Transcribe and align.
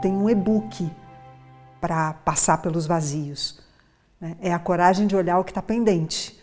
tem 0.00 0.12
um 0.12 0.28
e-book 0.28 0.90
para 1.80 2.14
passar 2.14 2.58
pelos 2.58 2.86
vazios. 2.86 3.60
Né? 4.20 4.36
É 4.40 4.52
a 4.52 4.58
coragem 4.58 5.06
de 5.06 5.16
olhar 5.16 5.38
o 5.38 5.44
que 5.44 5.50
está 5.50 5.62
pendente. 5.62 6.40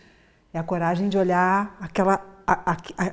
É 0.53 0.59
a 0.59 0.63
coragem 0.63 1.09
de 1.09 1.17
olhar 1.17 1.75
aquela, 1.79 2.25
a, 2.45 2.71
a, 2.71 2.77
a, 2.97 3.11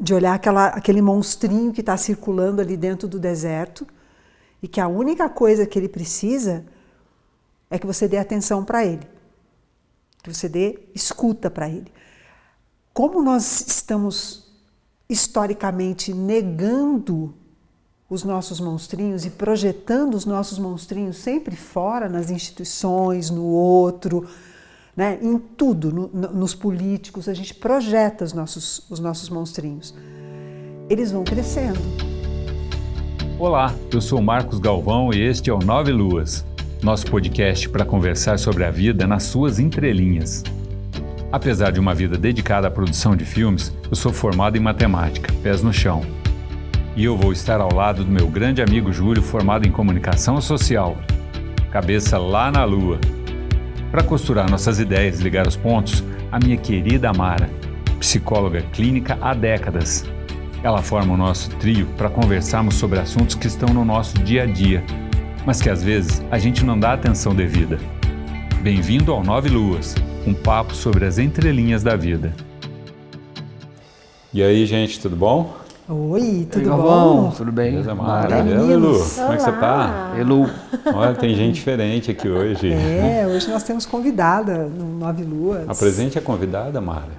de 0.00 0.14
olhar 0.14 0.34
aquela, 0.34 0.66
aquele 0.66 1.00
monstrinho 1.00 1.72
que 1.72 1.80
está 1.80 1.96
circulando 1.96 2.60
ali 2.60 2.76
dentro 2.76 3.08
do 3.08 3.18
deserto 3.18 3.86
e 4.62 4.68
que 4.68 4.80
a 4.80 4.88
única 4.88 5.28
coisa 5.28 5.66
que 5.66 5.78
ele 5.78 5.88
precisa 5.88 6.64
é 7.70 7.78
que 7.78 7.86
você 7.86 8.06
dê 8.06 8.18
atenção 8.18 8.64
para 8.64 8.84
ele, 8.84 9.06
que 10.22 10.32
você 10.32 10.48
dê 10.48 10.78
escuta 10.94 11.50
para 11.50 11.68
ele. 11.68 11.90
Como 12.92 13.22
nós 13.22 13.66
estamos 13.66 14.52
historicamente 15.08 16.12
negando 16.12 17.34
os 18.12 18.24
nossos 18.24 18.60
monstrinhos 18.60 19.24
e 19.24 19.30
projetando 19.30 20.14
os 20.14 20.26
nossos 20.26 20.58
monstrinhos 20.58 21.16
sempre 21.16 21.56
fora, 21.56 22.10
nas 22.10 22.30
instituições, 22.30 23.30
no 23.30 23.42
outro, 23.46 24.28
né? 24.94 25.18
em 25.22 25.38
tudo, 25.38 25.90
no, 25.90 26.08
nos 26.28 26.54
políticos, 26.54 27.26
a 27.26 27.32
gente 27.32 27.54
projeta 27.54 28.22
os 28.22 28.34
nossos, 28.34 28.84
os 28.90 29.00
nossos 29.00 29.30
monstrinhos. 29.30 29.94
Eles 30.90 31.10
vão 31.10 31.24
crescendo. 31.24 31.80
Olá, 33.38 33.74
eu 33.90 34.00
sou 34.02 34.20
Marcos 34.20 34.58
Galvão 34.58 35.10
e 35.10 35.18
este 35.18 35.48
é 35.48 35.54
o 35.54 35.58
Nove 35.58 35.90
Luas, 35.90 36.44
nosso 36.82 37.06
podcast 37.06 37.66
para 37.70 37.86
conversar 37.86 38.38
sobre 38.38 38.62
a 38.62 38.70
vida 38.70 39.06
nas 39.06 39.22
suas 39.22 39.58
entrelinhas. 39.58 40.44
Apesar 41.32 41.70
de 41.72 41.80
uma 41.80 41.94
vida 41.94 42.18
dedicada 42.18 42.68
à 42.68 42.70
produção 42.70 43.16
de 43.16 43.24
filmes, 43.24 43.72
eu 43.88 43.96
sou 43.96 44.12
formado 44.12 44.58
em 44.58 44.60
matemática, 44.60 45.32
pés 45.42 45.62
no 45.62 45.72
chão. 45.72 46.02
E 46.94 47.06
eu 47.06 47.16
vou 47.16 47.32
estar 47.32 47.58
ao 47.58 47.72
lado 47.72 48.04
do 48.04 48.10
meu 48.10 48.26
grande 48.28 48.60
amigo 48.60 48.92
Júlio, 48.92 49.22
formado 49.22 49.66
em 49.66 49.70
comunicação 49.70 50.38
social. 50.42 50.98
Cabeça 51.70 52.18
lá 52.18 52.52
na 52.52 52.64
lua. 52.64 52.98
Para 53.90 54.02
costurar 54.02 54.50
nossas 54.50 54.78
ideias 54.78 55.18
e 55.18 55.22
ligar 55.22 55.46
os 55.46 55.56
pontos, 55.56 56.04
a 56.30 56.38
minha 56.38 56.56
querida 56.58 57.08
Amara, 57.08 57.48
psicóloga 57.98 58.60
clínica 58.72 59.16
há 59.22 59.32
décadas. 59.32 60.04
Ela 60.62 60.82
forma 60.82 61.14
o 61.14 61.16
nosso 61.16 61.48
trio 61.56 61.86
para 61.96 62.10
conversarmos 62.10 62.74
sobre 62.74 62.98
assuntos 62.98 63.34
que 63.34 63.46
estão 63.46 63.72
no 63.72 63.86
nosso 63.86 64.18
dia 64.18 64.42
a 64.42 64.46
dia, 64.46 64.84
mas 65.46 65.62
que 65.62 65.70
às 65.70 65.82
vezes 65.82 66.22
a 66.30 66.38
gente 66.38 66.62
não 66.62 66.78
dá 66.78 66.92
atenção 66.92 67.34
devida. 67.34 67.78
Bem-vindo 68.60 69.12
ao 69.12 69.24
Nove 69.24 69.48
Luas, 69.48 69.94
um 70.26 70.34
papo 70.34 70.74
sobre 70.74 71.06
as 71.06 71.18
entrelinhas 71.18 71.82
da 71.82 71.96
vida. 71.96 72.34
E 74.32 74.42
aí, 74.42 74.66
gente, 74.66 75.00
tudo 75.00 75.16
bom? 75.16 75.61
Oi, 75.88 76.46
tudo 76.50 76.70
bom? 76.70 77.30
Tudo 77.36 77.50
bem? 77.50 77.72
Beleza, 77.72 77.92
Mara? 77.92 78.38
Elu, 78.38 78.98
como 79.16 79.32
é 79.32 79.36
que 79.36 79.42
você 79.42 79.52
tá? 79.52 80.14
Elu. 80.16 80.48
Olha, 80.94 81.14
tem 81.14 81.34
gente 81.34 81.56
diferente 81.56 82.08
aqui 82.08 82.28
hoje. 82.28 82.72
É, 82.72 83.26
hoje 83.26 83.50
nós 83.50 83.64
temos 83.64 83.84
convidada 83.84 84.68
no 84.68 84.96
Nove 84.98 85.24
Luas. 85.24 85.68
Apresente 85.68 86.16
a 86.16 86.22
convidada, 86.22 86.80
Mara. 86.80 87.10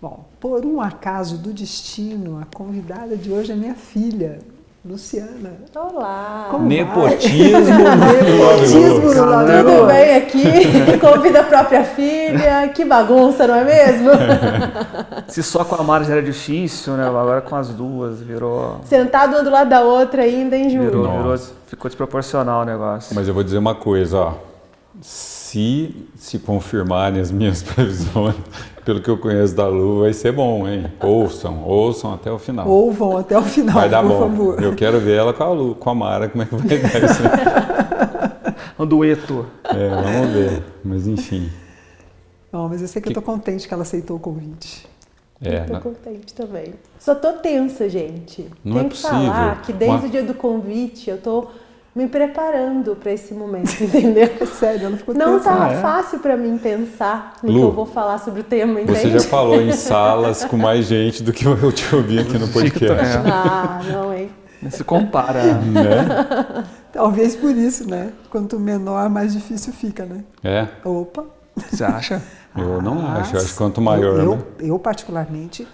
Bom, 0.00 0.24
por 0.40 0.64
um 0.64 0.80
acaso 0.80 1.36
do 1.36 1.52
destino, 1.52 2.40
a 2.40 2.46
convidada 2.56 3.18
de 3.18 3.30
hoje 3.30 3.52
é 3.52 3.54
minha 3.54 3.74
filha, 3.74 4.38
Luciana. 4.82 5.58
Olá! 5.76 6.48
Como 6.50 6.66
Nepotismo 6.66 7.50
Nepotismo 7.50 9.14
no 9.14 9.14
Tudo 9.14 9.86
bem 9.86 10.16
aqui? 10.16 10.42
Convida 10.98 11.40
a 11.40 11.44
própria 11.44 11.84
filha, 11.84 12.66
que 12.74 12.82
bagunça, 12.86 13.46
não 13.46 13.56
é 13.56 13.64
mesmo? 13.64 14.10
Se 15.28 15.42
só 15.42 15.64
com 15.66 15.74
a 15.74 15.82
Mara 15.82 16.04
já 16.04 16.14
era 16.14 16.22
difícil, 16.22 16.94
né? 16.94 17.06
Agora 17.06 17.42
com 17.42 17.56
as 17.56 17.68
duas 17.68 18.20
virou. 18.20 18.80
Sentado 18.86 19.36
um 19.36 19.44
do 19.44 19.50
lado 19.50 19.68
da 19.68 19.82
outra 19.82 20.22
ainda, 20.22 20.56
hein, 20.56 20.70
Júlio? 20.70 20.90
Virou, 20.90 21.12
virou 21.12 21.38
ficou 21.66 21.90
desproporcional 21.90 22.62
o 22.62 22.64
negócio. 22.64 23.14
Mas 23.14 23.28
eu 23.28 23.34
vou 23.34 23.44
dizer 23.44 23.58
uma 23.58 23.74
coisa, 23.74 24.18
ó. 24.18 24.34
Se 25.50 25.92
se 26.14 26.38
confirmarem 26.38 27.20
as 27.20 27.32
minhas 27.32 27.60
previsões, 27.64 28.36
pelo 28.84 29.00
que 29.00 29.08
eu 29.10 29.18
conheço 29.18 29.52
da 29.56 29.66
Lu, 29.66 30.02
vai 30.02 30.12
ser 30.12 30.30
bom, 30.30 30.68
hein? 30.68 30.86
Ouçam, 31.02 31.64
ouçam 31.64 32.14
até 32.14 32.30
o 32.30 32.38
final. 32.38 32.68
Ou 32.68 32.92
vão 32.92 33.16
até 33.16 33.36
o 33.36 33.42
final, 33.42 33.74
vai 33.74 33.88
dar 33.88 34.00
por 34.00 34.10
bom. 34.10 34.18
favor. 34.20 34.62
Eu 34.62 34.76
quero 34.76 35.00
ver 35.00 35.16
ela 35.18 35.32
com 35.32 35.42
a 35.42 35.48
Lu, 35.50 35.74
com 35.74 35.90
a 35.90 35.94
Mara, 35.96 36.28
como 36.28 36.44
é 36.44 36.46
que 36.46 36.54
vai 36.54 36.78
dar 36.78 37.02
isso. 37.02 37.20
Um 38.78 38.86
dueto. 38.86 39.44
É, 39.64 39.88
vamos 39.88 40.30
ver. 40.32 40.62
Mas 40.84 41.06
enfim. 41.08 41.50
Não, 42.52 42.68
mas 42.68 42.80
eu 42.80 42.86
sei 42.88 43.02
que, 43.02 43.08
eu 43.10 43.12
tô 43.14 43.20
contente 43.20 43.66
que 43.68 43.74
ela 43.74 43.82
aceitou 43.82 44.16
o 44.16 44.20
convite. 44.20 44.86
É, 45.42 45.60
Tô 45.64 45.72
na- 45.74 45.80
contente 45.80 46.32
também. 46.32 46.74
Só 46.98 47.14
tô 47.14 47.32
tensa, 47.34 47.90
gente. 47.90 48.46
Não 48.64 48.76
Tem 48.76 48.80
é 48.86 48.88
que 48.88 48.90
possível. 48.90 49.18
falar 49.18 49.62
que 49.62 49.72
desde 49.72 49.96
Uma- 49.98 50.06
o 50.06 50.10
dia 50.10 50.22
do 50.22 50.32
convite 50.32 51.10
eu 51.10 51.18
tô 51.18 51.48
me 51.94 52.06
preparando 52.06 52.94
para 52.96 53.12
esse 53.12 53.34
momento, 53.34 53.72
entendeu? 53.82 54.30
É 54.40 54.46
sério, 54.46 54.86
ela 54.86 54.96
ficou 54.96 55.14
Não 55.14 55.40
tá 55.40 55.66
Ah, 55.66 55.72
é? 55.72 55.80
fácil 55.80 56.20
para 56.20 56.36
mim 56.36 56.56
pensar 56.58 57.34
no 57.42 57.50
Lu, 57.50 57.58
que 57.58 57.64
eu 57.66 57.72
vou 57.72 57.86
falar 57.86 58.18
sobre 58.18 58.40
o 58.42 58.44
tema, 58.44 58.80
entende? 58.80 58.98
Você 58.98 59.10
já 59.10 59.20
falou 59.20 59.60
em 59.60 59.72
salas 59.72 60.44
com 60.44 60.56
mais 60.56 60.86
gente 60.86 61.22
do 61.22 61.32
que 61.32 61.44
eu 61.44 61.72
te 61.72 61.94
ouvi 61.94 62.20
aqui 62.20 62.38
no 62.38 62.46
podcast. 62.52 63.16
É. 63.16 63.22
Ah, 63.30 63.80
não, 63.90 64.14
hein? 64.14 64.30
Não 64.62 64.70
se 64.70 64.84
compara. 64.84 65.42
Né? 65.54 66.64
Talvez 66.92 67.34
por 67.34 67.50
isso, 67.50 67.88
né? 67.88 68.12
Quanto 68.28 68.60
menor, 68.60 69.08
mais 69.08 69.32
difícil 69.32 69.72
fica, 69.72 70.04
né? 70.04 70.22
É, 70.44 70.68
Opa! 70.84 71.24
Você 71.56 71.82
acha? 71.82 72.22
eu 72.56 72.80
não 72.82 73.04
Ah, 73.06 73.18
acho. 73.20 73.34
Eu 73.36 73.40
acho 73.40 73.50
que 73.50 73.56
quanto 73.56 73.80
maior. 73.80 74.18
Eu, 74.18 74.36
né? 74.36 74.42
eu, 74.60 74.66
eu, 74.68 74.78
particularmente, 74.78 75.66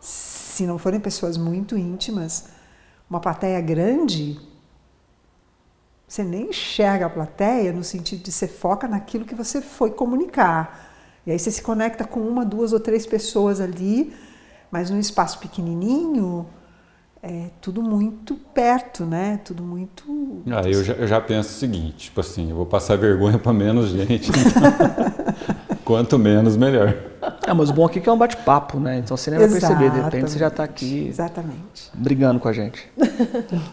se 0.00 0.66
não 0.66 0.78
forem 0.78 1.00
pessoas 1.00 1.36
muito 1.36 1.76
íntimas, 1.76 2.46
uma 3.10 3.20
plateia 3.20 3.60
grande, 3.60 4.38
você 6.06 6.22
nem 6.22 6.50
enxerga 6.50 7.06
a 7.06 7.10
plateia 7.10 7.72
no 7.72 7.82
sentido 7.82 8.22
de 8.22 8.30
você 8.30 8.46
foca 8.46 8.86
naquilo 8.86 9.24
que 9.24 9.34
você 9.34 9.60
foi 9.60 9.90
comunicar. 9.90 10.92
E 11.26 11.32
aí 11.32 11.38
você 11.38 11.50
se 11.50 11.60
conecta 11.60 12.04
com 12.04 12.20
uma, 12.20 12.44
duas 12.44 12.72
ou 12.72 12.78
três 12.78 13.04
pessoas 13.04 13.60
ali, 13.60 14.14
mas 14.70 14.90
num 14.90 15.00
espaço 15.00 15.40
pequenininho, 15.40 16.46
é 17.20 17.50
tudo 17.60 17.82
muito 17.82 18.36
perto, 18.36 19.04
né? 19.04 19.40
Tudo 19.44 19.64
muito. 19.64 20.44
Ah, 20.46 20.62
eu 20.68 20.84
já, 20.84 20.94
eu 20.94 21.08
já 21.08 21.20
penso 21.20 21.48
o 21.48 21.58
seguinte, 21.58 21.96
tipo 22.04 22.20
assim, 22.20 22.50
eu 22.50 22.56
vou 22.56 22.66
passar 22.66 22.94
vergonha 22.98 23.38
para 23.38 23.52
menos 23.52 23.88
gente. 23.88 24.30
Quanto 25.86 26.18
menos, 26.18 26.56
melhor. 26.56 26.96
É, 27.46 27.54
mas 27.54 27.70
o 27.70 27.72
bom 27.72 27.86
aqui 27.86 28.00
é 28.00 28.02
que 28.02 28.08
é 28.08 28.12
um 28.12 28.18
bate-papo, 28.18 28.80
né? 28.80 28.98
Então 28.98 29.16
você 29.16 29.30
nem 29.30 29.38
vai 29.38 29.48
perceber. 29.48 29.88
De 29.88 30.00
repente 30.00 30.32
você 30.32 30.36
já 30.36 30.50
tá 30.50 30.64
aqui 30.64 31.06
Exatamente. 31.06 31.92
brigando 31.94 32.40
com 32.40 32.48
a 32.48 32.52
gente. 32.52 32.90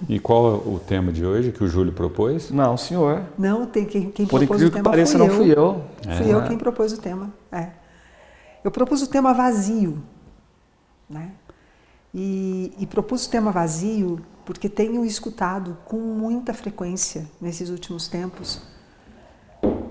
E 0.08 0.20
qual 0.20 0.46
é 0.46 0.58
o 0.70 0.80
tema 0.80 1.12
de 1.12 1.26
hoje 1.26 1.52
que 1.52 1.64
o 1.64 1.68
Júlio 1.68 1.92
propôs? 1.92 2.52
Não, 2.52 2.78
senhor. 2.78 3.24
Não, 3.36 3.66
tem 3.66 3.86
quem, 3.86 4.12
quem 4.12 4.28
Por 4.28 4.38
propôs 4.38 4.62
o 4.62 4.66
incrível 4.66 4.70
que 4.70 4.76
tema 4.76 4.90
pareça, 4.92 5.18
fui 5.18 5.28
não 5.28 5.36
fui 5.36 5.52
eu. 5.52 5.84
Fui 6.18 6.32
eu 6.32 6.40
É. 6.40 6.48
quem 6.48 6.56
propôs 6.56 6.94
o 6.94 7.02
tema. 7.02 7.34
É. 7.52 7.70
Eu 8.64 8.70
propus 8.70 9.02
o 9.02 9.08
tema 9.08 9.34
vazio. 9.34 9.98
Né? 11.10 11.32
E, 12.14 12.74
e 12.78 12.86
propus 12.86 13.26
o 13.26 13.30
tema 13.32 13.52
vazio 13.52 14.20
porque 14.46 14.70
tenho 14.70 15.04
escutado 15.04 15.76
com 15.84 15.98
muita 15.98 16.54
frequência 16.54 17.26
nesses 17.42 17.72
últimos 17.72 18.08
tempos 18.08 18.62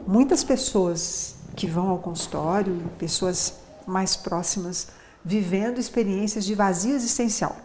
muitas 0.06 0.44
pessoas 0.44 1.41
que 1.54 1.66
vão 1.66 1.88
ao 1.88 1.98
consultório, 1.98 2.90
pessoas 2.98 3.60
mais 3.86 4.16
próximas, 4.16 4.88
vivendo 5.24 5.78
experiências 5.78 6.44
de 6.44 6.54
vazio 6.54 6.94
existencial. 6.94 7.56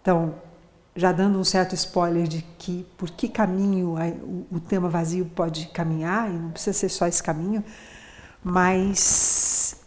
Então, 0.00 0.34
já 0.94 1.12
dando 1.12 1.38
um 1.38 1.44
certo 1.44 1.74
spoiler 1.74 2.26
de 2.26 2.42
que 2.58 2.86
por 2.96 3.10
que 3.10 3.28
caminho 3.28 3.96
o, 4.22 4.56
o 4.56 4.60
tema 4.60 4.88
vazio 4.88 5.24
pode 5.26 5.68
caminhar, 5.68 6.28
e 6.30 6.32
não 6.32 6.50
precisa 6.50 6.76
ser 6.76 6.88
só 6.88 7.06
esse 7.06 7.22
caminho, 7.22 7.64
mas 8.42 9.80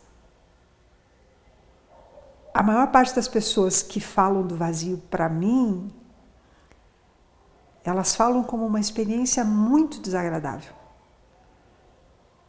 a 2.54 2.62
maior 2.62 2.88
parte 2.92 3.16
das 3.16 3.28
pessoas 3.28 3.82
que 3.82 4.00
falam 4.00 4.46
do 4.46 4.56
vazio 4.56 5.02
para 5.10 5.28
mim, 5.28 5.92
elas 7.84 8.16
falam 8.16 8.44
como 8.44 8.66
uma 8.66 8.80
experiência 8.80 9.44
muito 9.44 10.00
desagradável. 10.00 10.83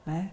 Né? 0.06 0.30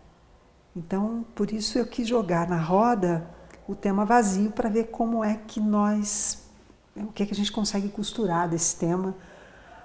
Então, 0.75 1.25
por 1.35 1.51
isso 1.51 1.77
eu 1.77 1.85
quis 1.85 2.07
jogar 2.07 2.47
na 2.47 2.57
roda 2.57 3.27
o 3.67 3.75
tema 3.75 4.05
vazio 4.05 4.51
para 4.51 4.69
ver 4.69 4.85
como 4.85 5.23
é 5.23 5.39
que 5.47 5.59
nós, 5.59 6.49
o 6.95 7.07
que 7.07 7.23
é 7.23 7.25
que 7.25 7.33
a 7.33 7.35
gente 7.35 7.51
consegue 7.51 7.89
costurar 7.89 8.49
desse 8.49 8.77
tema, 8.77 9.15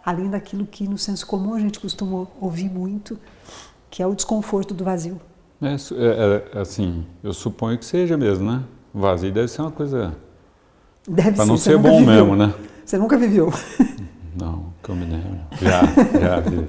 além 0.05 0.31
daquilo 0.31 0.67
que 0.67 0.89
no 0.89 0.99
senso 0.99 1.27
comum 1.27 1.55
a 1.55 1.61
gente 1.61 1.79
costuma 1.79 2.27
ouvir 2.41 2.69
muito, 2.69 3.19
que 3.91 4.03
é 4.03 4.07
o 4.07 4.15
desconforto 4.15 4.75
do 4.75 4.85
vazio. 4.85 5.21
É, 5.61 5.75
é, 5.75 6.59
é, 6.59 6.61
assim, 6.61 7.07
eu 7.23 7.33
suponho 7.33 7.79
que 7.79 7.85
seja 7.85 8.17
mesmo, 8.17 8.51
né? 8.51 8.63
O 8.93 9.01
vazio 9.01 9.33
deve 9.33 9.49
ser 9.49 9.63
uma 9.63 9.71
coisa. 9.71 10.15
Deve 11.09 11.33
Para 11.33 11.45
ser, 11.45 11.51
não 11.51 11.57
ser 11.57 11.79
bom 11.79 11.99
viveu. 12.01 12.15
mesmo, 12.15 12.37
né? 12.37 12.55
Você 12.85 12.99
nunca 12.99 13.17
viveu. 13.17 13.53
Não, 14.39 14.73
que 14.83 14.91
eu 14.91 14.95
me 14.95 15.07
lembro. 15.07 15.41
Já, 15.63 15.81
já 16.21 16.41
vi. 16.41 16.67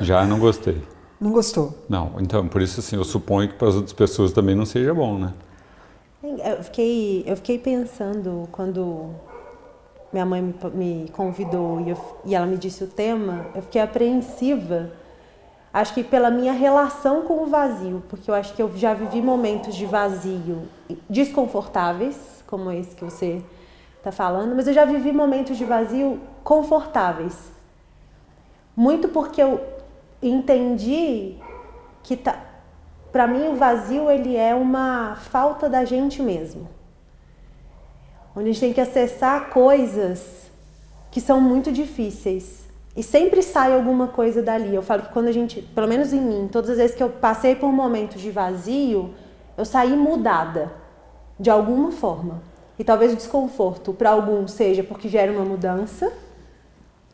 Já 0.00 0.24
não 0.24 0.38
gostei. 0.38 0.80
Não 1.22 1.30
gostou. 1.30 1.72
Não, 1.88 2.14
então, 2.18 2.48
por 2.48 2.60
isso 2.60 2.80
assim, 2.80 2.96
eu 2.96 3.04
suponho 3.04 3.48
que 3.48 3.54
para 3.54 3.68
as 3.68 3.76
outras 3.76 3.92
pessoas 3.92 4.32
também 4.32 4.56
não 4.56 4.66
seja 4.66 4.92
bom, 4.92 5.16
né? 5.16 5.32
Eu 6.20 6.64
fiquei, 6.64 7.22
eu 7.24 7.36
fiquei 7.36 7.60
pensando 7.60 8.48
quando 8.50 9.10
minha 10.12 10.26
mãe 10.26 10.42
me, 10.42 10.54
me 10.74 11.08
convidou 11.10 11.80
e, 11.80 11.90
eu, 11.90 12.18
e 12.24 12.34
ela 12.34 12.44
me 12.44 12.56
disse 12.56 12.82
o 12.82 12.88
tema, 12.88 13.46
eu 13.54 13.62
fiquei 13.62 13.80
apreensiva. 13.80 14.90
Acho 15.72 15.94
que 15.94 16.02
pela 16.02 16.28
minha 16.28 16.52
relação 16.52 17.22
com 17.22 17.44
o 17.44 17.46
vazio, 17.46 18.02
porque 18.08 18.28
eu 18.28 18.34
acho 18.34 18.52
que 18.54 18.60
eu 18.60 18.76
já 18.76 18.92
vivi 18.92 19.22
momentos 19.22 19.76
de 19.76 19.86
vazio 19.86 20.62
desconfortáveis, 21.08 22.42
como 22.48 22.68
esse 22.72 22.96
que 22.96 23.04
você 23.04 23.40
está 23.96 24.10
falando, 24.10 24.56
mas 24.56 24.66
eu 24.66 24.74
já 24.74 24.84
vivi 24.84 25.12
momentos 25.12 25.56
de 25.56 25.64
vazio 25.64 26.20
confortáveis. 26.42 27.52
Muito 28.74 29.08
porque 29.08 29.40
eu 29.40 29.60
entendi 30.22 31.36
que 32.02 32.16
tá, 32.16 32.38
para 33.10 33.26
mim 33.26 33.48
o 33.48 33.56
vazio 33.56 34.10
ele 34.10 34.36
é 34.36 34.54
uma 34.54 35.16
falta 35.16 35.68
da 35.68 35.84
gente 35.84 36.22
mesmo 36.22 36.68
onde 38.34 38.48
a 38.48 38.52
gente 38.52 38.60
tem 38.60 38.72
que 38.72 38.80
acessar 38.80 39.50
coisas 39.50 40.50
que 41.10 41.20
são 41.20 41.40
muito 41.40 41.70
difíceis. 41.70 42.62
E 42.96 43.02
sempre 43.02 43.42
sai 43.42 43.74
alguma 43.74 44.08
coisa 44.08 44.42
dali. 44.42 44.74
Eu 44.74 44.82
falo 44.82 45.02
que 45.02 45.12
quando 45.12 45.28
a 45.28 45.32
gente, 45.32 45.62
pelo 45.62 45.88
menos 45.88 46.12
em 46.12 46.20
mim, 46.20 46.48
todas 46.50 46.70
as 46.70 46.76
vezes 46.76 46.96
que 46.96 47.02
eu 47.02 47.08
passei 47.08 47.54
por 47.54 47.72
momentos 47.72 48.20
de 48.20 48.30
vazio, 48.30 49.14
eu 49.56 49.64
saí 49.64 49.96
mudada, 49.96 50.72
de 51.38 51.50
alguma 51.50 51.90
forma. 51.90 52.42
E 52.78 52.84
talvez 52.84 53.12
o 53.12 53.16
desconforto 53.16 53.92
para 53.92 54.10
alguns 54.10 54.52
seja 54.52 54.82
porque 54.82 55.08
gera 55.08 55.32
uma 55.32 55.44
mudança, 55.44 56.12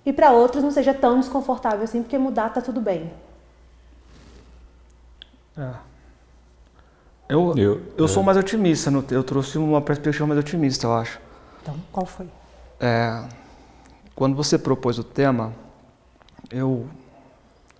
e 0.09 0.13
para 0.13 0.31
outros 0.33 0.65
não 0.65 0.71
seja 0.71 0.95
tão 0.95 1.21
desconfortável 1.21 1.85
assim, 1.85 2.01
porque 2.03 2.17
mudar 2.17 2.49
tá 2.49 2.63
tudo 2.63 2.81
bem. 2.81 3.13
É. 5.55 5.71
Eu, 7.29 7.55
eu, 7.59 7.83
eu 7.95 8.07
é. 8.07 8.09
sou 8.09 8.23
mais 8.23 8.39
otimista, 8.39 8.91
eu 9.11 9.23
trouxe 9.23 9.59
uma 9.59 9.83
perspectiva 9.83 10.27
mais 10.27 10.41
otimista, 10.41 10.87
eu 10.87 10.95
acho. 10.95 11.21
Então, 11.61 11.77
qual 11.93 12.07
foi? 12.07 12.27
É, 12.81 13.23
quando 14.15 14.35
você 14.35 14.57
propôs 14.57 14.99
o 14.99 15.05
tema, 15.05 15.53
eu, 16.51 16.89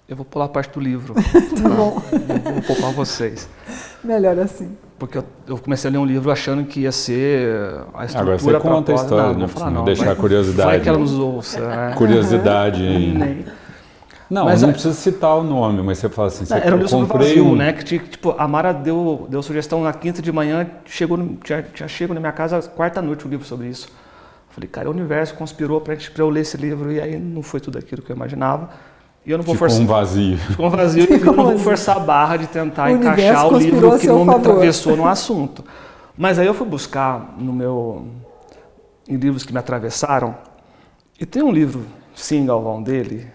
eu 0.07 0.15
vou 0.15 0.27
pular 0.27 0.45
a 0.45 0.51
parte 0.51 0.75
do 0.75 0.81
livro. 0.81 1.15
tá 1.63 1.69
bom. 1.71 2.03
Eu 2.13 2.53
vou 2.53 2.63
poupar 2.63 2.93
vocês. 2.93 3.49
Melhor 4.05 4.39
assim. 4.39 4.77
Porque 4.99 5.19
eu, 5.19 5.25
eu, 5.47 5.59
comecei 5.59 5.89
a 5.89 5.93
ler 5.93 5.99
um 5.99 6.05
livro 6.05 6.31
achando 6.31 6.65
que 6.65 6.81
ia 6.81 6.93
ser 6.93 7.85
a 7.95 8.05
estrutura 8.05 8.37
Agora 8.37 8.39
você 8.39 8.61
conta 8.61 8.93
a 8.93 8.95
história, 8.97 9.33
não, 9.33 9.39
não, 9.39 9.49
falar, 9.49 9.71
não, 9.71 9.85
deixar 9.85 10.07
vai, 10.07 10.17
curiosidade. 10.17 10.69
Vai 10.69 10.81
que 10.81 10.89
ela 10.89 10.99
nos 10.99 11.19
ouça. 11.19 11.61
Né? 11.69 11.95
Curiosidade. 11.97 12.83
Em... 12.83 13.45
Não, 14.29 14.45
mas 14.45 14.61
não 14.61 14.73
precisa 14.73 14.93
citar 14.93 15.37
o 15.37 15.43
nome, 15.43 15.83
mas 15.83 15.99
você 15.99 16.09
fala 16.09 16.29
assim, 16.29 16.45
você 16.45 16.55
era 16.55 16.75
um 16.75 16.79
livro 16.81 16.91
comprei 16.91 17.29
vazio, 17.29 17.47
um... 17.47 17.57
né? 17.57 17.73
Que 17.73 17.99
tipo, 17.99 18.35
a 18.37 18.47
Mara 18.47 18.73
deu, 18.73 19.27
deu 19.31 19.43
sugestão 19.43 19.83
na 19.83 19.93
quinta 19.93 20.21
de 20.21 20.31
manhã, 20.31 20.69
chegou 20.85 21.17
no, 21.17 21.37
tinha, 21.37 21.63
tinha 21.63 21.89
chego 21.89 22.13
na 22.13 22.21
minha 22.21 22.33
casa 22.33 22.61
quarta 22.61 23.01
noite 23.01 23.25
o 23.25 23.29
um 23.29 23.31
livro 23.31 23.47
sobre 23.47 23.69
isso. 23.69 23.89
Falei, 24.51 24.69
cara, 24.69 24.89
o 24.89 24.93
universo 24.93 25.35
conspirou 25.35 25.81
para 25.81 25.97
eu 26.19 26.29
ler 26.29 26.41
esse 26.41 26.57
livro 26.57 26.91
e 26.93 27.01
aí 27.01 27.19
não 27.19 27.43
foi 27.43 27.61
tudo 27.61 27.79
aquilo 27.79 28.03
que 28.03 28.11
eu 28.11 28.17
imaginava. 28.17 28.69
E 29.27 29.31
eu 29.31 29.39
não 29.39 29.45
vou 29.45 29.55
Ficou 29.55 29.69
forçar. 29.69 29.85
um 29.85 29.87
vazio. 29.87 30.39
Ficou 30.49 30.67
um 30.67 30.71
vazio 30.71 31.05
e 31.05 31.21
eu 31.21 31.33
não 31.33 31.45
vou 31.45 31.59
forçar 31.59 31.97
a 31.97 32.01
barra 32.01 32.37
de 32.37 32.47
tentar 32.47 32.91
o 32.91 32.97
encaixar 32.97 33.47
o 33.47 33.59
livro 33.59 33.99
que 33.99 34.07
não 34.07 34.25
me 34.25 34.35
atravessou 34.35 34.97
no 34.97 35.07
assunto. 35.07 35.65
Mas 36.17 36.39
aí 36.39 36.47
eu 36.47 36.55
fui 36.55 36.67
buscar 36.67 37.35
no 37.39 37.53
meu 37.53 38.07
em 39.09 39.17
livros 39.17 39.45
que 39.45 39.53
me 39.53 39.59
atravessaram 39.59 40.35
e 41.19 41.27
tem 41.27 41.43
um 41.43 41.51
livro, 41.51 41.85
sim, 42.15 42.47
Galvão 42.47 42.83
dele, 42.83 43.27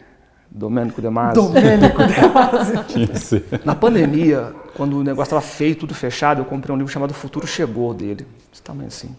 Domênico 0.49 1.01
De 1.01 1.09
Masi. 1.09 1.35
Domênico 1.35 1.97
De 1.97 2.27
Masi. 2.29 3.43
Na 3.65 3.75
pandemia, 3.75 4.53
quando 4.75 4.99
o 4.99 5.03
negócio 5.03 5.35
estava 5.35 5.41
feio, 5.41 5.75
tudo 5.75 5.93
fechado, 5.93 6.41
eu 6.41 6.45
comprei 6.45 6.73
um 6.73 6.77
livro 6.77 6.91
chamado 6.91 7.13
Futuro 7.13 7.45
Chegou 7.45 7.93
dele. 7.93 8.25
Esse 8.53 8.61
tamanho 8.61 8.87
assim. 8.87 9.15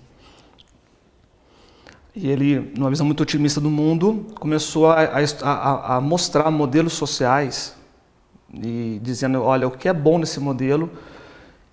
E 2.14 2.28
ele, 2.28 2.72
numa 2.76 2.90
visão 2.90 3.04
muito 3.04 3.22
otimista 3.22 3.60
do 3.60 3.70
mundo, 3.70 4.26
começou 4.38 4.90
a, 4.90 5.02
a, 5.02 5.96
a, 5.96 6.00
mostrar 6.00 6.50
modelos 6.50 6.92
sociais 6.92 7.74
e 8.52 9.00
dizendo, 9.02 9.42
olha, 9.42 9.66
o 9.66 9.70
que 9.70 9.88
é 9.88 9.92
bom 9.92 10.18
nesse 10.18 10.38
modelo 10.38 10.90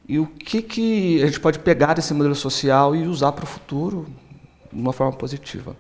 e 0.07 0.17
o 0.17 0.25
que, 0.25 0.61
que 0.61 1.21
a 1.21 1.27
gente 1.27 1.39
pode 1.39 1.59
pegar 1.59 1.93
desse 1.93 2.13
modelo 2.13 2.33
social 2.33 2.95
e 2.95 3.05
usar 3.07 3.33
para 3.33 3.43
o 3.43 3.47
futuro 3.47 4.07
de 4.73 4.81
uma 4.81 4.91
forma 4.91 5.13
positiva. 5.13 5.75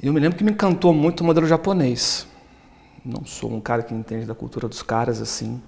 E 0.00 0.06
eu 0.06 0.12
me 0.12 0.20
lembro 0.20 0.38
que 0.38 0.44
me 0.44 0.52
encantou 0.52 0.94
muito 0.94 1.22
o 1.22 1.24
modelo 1.24 1.46
japonês 1.46 2.28
não 3.06 3.24
sou 3.24 3.52
um 3.52 3.60
cara 3.60 3.82
que 3.84 3.94
entende 3.94 4.26
da 4.26 4.34
cultura 4.34 4.66
dos 4.66 4.82
caras 4.82 5.22
assim, 5.22 5.62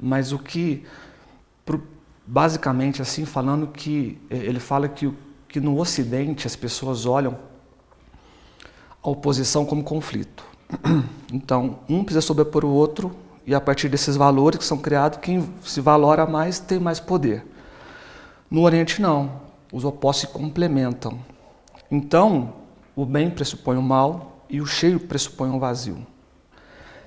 mas 0.00 0.32
o 0.32 0.38
que 0.38 0.84
basicamente 2.26 3.02
assim 3.02 3.26
falando 3.26 3.66
que 3.66 4.18
eh, 4.30 4.36
ele 4.36 4.60
fala 4.60 4.88
que 4.88 5.12
que 5.54 5.60
no 5.60 5.78
Ocidente 5.78 6.48
as 6.48 6.56
pessoas 6.56 7.06
olham 7.06 7.38
a 9.00 9.08
oposição 9.08 9.64
como 9.64 9.84
conflito. 9.84 10.44
Então, 11.32 11.80
um 11.88 12.04
precisa 12.04 12.20
sobrepor 12.20 12.64
o 12.64 12.68
outro 12.68 13.10
e 13.44 13.54
a 13.54 13.60
partir 13.60 13.88
desses 13.88 14.16
valores 14.16 14.58
que 14.58 14.64
são 14.64 14.78
criados, 14.78 15.18
quem 15.20 15.48
se 15.64 15.80
valora 15.80 16.26
mais 16.26 16.60
tem 16.60 16.78
mais 16.78 17.00
poder. 17.00 17.44
No 18.48 18.62
Oriente 18.62 19.02
não, 19.02 19.32
os 19.72 19.84
opostos 19.84 20.28
se 20.28 20.32
complementam. 20.32 21.18
Então, 21.90 22.52
o 22.94 23.04
bem 23.04 23.30
pressupõe 23.30 23.76
o 23.76 23.82
mal 23.82 24.44
e 24.48 24.60
o 24.60 24.66
cheio 24.66 25.00
pressupõe 25.00 25.50
o 25.50 25.58
vazio. 25.58 26.04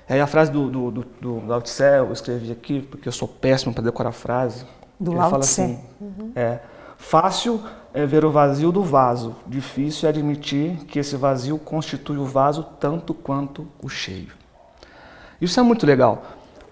Aí 0.08 0.20
a 0.20 0.26
frase 0.26 0.50
do, 0.50 0.70
do, 0.70 0.90
do, 0.90 1.04
do 1.20 1.46
Lao 1.46 1.62
Tse, 1.62 1.82
eu 1.98 2.12
escrevi 2.12 2.52
aqui, 2.52 2.80
porque 2.82 3.08
eu 3.08 3.12
sou 3.12 3.28
péssimo 3.28 3.72
para 3.72 3.84
decorar 3.84 4.10
a 4.10 4.12
frase. 4.12 4.66
Do 5.00 5.12
Lao 5.12 5.30
fala 5.30 5.42
Tse. 5.42 5.62
Assim, 5.62 5.80
uhum. 6.00 6.32
é, 6.34 6.60
fácil 6.98 7.62
é 7.92 8.04
ver 8.06 8.24
o 8.24 8.30
vazio 8.30 8.70
do 8.70 8.82
vaso, 8.82 9.34
difícil 9.46 10.06
é 10.06 10.10
admitir 10.10 10.76
que 10.86 10.98
esse 10.98 11.16
vazio 11.16 11.58
constitui 11.58 12.18
o 12.18 12.24
vaso 12.24 12.64
tanto 12.78 13.14
quanto 13.14 13.66
o 13.82 13.88
cheio. 13.88 14.32
Isso 15.40 15.58
é 15.58 15.62
muito 15.62 15.86
legal, 15.86 16.22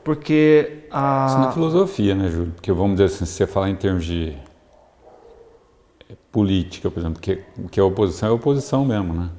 porque 0.04 0.86
a... 0.90 1.26
Isso 1.28 1.38
na 1.38 1.52
filosofia, 1.52 2.14
né, 2.14 2.28
Júlio? 2.28 2.52
Porque 2.52 2.72
vamos 2.72 2.92
dizer 2.92 3.04
assim, 3.04 3.24
se 3.24 3.32
você 3.32 3.46
falar 3.46 3.70
em 3.70 3.76
termos 3.76 4.04
de 4.04 4.36
política, 6.36 6.90
por 6.90 7.00
exemplo, 7.00 7.18
que, 7.20 7.42
que 7.70 7.80
a 7.80 7.84
oposição 7.84 8.28
é 8.28 8.32
oposição 8.32 8.84
mesmo, 8.84 9.14
né? 9.14 9.30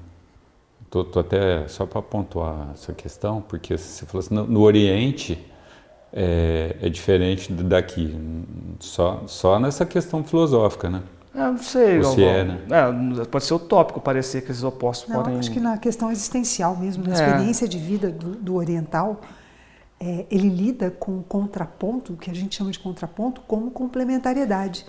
Tô, 0.89 1.03
tô 1.03 1.19
até 1.19 1.67
só 1.67 1.85
para 1.85 2.01
pontuar 2.01 2.71
essa 2.73 2.91
questão, 2.91 3.39
porque 3.39 3.77
você 3.77 4.05
falou 4.05 4.19
assim, 4.19 4.33
no, 4.33 4.45
no 4.45 4.61
Oriente 4.61 5.37
é, 6.11 6.75
é, 6.81 6.89
diferente 6.89 7.51
daqui, 7.51 8.17
só, 8.79 9.21
só 9.27 9.59
nessa 9.59 9.85
questão 9.85 10.23
filosófica, 10.23 10.89
né? 10.89 11.03
É, 11.35 11.39
não 11.39 11.57
sei, 11.57 12.03
se 12.03 12.23
é, 12.23 12.43
né? 12.43 12.61
É, 12.69 13.25
pode 13.25 13.45
ser 13.45 13.53
utópico 13.53 14.01
parecer 14.01 14.41
que 14.41 14.51
esses 14.51 14.63
opostos 14.63 15.09
não, 15.09 15.17
podem. 15.17 15.37
Acho 15.37 15.51
que 15.51 15.59
na 15.59 15.77
questão 15.77 16.11
existencial 16.11 16.75
mesmo, 16.75 17.03
na 17.03 17.11
é. 17.11 17.13
experiência 17.13 17.67
de 17.67 17.77
vida 17.77 18.09
do, 18.09 18.31
do 18.31 18.55
oriental, 18.55 19.21
é, 19.99 20.25
ele 20.31 20.49
lida 20.49 20.91
com 20.91 21.19
o 21.19 21.23
contraponto, 21.23 22.13
o 22.13 22.17
que 22.17 22.31
a 22.31 22.33
gente 22.33 22.55
chama 22.55 22.71
de 22.71 22.79
contraponto, 22.79 23.41
como 23.47 23.71
complementariedade. 23.71 24.85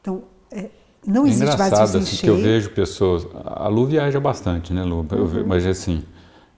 Então, 0.00 0.22
é, 0.52 0.70
não 1.06 1.24
é 1.24 1.28
existe 1.28 1.52
engraçado 1.52 1.98
assim, 1.98 2.16
que 2.16 2.28
eu 2.28 2.36
vejo 2.36 2.70
pessoas. 2.70 3.26
A 3.44 3.68
Lu 3.68 3.86
viaja 3.86 4.20
bastante, 4.20 4.72
né, 4.72 4.82
Lu? 4.82 5.06
Uhum. 5.10 5.44
mas 5.46 5.66
assim, 5.66 6.02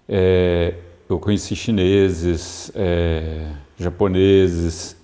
é, 0.09 0.75
eu 1.09 1.19
conheci 1.19 1.55
chineses, 1.55 2.71
é, 2.75 3.53
japoneses, 3.79 4.97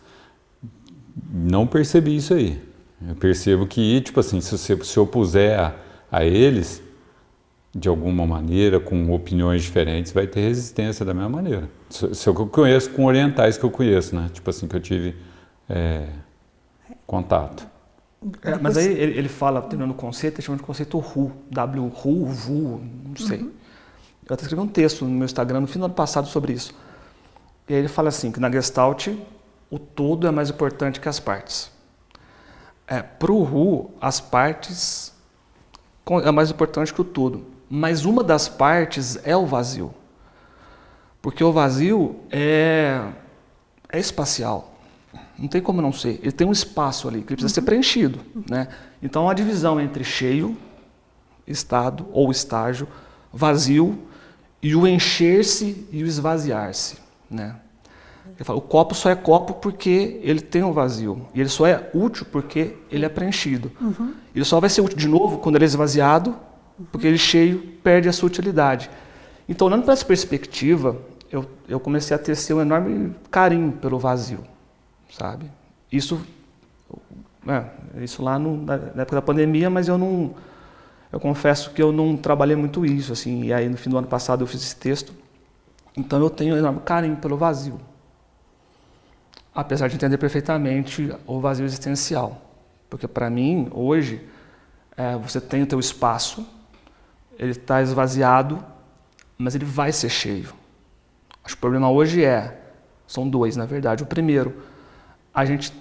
não 1.32 1.66
percebi 1.66 2.16
isso 2.16 2.34
aí. 2.34 2.60
Eu 3.08 3.14
percebo 3.14 3.66
que, 3.66 4.00
tipo 4.00 4.20
assim, 4.20 4.40
se 4.40 4.56
você 4.56 4.76
se 4.82 5.00
opuser 5.00 5.58
a, 5.58 5.74
a 6.10 6.24
eles, 6.24 6.82
de 7.74 7.88
alguma 7.88 8.26
maneira, 8.26 8.78
com 8.78 9.12
opiniões 9.12 9.62
diferentes, 9.62 10.12
vai 10.12 10.26
ter 10.26 10.40
resistência 10.40 11.04
da 11.04 11.12
mesma 11.12 11.28
maneira. 11.28 11.68
Se 11.90 12.26
eu 12.26 12.34
conheço 12.34 12.90
com 12.90 13.04
orientais 13.04 13.58
que 13.58 13.64
eu 13.64 13.70
conheço, 13.70 14.14
né? 14.14 14.30
Tipo 14.32 14.50
assim, 14.50 14.68
que 14.68 14.76
eu 14.76 14.80
tive 14.80 15.16
é, 15.68 16.06
contato. 17.06 17.66
É, 18.42 18.56
mas 18.56 18.76
aí 18.76 18.86
ele, 18.86 19.18
ele 19.18 19.28
fala, 19.28 19.60
terminando 19.60 19.90
o 19.90 19.94
conceito, 19.94 20.36
ele 20.36 20.46
chama 20.46 20.56
de 20.56 20.62
conceito 20.62 20.96
RU, 20.98 21.32
W, 21.50 21.88
RU, 21.88 22.26
VU, 22.26 22.80
não 23.08 23.16
sei. 23.16 23.40
Uhum. 23.40 23.50
Eu 24.26 24.34
até 24.34 24.42
escrevi 24.42 24.62
um 24.62 24.68
texto 24.68 25.04
no 25.04 25.10
meu 25.10 25.26
Instagram 25.26 25.60
no 25.60 25.66
fim 25.66 25.78
do 25.78 25.84
ano 25.84 25.94
passado 25.94 26.26
sobre 26.28 26.52
isso. 26.52 26.72
E 27.68 27.74
aí 27.74 27.80
ele 27.80 27.88
fala 27.88 28.08
assim, 28.08 28.32
que 28.32 28.40
na 28.40 28.50
Gestalt 28.50 29.08
o 29.70 29.78
todo 29.78 30.26
é 30.26 30.30
mais 30.30 30.48
importante 30.48 31.00
que 31.00 31.08
as 31.08 31.18
partes. 31.18 31.73
É, 32.86 33.02
Para 33.02 33.32
o 33.32 33.42
RU, 33.42 33.90
as 34.00 34.20
partes 34.20 35.12
é 36.22 36.30
mais 36.30 36.50
importante 36.50 36.92
que 36.92 37.00
o 37.00 37.04
todo. 37.04 37.46
Mas 37.68 38.04
uma 38.04 38.22
das 38.22 38.48
partes 38.48 39.18
é 39.24 39.36
o 39.36 39.46
vazio. 39.46 39.94
Porque 41.22 41.42
o 41.42 41.52
vazio 41.52 42.16
é, 42.30 43.00
é 43.88 43.98
espacial. 43.98 44.74
Não 45.38 45.48
tem 45.48 45.60
como 45.60 45.80
não 45.80 45.92
ser. 45.92 46.20
Ele 46.22 46.32
tem 46.32 46.46
um 46.46 46.52
espaço 46.52 47.08
ali 47.08 47.22
que 47.22 47.32
ele 47.32 47.36
precisa 47.36 47.48
uhum. 47.48 47.54
ser 47.54 47.62
preenchido. 47.62 48.20
Né? 48.48 48.68
Então, 49.02 49.28
a 49.28 49.34
divisão 49.34 49.80
entre 49.80 50.04
cheio, 50.04 50.56
estado 51.46 52.06
ou 52.12 52.30
estágio, 52.30 52.86
vazio 53.32 53.98
e 54.62 54.76
o 54.76 54.86
encher-se 54.86 55.86
e 55.90 56.02
o 56.02 56.06
esvaziar-se. 56.06 56.98
Né? 57.30 57.56
Ele 58.26 58.44
fala, 58.44 58.58
o 58.58 58.62
copo 58.62 58.94
só 58.94 59.10
é 59.10 59.14
copo 59.14 59.54
porque 59.54 60.20
ele 60.22 60.40
tem 60.40 60.62
um 60.62 60.72
vazio. 60.72 61.26
E 61.34 61.40
ele 61.40 61.48
só 61.48 61.66
é 61.66 61.90
útil 61.94 62.26
porque 62.30 62.74
ele 62.90 63.04
é 63.04 63.08
preenchido. 63.08 63.70
Uhum. 63.80 64.14
Ele 64.34 64.44
só 64.44 64.58
vai 64.58 64.68
ser 64.68 64.80
útil 64.80 64.98
de 64.98 65.08
novo 65.08 65.38
quando 65.38 65.56
ele 65.56 65.64
é 65.64 65.66
esvaziado 65.66 66.34
porque 66.90 67.06
ele 67.06 67.18
cheio 67.18 67.60
perde 67.82 68.08
a 68.08 68.12
sua 68.12 68.26
utilidade. 68.26 68.90
Então, 69.48 69.66
olhando 69.66 69.84
para 69.84 69.92
essa 69.92 70.04
perspectiva, 70.04 70.96
eu, 71.30 71.44
eu 71.68 71.78
comecei 71.78 72.14
a 72.14 72.18
ter 72.18 72.34
um 72.54 72.60
enorme 72.60 73.14
carinho 73.30 73.72
pelo 73.72 73.98
vazio, 73.98 74.40
sabe? 75.10 75.50
Isso, 75.92 76.20
é, 77.46 77.64
isso 78.02 78.22
lá 78.22 78.38
no, 78.38 78.56
na 78.56 78.74
época 78.74 79.16
da 79.16 79.22
pandemia, 79.22 79.68
mas 79.68 79.86
eu 79.86 79.98
não, 79.98 80.34
eu 81.12 81.20
confesso 81.20 81.70
que 81.70 81.82
eu 81.82 81.92
não 81.92 82.16
trabalhei 82.16 82.56
muito 82.56 82.84
isso, 82.86 83.12
assim. 83.12 83.44
E 83.44 83.52
aí 83.52 83.68
no 83.68 83.76
fim 83.76 83.90
do 83.90 83.98
ano 83.98 84.06
passado 84.06 84.42
eu 84.42 84.46
fiz 84.46 84.62
esse 84.62 84.76
texto, 84.76 85.12
então 85.96 86.18
eu 86.20 86.30
tenho 86.30 86.54
um 86.54 86.58
enorme 86.58 86.80
carinho 86.84 87.16
pelo 87.16 87.36
vazio, 87.36 87.78
apesar 89.54 89.88
de 89.88 89.94
entender 89.94 90.18
perfeitamente 90.18 91.14
o 91.26 91.40
vazio 91.40 91.64
existencial, 91.64 92.42
porque 92.90 93.06
para 93.06 93.30
mim 93.30 93.68
hoje 93.70 94.26
é, 94.96 95.16
você 95.16 95.40
tem 95.40 95.62
o 95.62 95.66
teu 95.66 95.78
espaço, 95.78 96.46
ele 97.38 97.52
está 97.52 97.82
esvaziado, 97.82 98.62
mas 99.38 99.54
ele 99.54 99.64
vai 99.64 99.92
ser 99.92 100.08
cheio. 100.08 100.52
Acho 101.44 101.54
que 101.54 101.58
o 101.58 101.60
problema 101.60 101.90
hoje 101.90 102.24
é, 102.24 102.58
são 103.06 103.28
dois 103.28 103.56
na 103.56 103.66
verdade. 103.66 104.02
O 104.02 104.06
primeiro, 104.06 104.62
a 105.32 105.44
gente 105.44 105.72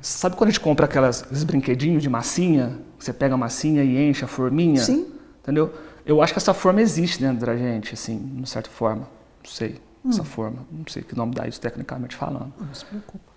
sabe 0.00 0.36
quando 0.36 0.48
a 0.48 0.52
gente 0.52 0.60
compra 0.60 0.86
aquelas, 0.86 1.22
aqueles 1.22 1.44
brinquedinhos 1.44 2.02
de 2.02 2.08
massinha, 2.08 2.78
você 2.98 3.12
pega 3.12 3.34
a 3.34 3.38
massinha 3.38 3.82
e 3.82 4.08
enche 4.08 4.24
a 4.24 4.28
forminha, 4.28 4.80
Sim. 4.80 5.06
entendeu? 5.42 5.72
Eu 6.04 6.22
acho 6.22 6.32
que 6.32 6.38
essa 6.38 6.54
forma 6.54 6.80
existe 6.80 7.20
dentro 7.20 7.46
da 7.46 7.56
gente, 7.56 7.92
assim, 7.94 8.18
de 8.40 8.48
certa 8.48 8.70
forma. 8.70 9.08
Não 9.44 9.50
sei, 9.50 9.80
hum. 10.04 10.10
essa 10.10 10.24
forma, 10.24 10.58
não 10.70 10.84
sei 10.86 11.02
que 11.02 11.16
nome 11.16 11.34
dá 11.34 11.46
isso 11.46 11.60
tecnicamente 11.60 12.16
falando. 12.16 12.52
Não 12.58 12.74
se 12.74 12.84
preocupa. 12.84 13.28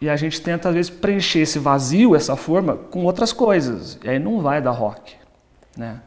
E 0.00 0.08
a 0.08 0.16
gente 0.16 0.40
tenta, 0.40 0.70
às 0.70 0.74
vezes, 0.74 0.90
preencher 0.90 1.40
esse 1.40 1.58
vazio, 1.58 2.16
essa 2.16 2.34
forma, 2.34 2.74
com 2.74 3.04
outras 3.04 3.32
coisas. 3.32 3.98
E 4.02 4.08
aí 4.08 4.18
não 4.18 4.40
vai 4.40 4.62
dar 4.62 4.70
rock. 4.70 5.14
Né? 5.76 6.00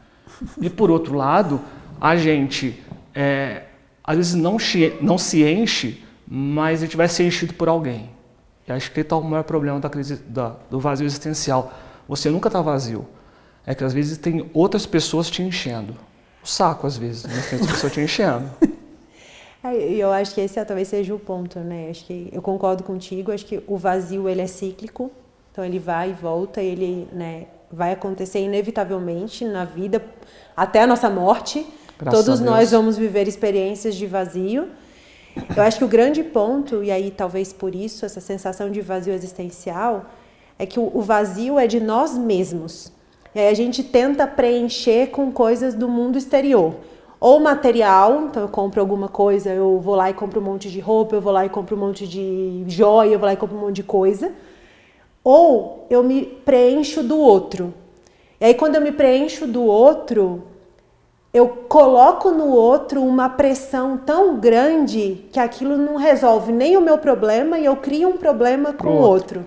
E 0.60 0.68
por 0.68 0.90
outro 0.90 1.14
lado, 1.14 1.60
a 2.00 2.16
gente 2.16 2.82
é, 3.14 3.62
às 4.02 4.16
vezes 4.16 4.34
não, 4.34 4.56
não 5.00 5.16
se 5.16 5.42
enche, 5.44 6.04
mas 6.26 6.82
a 6.82 6.84
gente 6.86 6.96
vai 6.96 7.08
ser 7.08 7.26
enchido 7.26 7.54
por 7.54 7.68
alguém. 7.68 8.10
E 8.66 8.72
acho 8.72 8.90
que 8.90 9.00
está 9.00 9.16
o 9.16 9.22
maior 9.22 9.44
problema 9.44 9.78
da 9.78 9.88
crise 9.88 10.16
da, 10.16 10.56
do 10.70 10.80
vazio 10.80 11.06
existencial. 11.06 11.72
Você 12.08 12.30
nunca 12.30 12.48
está 12.48 12.60
vazio. 12.60 13.06
É 13.66 13.74
que 13.74 13.84
às 13.84 13.92
vezes 13.92 14.18
tem 14.18 14.50
outras 14.52 14.84
pessoas 14.84 15.30
te 15.30 15.42
enchendo. 15.42 15.94
O 16.42 16.46
saco, 16.46 16.86
às 16.86 16.96
vezes, 16.96 17.24
mas 17.24 17.48
tem 17.48 17.58
outras 17.58 17.76
pessoas 17.76 17.92
te 17.92 18.00
enchendo. 18.00 18.50
E 19.72 19.98
eu 19.98 20.12
acho 20.12 20.34
que 20.34 20.42
esse 20.42 20.62
talvez 20.62 20.88
seja 20.88 21.14
o 21.14 21.18
ponto, 21.18 21.58
né? 21.60 21.88
Acho 21.90 22.04
que 22.04 22.28
eu 22.30 22.42
concordo 22.42 22.84
contigo. 22.84 23.32
Acho 23.32 23.46
que 23.46 23.62
o 23.66 23.78
vazio 23.78 24.28
ele 24.28 24.42
é 24.42 24.46
cíclico, 24.46 25.10
então 25.50 25.64
ele 25.64 25.78
vai 25.78 26.10
e 26.10 26.12
volta, 26.12 26.60
ele, 26.60 27.08
né, 27.12 27.46
vai 27.72 27.92
acontecer 27.92 28.40
inevitavelmente 28.40 29.44
na 29.44 29.64
vida 29.64 30.04
até 30.54 30.82
a 30.82 30.86
nossa 30.86 31.08
morte. 31.08 31.66
Graças 31.98 32.24
Todos 32.24 32.40
nós 32.40 32.72
vamos 32.72 32.98
viver 32.98 33.26
experiências 33.26 33.94
de 33.94 34.06
vazio. 34.06 34.68
Eu 35.56 35.62
acho 35.62 35.78
que 35.78 35.84
o 35.84 35.88
grande 35.88 36.22
ponto, 36.22 36.84
e 36.84 36.90
aí 36.90 37.10
talvez 37.10 37.52
por 37.52 37.74
isso 37.74 38.04
essa 38.04 38.20
sensação 38.20 38.70
de 38.70 38.80
vazio 38.80 39.14
existencial, 39.14 40.06
é 40.58 40.66
que 40.66 40.78
o 40.78 41.00
vazio 41.00 41.58
é 41.58 41.66
de 41.66 41.80
nós 41.80 42.16
mesmos. 42.16 42.92
E 43.34 43.40
aí 43.40 43.48
a 43.48 43.54
gente 43.54 43.82
tenta 43.82 44.26
preencher 44.26 45.08
com 45.08 45.32
coisas 45.32 45.74
do 45.74 45.88
mundo 45.88 46.18
exterior 46.18 46.74
ou 47.24 47.40
material, 47.40 48.26
então 48.26 48.42
eu 48.42 48.48
compro 48.50 48.82
alguma 48.82 49.08
coisa, 49.08 49.48
eu 49.48 49.80
vou 49.80 49.94
lá 49.94 50.10
e 50.10 50.12
compro 50.12 50.40
um 50.40 50.44
monte 50.44 50.70
de 50.70 50.78
roupa, 50.78 51.16
eu 51.16 51.22
vou 51.22 51.32
lá 51.32 51.46
e 51.46 51.48
compro 51.48 51.74
um 51.74 51.78
monte 51.78 52.06
de 52.06 52.64
joia, 52.66 53.14
eu 53.14 53.18
vou 53.18 53.24
lá 53.24 53.32
e 53.32 53.36
compro 53.38 53.56
um 53.56 53.60
monte 53.60 53.76
de 53.76 53.82
coisa, 53.82 54.30
ou 55.24 55.86
eu 55.88 56.02
me 56.02 56.26
preencho 56.26 57.02
do 57.02 57.18
outro. 57.18 57.72
E 58.38 58.44
aí 58.44 58.52
quando 58.52 58.74
eu 58.74 58.82
me 58.82 58.92
preencho 58.92 59.46
do 59.46 59.62
outro, 59.62 60.44
eu 61.32 61.48
coloco 61.48 62.30
no 62.30 62.48
outro 62.48 63.02
uma 63.02 63.30
pressão 63.30 63.96
tão 63.96 64.38
grande 64.38 65.24
que 65.32 65.40
aquilo 65.40 65.78
não 65.78 65.96
resolve 65.96 66.52
nem 66.52 66.76
o 66.76 66.80
meu 66.82 66.98
problema 66.98 67.58
e 67.58 67.64
eu 67.64 67.76
crio 67.76 68.10
um 68.10 68.18
problema 68.18 68.74
com 68.74 68.88
o 68.88 69.00
outro. 69.00 69.46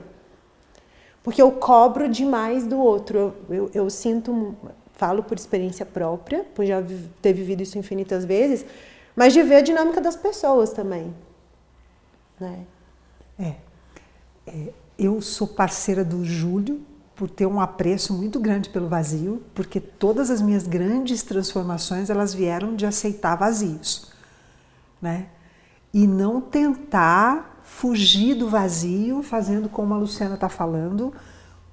Porque 1.22 1.40
eu 1.40 1.52
cobro 1.52 2.10
demais 2.10 2.66
do 2.66 2.80
outro. 2.80 3.36
Eu, 3.48 3.56
eu, 3.56 3.72
eu 3.72 3.90
sinto 3.92 4.34
falo 4.98 5.24
por 5.24 5.38
experiência 5.38 5.86
própria, 5.86 6.44
por 6.56 6.66
já 6.66 6.84
ter 7.22 7.32
vivido 7.32 7.62
isso 7.62 7.78
infinitas 7.78 8.26
vezes, 8.26 8.66
mas 9.16 9.32
de 9.32 9.42
ver 9.44 9.58
a 9.58 9.62
dinâmica 9.62 10.02
das 10.02 10.16
pessoas 10.16 10.72
também. 10.72 11.14
Né? 12.40 12.66
É. 13.40 13.54
é. 14.48 14.74
Eu 14.98 15.22
sou 15.22 15.48
parceira 15.48 16.04
do 16.04 16.26
Júlio 16.26 16.82
por 17.16 17.30
ter 17.30 17.46
um 17.46 17.62
apreço 17.62 18.12
muito 18.12 18.40
grande 18.40 18.70
pelo 18.70 18.88
vazio, 18.88 19.44
porque 19.54 19.80
todas 19.80 20.32
as 20.32 20.42
minhas 20.42 20.68
grandes 20.68 21.22
transformações 21.22 22.10
elas 22.10 22.34
vieram 22.34 22.76
de 22.76 22.86
aceitar 22.86 23.36
vazios, 23.36 24.12
né? 25.02 25.28
E 25.94 26.08
não 26.08 26.42
tentar 26.42 27.60
fugir 27.64 28.36
do 28.36 28.50
vazio, 28.50 29.22
fazendo 29.22 29.70
como 29.70 29.94
a 29.94 29.98
Luciana 29.98 30.36
está 30.36 30.50
falando, 30.50 31.14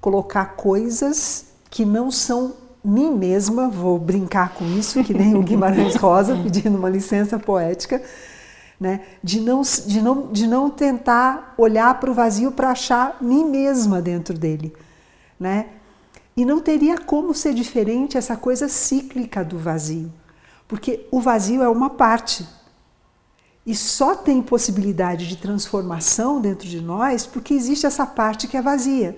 colocar 0.01 0.57
coisas 0.57 1.47
que 1.71 1.85
não 1.85 2.11
são 2.11 2.64
mim 2.85 3.11
mesma, 3.11 3.69
vou 3.69 3.99
brincar 3.99 4.53
com 4.53 4.65
isso, 4.67 5.03
que 5.03 5.15
nem 5.15 5.35
o 5.35 5.43
Guimarães 5.43 5.97
Rosa 5.97 6.37
pedindo 6.43 6.77
uma 6.77 6.91
licença 6.91 7.39
poética, 7.39 8.03
né? 8.79 9.01
de, 9.23 9.41
não, 9.41 9.63
de, 9.63 10.03
não, 10.03 10.33
de 10.33 10.47
não 10.47 10.69
tentar 10.69 11.55
olhar 11.57 11.99
para 11.99 12.11
o 12.11 12.15
vazio 12.15 12.53
para 12.53 12.71
achar 12.71 13.17
mim 13.23 13.45
mesma 13.45 14.03
dentro 14.03 14.37
dele. 14.37 14.75
Né? 15.41 15.67
E 16.37 16.45
não 16.45 16.61
teria 16.61 16.99
como 16.99 17.33
ser 17.33 17.55
diferente 17.55 18.19
essa 18.19 18.37
coisa 18.37 18.69
cíclica 18.69 19.43
do 19.43 19.57
vazio, 19.57 20.13
porque 20.69 21.07
o 21.11 21.21
vazio 21.21 21.63
é 21.63 21.69
uma 21.69 21.89
parte. 21.89 22.47
E 23.67 23.75
só 23.75 24.15
tem 24.15 24.43
possibilidade 24.43 25.27
de 25.27 25.37
transformação 25.37 26.39
dentro 26.39 26.69
de 26.69 26.83
nós 26.83 27.25
porque 27.25 27.55
existe 27.55 27.87
essa 27.87 28.05
parte 28.05 28.47
que 28.47 28.59
é 28.59 28.63
vazia. 28.63 29.17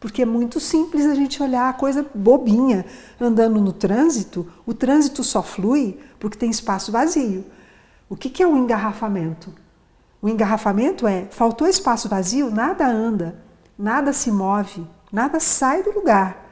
Porque 0.00 0.22
é 0.22 0.24
muito 0.24 0.58
simples 0.58 1.04
a 1.04 1.14
gente 1.14 1.42
olhar 1.42 1.68
a 1.68 1.74
coisa 1.74 2.04
bobinha. 2.14 2.86
Andando 3.20 3.60
no 3.60 3.72
trânsito, 3.72 4.50
o 4.64 4.72
trânsito 4.72 5.22
só 5.22 5.42
flui 5.42 6.00
porque 6.18 6.38
tem 6.38 6.50
espaço 6.50 6.90
vazio. 6.90 7.44
O 8.08 8.16
que 8.16 8.42
é 8.42 8.46
o 8.46 8.56
engarrafamento? 8.56 9.54
O 10.22 10.28
engarrafamento 10.28 11.06
é: 11.06 11.26
faltou 11.30 11.68
espaço 11.68 12.08
vazio, 12.08 12.50
nada 12.50 12.88
anda, 12.88 13.38
nada 13.78 14.12
se 14.12 14.32
move, 14.32 14.86
nada 15.12 15.38
sai 15.38 15.82
do 15.82 15.92
lugar. 15.92 16.46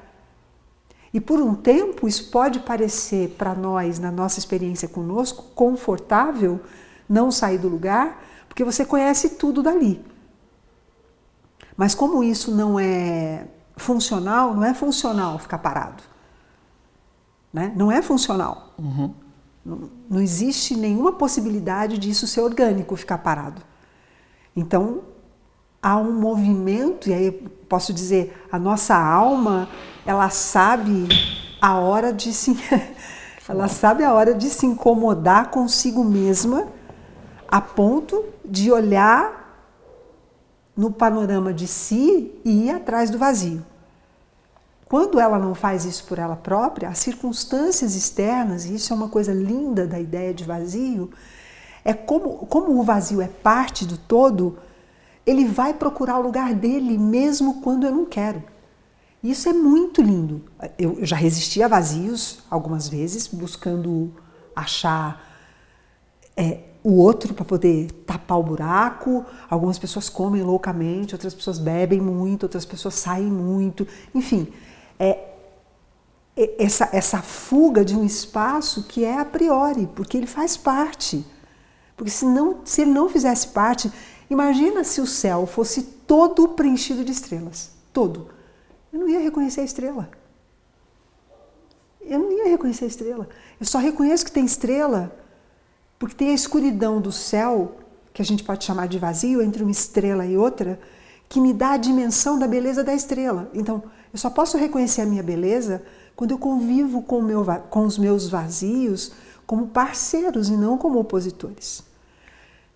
E 1.13 1.21
por 1.21 1.41
um 1.41 1.55
tempo 1.55 2.07
isso 2.07 2.31
pode 2.31 2.61
parecer 2.61 3.31
para 3.39 3.55
nós, 3.55 3.99
na 3.99 4.11
nossa 4.11 4.39
experiência 4.39 4.87
conosco, 4.87 5.47
confortável 5.55 6.61
não 7.09 7.31
sair 7.31 7.57
do 7.57 7.69
lugar, 7.69 8.23
porque 8.47 8.63
você 8.63 8.85
conhece 8.85 9.31
tudo 9.31 9.63
dali. 9.63 10.05
Mas 11.79 11.95
como 11.95 12.25
isso 12.25 12.51
não 12.51 12.79
é 12.79 13.47
funcional, 13.77 14.53
não 14.53 14.65
é 14.65 14.75
funcional 14.75 15.39
ficar 15.39 15.59
parado. 15.59 16.03
Né? 17.53 17.73
Não 17.77 17.93
é 17.93 18.03
funcional. 18.03 18.75
Uhum. 18.77 19.15
Não, 19.65 19.91
não 20.11 20.21
existe 20.21 20.77
nenhuma 20.77 21.13
possibilidade 21.13 21.97
disso 21.97 22.27
ser 22.27 22.41
orgânico, 22.41 22.97
ficar 22.97 23.19
parado. 23.19 23.63
Então, 24.57 25.03
há 25.81 25.97
um 25.97 26.13
movimento, 26.13 27.09
e 27.09 27.15
aí 27.15 27.31
posso 27.31 27.93
dizer, 27.93 28.37
a 28.51 28.59
nossa 28.59 28.97
alma, 28.97 29.69
ela 30.05 30.31
sabe 30.31 31.07
a 31.61 31.79
hora 31.79 32.13
de 32.13 32.33
se 32.33 32.59
ela 33.49 33.69
sabe 33.69 34.03
a 34.03 34.13
hora 34.13 34.35
de 34.35 34.51
se 34.51 34.67
incomodar 34.67 35.51
consigo 35.51 36.05
mesma 36.05 36.67
a 37.47 37.61
ponto 37.61 38.25
de 38.45 38.71
olhar 38.73 39.38
no 40.79 40.93
panorama 40.93 41.53
de 41.53 41.67
si 41.67 42.31
e 42.45 42.67
ir 42.67 42.71
atrás 42.71 43.11
do 43.11 43.19
vazio. 43.19 43.67
Quando 44.87 45.19
ela 45.19 45.37
não 45.37 45.53
faz 45.53 45.85
isso 45.85 46.05
por 46.05 46.21
ela 46.21 46.37
própria, 46.37 46.89
as 46.89 46.99
circunstâncias 46.99 47.97
externas, 47.97 48.65
e 48.65 48.77
isso 48.77 48.93
é 48.93 48.97
uma 48.97 49.09
coisa 49.09 49.35
linda 49.35 49.89
da 49.89 49.99
ideia 49.99 50.33
de 50.33 50.45
vazio, 50.45 51.11
é 51.85 51.93
como, 51.93 52.47
como 52.47 52.79
o 52.79 52.85
vazio 52.85 53.21
é 53.21 53.27
parte 53.27 53.85
do 53.85 53.99
todo, 53.99 54.57
ele 55.27 55.47
vai 55.47 55.75
procurar 55.75 56.17
o 56.21 56.23
lugar 56.23 56.55
dele 56.55 56.97
mesmo 56.97 57.61
quando 57.61 57.85
eu 57.85 57.91
não 57.91 58.05
quero. 58.05 58.41
Isso 59.21 59.49
é 59.49 59.53
muito 59.53 60.01
lindo. 60.01 60.45
Eu, 60.79 61.05
já 61.05 61.17
resisti 61.17 61.61
a 61.61 61.67
vazios 61.67 62.39
algumas 62.49 62.89
vezes, 62.89 63.27
buscando 63.27 64.15
achar 64.55 65.29
é, 66.37 66.61
o 66.89 66.97
outro 66.97 67.35
para 67.35 67.45
poder 67.45 67.93
tapar 68.07 68.39
o 68.39 68.43
buraco. 68.43 69.23
Algumas 69.51 69.79
pessoas 69.79 70.09
comem 70.09 70.43
loucamente, 70.43 71.15
outras 71.15 71.35
pessoas 71.35 71.59
bebem 71.59 72.01
muito, 72.01 72.45
outras 72.45 72.65
pessoas 72.65 72.95
saem 72.95 73.27
muito. 73.27 73.87
Enfim, 74.15 74.51
é, 74.99 75.19
é 76.35 76.65
essa, 76.65 76.89
essa 76.91 77.21
fuga 77.21 77.85
de 77.85 77.95
um 77.95 78.07
espaço 78.07 78.85
que 78.85 79.05
é 79.05 79.19
a 79.19 79.25
priori, 79.25 79.87
porque 79.95 80.17
ele 80.17 80.27
faz 80.27 80.57
parte. 80.57 81.27
Porque 81.95 82.11
se, 82.11 82.25
não, 82.25 82.61
se 82.65 82.81
ele 82.81 82.93
não 82.93 83.07
fizesse 83.07 83.49
parte, 83.49 83.93
imagina 84.31 84.83
se 84.83 85.03
o 85.03 85.07
céu 85.07 85.47
fosse 85.47 85.83
todo 85.83 86.49
preenchido 86.49 87.05
de 87.05 87.13
estrelas. 87.13 87.71
Todo. 87.93 88.31
Eu 88.91 89.01
não 89.01 89.09
ia 89.11 89.21
reconhecer 89.21 89.61
a 89.61 89.65
estrela. 89.65 90.09
eu 92.01 92.19
não 92.19 92.33
ia 92.33 92.49
reconhecer 92.49 92.87
a 92.87 92.89
estrela. 92.89 93.29
Eu 93.61 93.67
só 93.67 93.77
reconheço 93.77 94.25
que 94.25 94.33
tem 94.33 94.47
estrela 94.47 95.18
porque 95.99 96.15
tem 96.15 96.31
a 96.31 96.35
escuridão 96.35 97.01
do 97.01 97.11
céu, 97.11 97.77
que 98.13 98.23
a 98.23 98.25
gente 98.25 98.45
pode 98.45 98.65
chamar 98.65 98.89
de 98.89 98.99
vazio, 98.99 99.43
entre 99.43 99.63
uma 99.63 99.73
estrela 99.73 100.25
e 100.25 100.37
outra, 100.37 100.79
que 101.29 101.41
me 101.41 101.53
dá 101.53 101.73
a 101.73 101.77
dimensão 101.77 102.39
da 102.39 102.47
beleza 102.47 102.83
da 102.83 102.95
estrela. 102.95 103.51
Então, 103.53 103.83
eu 104.13 104.19
só 104.19 104.31
posso 104.31 104.57
reconhecer 104.57 105.03
a 105.03 105.07
minha 105.07 105.23
beleza 105.23 105.83
quando 106.17 106.31
eu 106.31 106.39
convivo 106.39 107.03
com, 107.03 107.21
meu, 107.21 107.45
com 107.69 107.85
os 107.85 107.99
meus 107.99 108.29
vazios 108.29 109.13
como 109.47 109.69
parceiros 109.69 110.49
e 110.49 110.57
não 110.57 110.77
como 110.77 110.99
opositores. 110.99 111.83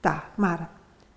Tá, 0.01 0.31
Mara, 0.37 0.71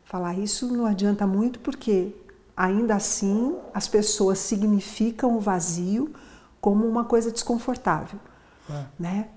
falar 0.04 0.38
isso 0.38 0.68
não 0.72 0.86
adianta 0.86 1.26
muito 1.26 1.60
porque 1.60 2.16
ainda 2.56 2.96
assim 2.96 3.56
as 3.74 3.88
pessoas 3.88 4.40
significam 4.40 5.36
o 5.36 5.40
vazio 5.40 6.14
como 6.62 6.88
uma 6.88 7.04
coisa 7.04 7.32
desconfortável, 7.32 8.20
é. 8.70 8.86
né? 8.98 9.28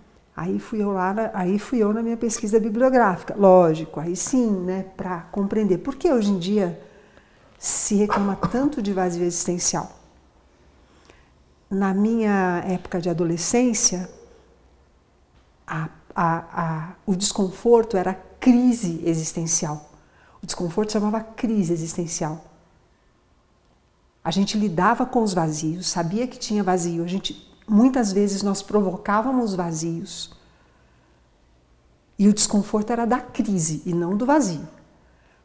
Aí 0.40 0.60
fui 0.60 0.80
eu 0.80 0.92
lá, 0.92 1.32
aí 1.34 1.58
fui 1.58 1.82
eu 1.82 1.92
na 1.92 2.00
minha 2.00 2.16
pesquisa 2.16 2.60
bibliográfica, 2.60 3.34
lógico, 3.36 3.98
aí 3.98 4.14
sim, 4.14 4.48
né, 4.48 4.84
para 4.96 5.22
compreender 5.32 5.78
por 5.78 5.96
que 5.96 6.12
hoje 6.12 6.30
em 6.30 6.38
dia 6.38 6.80
se 7.58 7.96
reclama 7.96 8.36
tanto 8.36 8.80
de 8.80 8.92
vazio 8.92 9.24
existencial. 9.24 9.90
Na 11.68 11.92
minha 11.92 12.62
época 12.64 13.00
de 13.00 13.10
adolescência, 13.10 14.08
a, 15.66 15.88
a, 16.14 16.44
a, 16.52 16.92
o 17.04 17.16
desconforto 17.16 17.96
era 17.96 18.14
crise 18.38 19.02
existencial. 19.04 19.90
O 20.40 20.46
desconforto 20.46 20.92
chamava 20.92 21.20
crise 21.20 21.72
existencial. 21.72 22.44
A 24.22 24.30
gente 24.30 24.56
lidava 24.56 25.04
com 25.04 25.20
os 25.20 25.34
vazios, 25.34 25.88
sabia 25.88 26.28
que 26.28 26.38
tinha 26.38 26.62
vazio, 26.62 27.02
a 27.02 27.08
gente 27.08 27.57
muitas 27.68 28.12
vezes 28.12 28.42
nós 28.42 28.62
provocávamos 28.62 29.54
vazios. 29.54 30.32
E 32.18 32.26
o 32.26 32.32
desconforto 32.32 32.92
era 32.92 33.04
da 33.04 33.20
crise 33.20 33.82
e 33.86 33.94
não 33.94 34.16
do 34.16 34.26
vazio. 34.26 34.66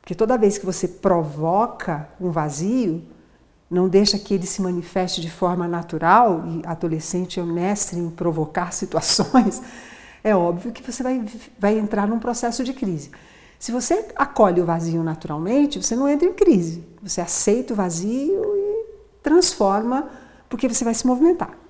Porque 0.02 0.16
toda 0.16 0.38
vez 0.38 0.58
que 0.58 0.66
você 0.66 0.88
provoca 0.88 2.10
um 2.20 2.32
vazio, 2.32 3.04
não 3.70 3.88
deixa 3.88 4.20
que 4.20 4.34
ele 4.34 4.46
se 4.46 4.62
manifeste 4.62 5.22
de 5.22 5.30
forma 5.30 5.68
natural, 5.68 6.44
e 6.48 6.62
adolescente 6.66 7.40
é 7.40 7.44
o 7.44 7.46
mestre 7.46 8.00
em 8.00 8.10
provocar 8.10 8.72
situações, 8.74 9.62
é 10.24 10.36
óbvio 10.36 10.72
que 10.72 10.84
você 10.84 11.04
vai, 11.04 11.24
vai 11.60 11.78
entrar 11.78 12.08
num 12.08 12.20
processo 12.20 12.64
de 12.64 12.74
crise. 12.74 13.12
Se 13.60 13.72
você 13.72 14.08
acolhe 14.16 14.60
o 14.60 14.66
vazio 14.66 15.02
naturalmente, 15.04 15.82
você 15.82 15.96
não 15.96 16.10
entra 16.10 16.28
em 16.28 16.34
crise. 16.34 16.84
Você 17.02 17.22
aceita 17.22 17.74
o 17.74 17.78
vazio 17.78 18.44
e 18.56 18.86
transforma, 19.22 20.10
porque 20.50 20.68
você 20.68 20.84
vai 20.84 20.94
se 20.94 21.08
movimentar. 21.08 21.63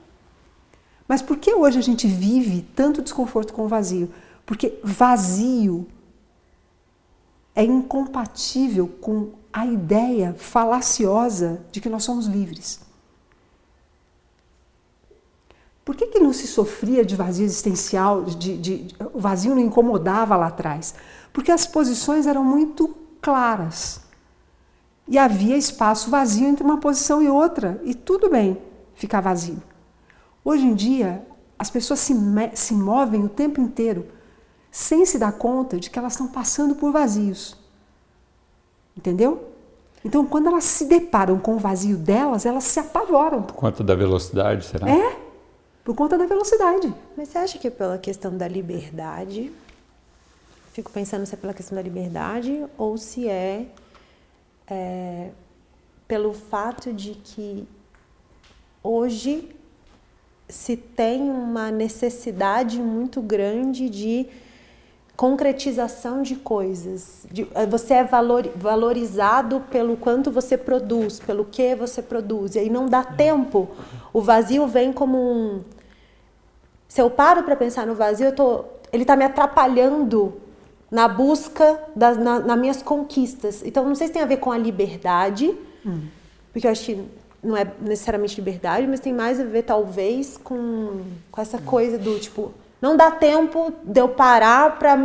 Mas 1.14 1.22
por 1.22 1.38
que 1.38 1.54
hoje 1.54 1.78
a 1.78 1.82
gente 1.84 2.08
vive 2.08 2.64
tanto 2.76 3.00
desconforto 3.00 3.54
com 3.54 3.66
o 3.66 3.68
vazio? 3.68 4.12
Porque 4.48 4.80
vazio 4.84 5.86
é 7.54 7.64
incompatível 7.64 8.88
com 9.00 9.34
a 9.54 9.64
ideia 9.64 10.34
falaciosa 10.36 11.64
de 11.72 11.80
que 11.80 11.88
nós 11.88 12.04
somos 12.04 12.26
livres. 12.26 12.80
Por 15.86 15.96
que, 15.96 16.08
que 16.08 16.20
não 16.20 16.34
se 16.34 16.48
sofria 16.48 17.06
de 17.06 17.16
vazio 17.16 17.46
existencial, 17.46 18.24
de, 18.24 18.58
de, 18.58 18.58
de, 18.58 18.96
o 19.14 19.20
vazio 19.20 19.54
não 19.54 19.62
incomodava 19.62 20.36
lá 20.36 20.48
atrás? 20.48 20.96
Porque 21.32 21.52
as 21.52 21.68
posições 21.68 22.26
eram 22.26 22.44
muito 22.44 22.88
claras. 23.22 24.02
E 25.08 25.20
havia 25.20 25.56
espaço 25.56 26.10
vazio 26.10 26.48
entre 26.48 26.64
uma 26.64 26.80
posição 26.80 27.22
e 27.22 27.30
outra, 27.30 27.80
e 27.84 27.94
tudo 27.94 28.32
bem 28.32 28.58
ficar 28.96 29.22
vazio. 29.22 29.62
Hoje 30.44 30.66
em 30.66 30.76
dia, 30.76 31.26
as 31.58 31.70
pessoas 31.70 32.00
se, 32.00 32.14
se 32.54 32.74
movem 32.74 33.24
o 33.24 33.30
tempo 33.30 33.62
inteiro 33.62 34.08
sem 34.72 35.06
se 35.06 35.20
dar 35.20 35.32
conta 35.34 35.80
de 35.80 35.90
que 35.90 36.00
elas 36.00 36.14
estão 36.14 36.28
passando 36.28 36.76
por 36.76 36.92
vazios. 36.92 37.56
Entendeu? 38.98 39.50
Então, 40.04 40.26
quando 40.26 40.48
elas 40.48 40.64
se 40.66 40.86
deparam 40.86 41.40
com 41.40 41.56
o 41.56 41.60
vazio 41.60 41.96
delas, 41.96 42.46
elas 42.46 42.64
se 42.66 42.80
apavoram. 42.80 43.44
Por 43.44 43.56
conta 43.56 43.84
da 43.84 43.96
velocidade, 43.96 44.66
será? 44.66 44.90
É, 44.90 45.18
por 45.84 45.96
conta 45.96 46.18
da 46.18 46.26
velocidade. 46.26 46.94
Mas 47.16 47.30
você 47.30 47.38
acha 47.38 47.58
que 47.58 47.68
é 47.68 47.72
pela 47.72 47.98
questão 47.98 48.36
da 48.36 48.48
liberdade? 48.48 49.54
Fico 50.74 50.92
pensando 50.92 51.26
se 51.26 51.36
é 51.36 51.38
pela 51.38 51.54
questão 51.54 51.76
da 51.76 51.82
liberdade 51.82 52.66
ou 52.78 52.98
se 52.98 53.30
é, 53.30 53.68
é 54.68 55.30
pelo 56.08 56.34
fato 56.34 56.92
de 56.92 57.12
que 57.14 57.68
hoje 58.82 59.56
se 60.48 60.76
tem 60.76 61.30
uma 61.30 61.72
necessidade 61.72 62.80
muito 62.80 63.22
grande 63.22 63.90
de 63.90 64.28
concretização 65.16 66.22
de 66.22 66.36
coisas. 66.36 67.26
De, 67.32 67.48
eh, 67.54 67.66
você 67.66 67.96
é 67.96 68.04
valor, 68.04 68.48
valorizado 68.56 69.62
pelo 69.72 69.96
quanto 69.96 70.32
você 70.32 70.58
produz, 70.58 71.20
pelo 71.20 71.46
que 71.46 71.76
você 71.76 72.02
produz. 72.02 72.56
E 72.56 72.60
aí 72.60 72.70
não 72.70 72.88
dá 72.88 73.04
tempo. 73.04 73.70
O 74.12 74.22
vazio 74.22 74.68
vem 74.68 74.92
como 74.92 75.18
um. 75.18 75.62
Se 76.88 77.02
eu 77.02 77.10
paro 77.10 77.44
para 77.44 77.56
pensar 77.56 77.88
no 77.88 77.96
vazio, 77.96 78.28
eu 78.28 78.36
tô, 78.36 78.66
ele 78.92 79.04
está 79.04 79.16
me 79.16 79.26
atrapalhando 79.26 80.34
na 80.92 81.08
busca 81.08 81.80
das 81.96 82.18
na, 82.18 82.40
nas 82.40 82.60
minhas 82.60 82.84
conquistas. 82.84 83.64
Então 83.66 83.86
não 83.86 83.96
sei 83.96 84.08
se 84.08 84.14
tem 84.14 84.22
a 84.22 84.28
ver 84.28 84.38
com 84.38 84.52
a 84.52 84.58
liberdade, 84.58 85.56
hum. 85.86 86.02
porque 86.52 86.68
eu 86.68 86.72
acho 86.72 86.86
que 86.86 87.04
não 87.44 87.58
é 87.58 87.68
necessariamente 87.82 88.36
liberdade, 88.40 88.88
mas 88.88 89.00
tem 89.00 89.14
mais 89.14 89.40
a 89.40 89.44
ver 89.44 89.64
talvez 89.64 90.38
com, 90.38 91.02
com 91.32 91.42
essa 91.42 91.58
coisa 91.58 91.98
do 91.98 92.20
tipo 92.20 92.54
não 92.84 92.98
dá 92.98 93.10
tempo 93.10 93.72
de 93.82 94.02
eu 94.02 94.10
parar 94.10 94.78
para 94.78 94.98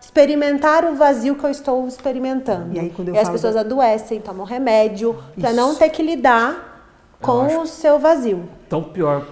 experimentar 0.00 0.86
o 0.86 0.96
vazio 0.96 1.34
que 1.34 1.44
eu 1.44 1.50
estou 1.50 1.86
experimentando. 1.86 2.74
E, 2.74 2.80
aí, 2.80 2.88
quando 2.88 3.08
eu 3.08 3.14
e 3.14 3.18
as 3.18 3.28
pessoas 3.28 3.54
da... 3.54 3.60
adoecem, 3.60 4.22
tomam 4.22 4.46
remédio, 4.46 5.22
para 5.38 5.52
não 5.52 5.74
ter 5.74 5.90
que 5.90 6.02
lidar 6.02 6.82
com 7.20 7.60
o 7.60 7.66
seu 7.66 7.98
vazio. 7.98 8.48
Tão 8.70 8.82
pior 8.82 9.26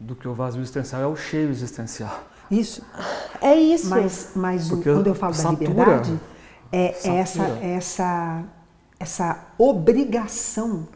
do 0.00 0.16
que 0.16 0.26
o 0.26 0.32
vazio 0.32 0.62
existencial 0.62 1.02
é 1.02 1.06
o 1.06 1.14
cheio 1.14 1.50
existencial. 1.50 2.18
Isso. 2.50 2.82
É 3.42 3.54
isso. 3.54 3.90
Mas, 3.90 4.32
mas 4.34 4.70
o, 4.70 4.80
quando 4.80 5.08
eu 5.08 5.14
falo 5.14 5.34
satura, 5.34 5.56
da 5.56 5.66
liberdade, 5.66 6.20
é 6.72 6.94
essa, 7.04 7.42
essa, 7.62 8.42
essa 8.98 9.46
obrigação. 9.58 10.88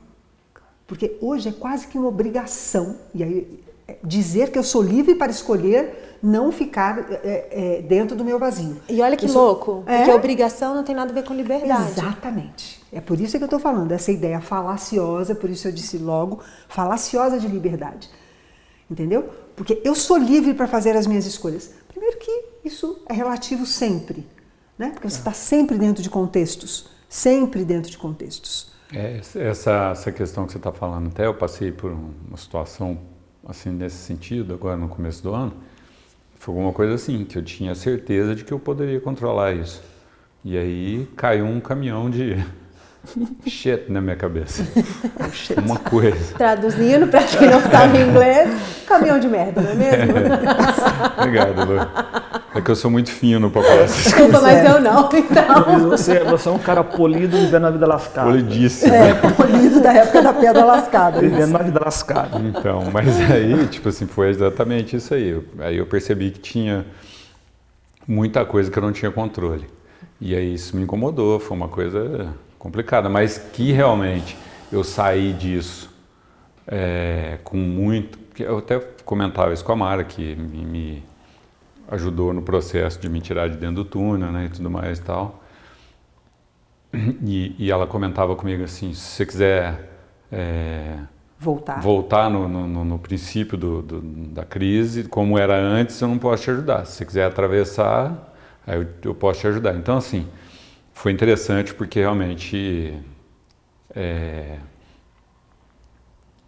Porque 0.87 1.17
hoje 1.21 1.51
é 1.51 1.53
quase 1.53 1.87
que 1.87 1.99
uma 1.99 2.09
obrigação, 2.09 2.97
e 3.15 3.23
aí 3.23 3.65
dizer 4.03 4.51
que 4.51 4.59
eu 4.59 4.63
sou 4.63 4.83
livre 4.83 5.15
para 5.15 5.31
escolher 5.31 6.19
não 6.23 6.51
ficar 6.51 6.99
é, 7.11 7.79
é, 7.79 7.83
dentro 7.83 8.17
do 8.17 8.25
meu 8.25 8.39
vazio. 8.39 8.77
E 8.89 9.01
olha 9.01 9.17
que 9.17 9.27
eu 9.27 9.33
louco, 9.33 9.65
sou... 9.65 9.83
porque 9.83 10.11
é? 10.11 10.15
obrigação 10.15 10.75
não 10.75 10.83
tem 10.83 10.95
nada 10.95 11.11
a 11.11 11.15
ver 11.15 11.25
com 11.25 11.33
liberdade. 11.33 11.93
Exatamente. 11.93 12.83
É 12.93 13.01
por 13.01 13.21
isso 13.21 13.37
que 13.39 13.45
eu 13.45 13.47
estou 13.47 13.61
falando, 13.61 13.93
essa 13.93 14.11
ideia 14.11 14.41
falaciosa, 14.41 15.35
por 15.35 15.49
isso 15.49 15.69
eu 15.69 15.73
disse 15.73 15.97
logo, 15.97 16.41
falaciosa 16.69 17.39
de 17.39 17.47
liberdade. 17.47 18.11
Entendeu? 18.91 19.29
Porque 19.55 19.81
eu 19.85 19.95
sou 19.95 20.17
livre 20.17 20.55
para 20.55 20.67
fazer 20.67 20.97
as 20.97 21.07
minhas 21.07 21.27
escolhas. 21.27 21.71
Primeiro 21.89 22.19
que 22.19 22.45
isso 22.65 23.01
é 23.09 23.13
relativo 23.13 23.67
sempre, 23.67 24.27
né? 24.79 24.91
Porque 24.91 25.09
você 25.09 25.19
está 25.19 25.33
sempre 25.33 25.79
dentro 25.79 26.03
de 26.03 26.11
contextos, 26.11 26.89
sempre 27.09 27.65
dentro 27.65 27.91
de 27.91 27.99
contextos. 27.99 28.73
É, 28.93 29.19
essa, 29.19 29.91
essa 29.91 30.13
questão 30.13 30.47
que 30.47 30.53
você 30.53 30.59
está 30.59 30.73
falando, 30.73 31.09
até 31.09 31.27
eu 31.27 31.35
passei 31.35 31.71
por 31.71 31.91
uma 31.91 32.37
situação 32.37 32.99
assim 33.47 33.71
nesse 33.71 33.97
sentido, 33.97 34.55
agora 34.55 34.77
no 34.77 34.89
começo 34.89 35.23
do 35.23 35.35
ano, 35.35 35.55
foi 36.35 36.55
alguma 36.55 36.73
coisa 36.73 36.95
assim, 36.95 37.25
que 37.25 37.37
eu 37.37 37.43
tinha 37.43 37.75
certeza 37.75 38.35
de 38.35 38.45
que 38.45 38.53
eu 38.53 38.59
poderia 38.59 39.01
controlar 39.01 39.53
isso. 39.53 39.83
E 40.45 40.57
aí 40.57 41.09
caiu 41.17 41.47
um 41.47 41.61
caminhão 41.61 42.09
de 42.09 42.37
shit 43.47 43.91
na 43.91 44.01
minha 44.01 44.17
cabeça. 44.17 44.67
Uma 45.65 45.79
coisa. 45.79 46.35
Traduzindo, 46.37 47.07
para 47.07 47.23
quem 47.23 47.49
não 47.49 47.61
sabe 47.61 47.99
inglês, 47.99 48.51
caminhão 48.87 49.19
de 49.19 49.29
merda, 49.29 49.61
não 49.61 49.71
é 49.71 49.75
mesmo? 49.75 50.19
É. 50.19 51.19
Obrigado, 51.23 51.65
Lu. 51.65 51.79
É 52.55 52.61
que 52.61 52.71
eu 52.71 52.77
sou 52.77 52.91
muito 52.91 53.11
fino 53.11 53.51
para 53.51 53.63
falar 53.63 53.83
essas 53.83 54.05
Desculpa, 54.05 54.41
mas 54.41 54.65
eu 54.65 54.81
não, 54.81 55.09
então. 55.13 55.89
Você, 55.91 56.21
você 56.25 56.49
é 56.49 56.53
um 56.53 56.59
cara 56.59 56.83
polido 56.83 57.37
vivendo 57.37 57.67
a 57.67 57.71
vida 57.71 57.87
lascada. 57.87 58.31
Polidíssimo. 58.31 58.93
É, 58.93 59.15
polido 59.15 59.81
da 59.81 59.93
época 59.93 60.23
da 60.23 60.33
pedra 60.33 60.65
lascada. 60.65 61.21
Vivendo 61.21 61.57
a 61.57 61.63
vida 61.63 61.81
lascada. 61.85 62.39
Então, 62.39 62.85
mas 62.93 63.19
aí, 63.31 63.67
tipo 63.69 63.89
assim, 63.89 64.07
foi 64.07 64.29
exatamente 64.29 64.97
isso 64.97 65.15
aí. 65.15 65.41
Aí 65.61 65.77
eu 65.77 65.87
percebi 65.87 66.31
que 66.31 66.41
tinha 66.41 66.87
muita 68.07 68.45
coisa 68.45 68.71
que 68.71 68.79
eu 68.79 68.83
não 68.83 68.93
tinha 68.93 69.11
controle. 69.11 69.67
E 70.21 70.35
aí 70.35 70.55
isso 70.55 70.77
me 70.77 70.83
incomodou, 70.83 71.39
foi 71.39 71.57
uma 71.57 71.69
coisa 71.69 72.35
complicada, 72.59 73.09
mas 73.09 73.39
que 73.39 73.73
realmente 73.73 74.37
eu 74.71 74.83
saí 74.85 75.33
disso 75.33 75.95
é, 76.67 77.39
com 77.43 77.57
muito. 77.57 78.19
Eu 78.39 78.59
até 78.59 78.79
comentava 79.05 79.53
isso 79.53 79.65
com 79.65 79.73
a 79.73 79.77
Mara, 79.77 80.05
que 80.05 80.35
me, 80.37 80.65
me, 80.65 81.05
ajudou 81.91 82.33
no 82.33 82.43
processo 82.43 83.01
de 83.01 83.09
me 83.09 83.21
tirar 83.21 83.49
de 83.49 83.57
dentro 83.57 83.77
do 83.77 83.85
túnel 83.85 84.31
né, 84.31 84.45
e 84.47 84.49
tudo 84.51 84.71
mais 84.71 84.99
e 84.99 85.03
tal. 85.03 85.43
E, 87.25 87.55
e 87.59 87.71
ela 87.71 87.87
comentava 87.87 88.37
comigo 88.37 88.65
assim: 88.65 88.93
se 88.95 89.01
você 89.01 89.27
quiser 89.27 89.91
é, 90.31 90.97
voltar. 91.39 91.81
Voltar 91.81 92.31
no, 92.31 92.49
no, 92.49 92.85
no 92.85 92.99
princípio 92.99 93.57
do, 93.57 93.83
do, 93.83 94.01
da 94.01 94.45
crise, 94.45 95.05
como 95.05 95.39
era 95.39 95.57
antes, 95.57 96.01
eu 96.01 96.09
não 96.09 96.19
posso 96.19 96.45
te 96.45 96.51
ajudar. 96.51 96.85
Se 96.87 96.97
você 96.97 97.05
quiser 97.05 97.25
atravessar, 97.27 98.35
aí 98.67 98.79
eu, 98.79 98.87
eu 99.05 99.15
posso 99.15 99.41
te 99.41 99.47
ajudar. 99.47 99.75
Então, 99.75 99.97
assim, 99.97 100.27
foi 100.99 101.13
interessante 101.13 101.73
porque 101.73 102.01
realmente 102.01 102.93
é, 103.95 104.59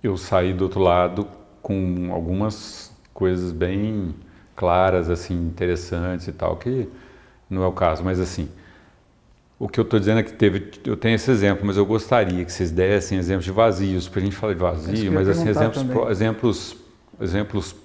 eu 0.03 0.17
saí 0.17 0.53
do 0.53 0.65
outro 0.65 0.81
lado 0.81 1.25
com 1.63 2.11
algumas 2.13 2.93
coisas 3.15 3.53
bem 3.53 4.13
claras, 4.57 5.09
assim, 5.09 5.35
interessantes 5.35 6.27
e 6.27 6.33
tal, 6.33 6.57
que 6.57 6.89
não 7.49 7.63
é 7.63 7.67
o 7.69 7.73
caso, 7.73 8.03
mas 8.03 8.19
assim, 8.19 8.49
o 9.57 9.69
que 9.69 9.79
eu 9.79 9.85
estou 9.85 10.01
dizendo 10.01 10.19
é 10.19 10.25
que 10.25 10.33
teve, 10.33 10.73
eu 10.85 10.97
tenho 10.97 11.15
esse 11.15 11.31
exemplo, 11.31 11.65
mas 11.65 11.77
eu 11.77 11.87
gostaria 11.87 12.45
que 12.45 12.53
vocês 12.53 12.73
dessem 12.73 13.19
exemplos 13.19 13.45
de 13.45 13.53
vazios, 13.53 14.09
porque 14.09 14.19
a 14.19 14.25
gente 14.25 14.37
fala 14.37 14.53
de 14.53 14.61
vazio, 14.61 15.13
mas 15.13 15.29
assim, 15.29 15.49
exemplos, 15.49 16.11
exemplos, 16.11 16.77
exemplos 17.21 17.77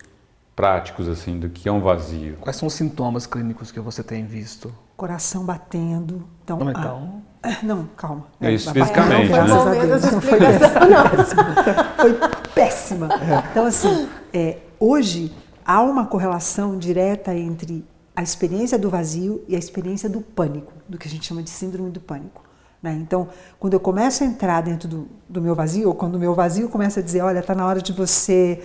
práticos 0.55 1.07
assim 1.07 1.37
do 1.37 1.49
que 1.49 1.67
é 1.67 1.71
um 1.71 1.81
vazio. 1.81 2.37
Quais 2.39 2.55
são 2.55 2.67
os 2.67 2.73
sintomas 2.73 3.27
clínicos 3.27 3.71
que 3.71 3.79
você 3.79 4.01
tem 4.01 4.25
visto? 4.25 4.73
Coração 4.95 5.43
batendo. 5.43 6.23
Então, 6.43 6.59
não, 6.59 6.71
então... 6.71 7.21
Ah, 7.43 7.57
não 7.61 7.85
calma. 7.97 8.25
É 8.41 8.51
isso 8.51 8.71
fisicamente, 8.71 9.29
não, 9.29 9.65
né? 9.65 9.85
Não 10.11 10.21
foi 10.21 10.39
péssima. 10.39 11.43
Não. 11.43 11.95
Foi 11.95 12.13
péssima. 12.55 13.09
Então, 13.51 13.65
assim, 13.65 14.09
é, 14.33 14.57
hoje 14.79 15.31
há 15.65 15.81
uma 15.81 16.05
correlação 16.07 16.77
direta 16.77 17.35
entre 17.35 17.85
a 18.15 18.23
experiência 18.23 18.79
do 18.79 18.89
vazio 18.89 19.43
e 19.47 19.55
a 19.55 19.59
experiência 19.59 20.09
do 20.09 20.21
pânico, 20.21 20.71
do 20.87 20.97
que 20.97 21.07
a 21.07 21.11
gente 21.11 21.25
chama 21.25 21.43
de 21.43 21.49
síndrome 21.49 21.91
do 21.91 21.99
pânico. 21.99 22.43
Né? 22.81 22.93
Então, 23.01 23.27
quando 23.59 23.73
eu 23.73 23.79
começo 23.79 24.23
a 24.23 24.27
entrar 24.27 24.61
dentro 24.61 24.87
do, 24.87 25.07
do 25.27 25.41
meu 25.41 25.53
vazio, 25.53 25.89
ou 25.89 25.95
quando 25.95 26.15
o 26.15 26.19
meu 26.19 26.33
vazio 26.33 26.69
começa 26.69 26.99
a 26.99 27.03
dizer, 27.03 27.21
olha, 27.21 27.39
está 27.39 27.53
na 27.53 27.65
hora 27.65 27.81
de 27.81 27.91
você 27.91 28.63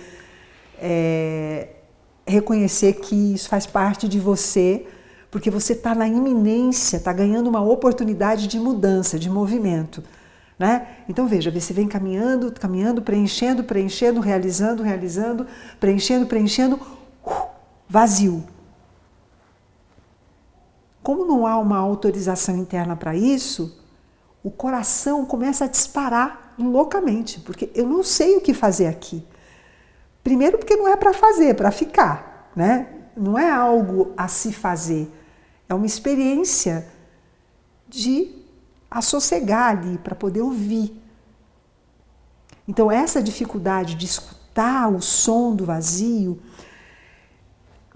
é, 0.81 1.67
reconhecer 2.25 2.93
que 2.93 3.33
isso 3.33 3.49
faz 3.49 3.65
parte 3.65 4.07
de 4.07 4.19
você, 4.19 4.85
porque 5.29 5.49
você 5.49 5.73
está 5.73 5.95
na 5.95 6.07
iminência, 6.07 6.97
está 6.97 7.13
ganhando 7.13 7.47
uma 7.47 7.61
oportunidade 7.61 8.47
de 8.47 8.59
mudança, 8.59 9.17
de 9.17 9.29
movimento. 9.29 10.03
Né? 10.59 10.87
Então 11.09 11.27
veja, 11.27 11.49
você 11.49 11.73
vem 11.73 11.87
caminhando, 11.87 12.51
caminhando, 12.51 13.01
preenchendo, 13.01 13.63
preenchendo, 13.63 14.19
realizando, 14.19 14.83
realizando, 14.83 15.47
preenchendo, 15.79 16.27
preenchendo, 16.27 16.79
uh, 17.25 17.47
vazio. 17.89 18.43
Como 21.01 21.25
não 21.25 21.47
há 21.47 21.57
uma 21.57 21.77
autorização 21.77 22.55
interna 22.57 22.95
para 22.95 23.15
isso, 23.15 23.83
o 24.43 24.51
coração 24.51 25.25
começa 25.25 25.65
a 25.65 25.67
disparar 25.67 26.53
loucamente, 26.59 27.39
porque 27.39 27.71
eu 27.73 27.87
não 27.87 28.03
sei 28.03 28.37
o 28.37 28.41
que 28.41 28.53
fazer 28.53 28.85
aqui. 28.85 29.25
Primeiro 30.23 30.57
porque 30.57 30.75
não 30.75 30.87
é 30.87 30.95
para 30.95 31.13
fazer, 31.13 31.47
é 31.47 31.53
para 31.53 31.71
ficar, 31.71 32.51
né? 32.55 32.87
Não 33.15 33.37
é 33.37 33.49
algo 33.49 34.13
a 34.15 34.27
se 34.27 34.53
fazer, 34.53 35.11
é 35.67 35.73
uma 35.73 35.85
experiência 35.85 36.87
de 37.87 38.33
assossegar 38.89 39.77
ali 39.77 39.97
para 39.97 40.15
poder 40.15 40.41
ouvir. 40.41 41.01
Então 42.67 42.91
essa 42.91 43.21
dificuldade 43.21 43.95
de 43.95 44.05
escutar 44.05 44.89
o 44.89 45.01
som 45.01 45.55
do 45.55 45.65
vazio, 45.65 46.39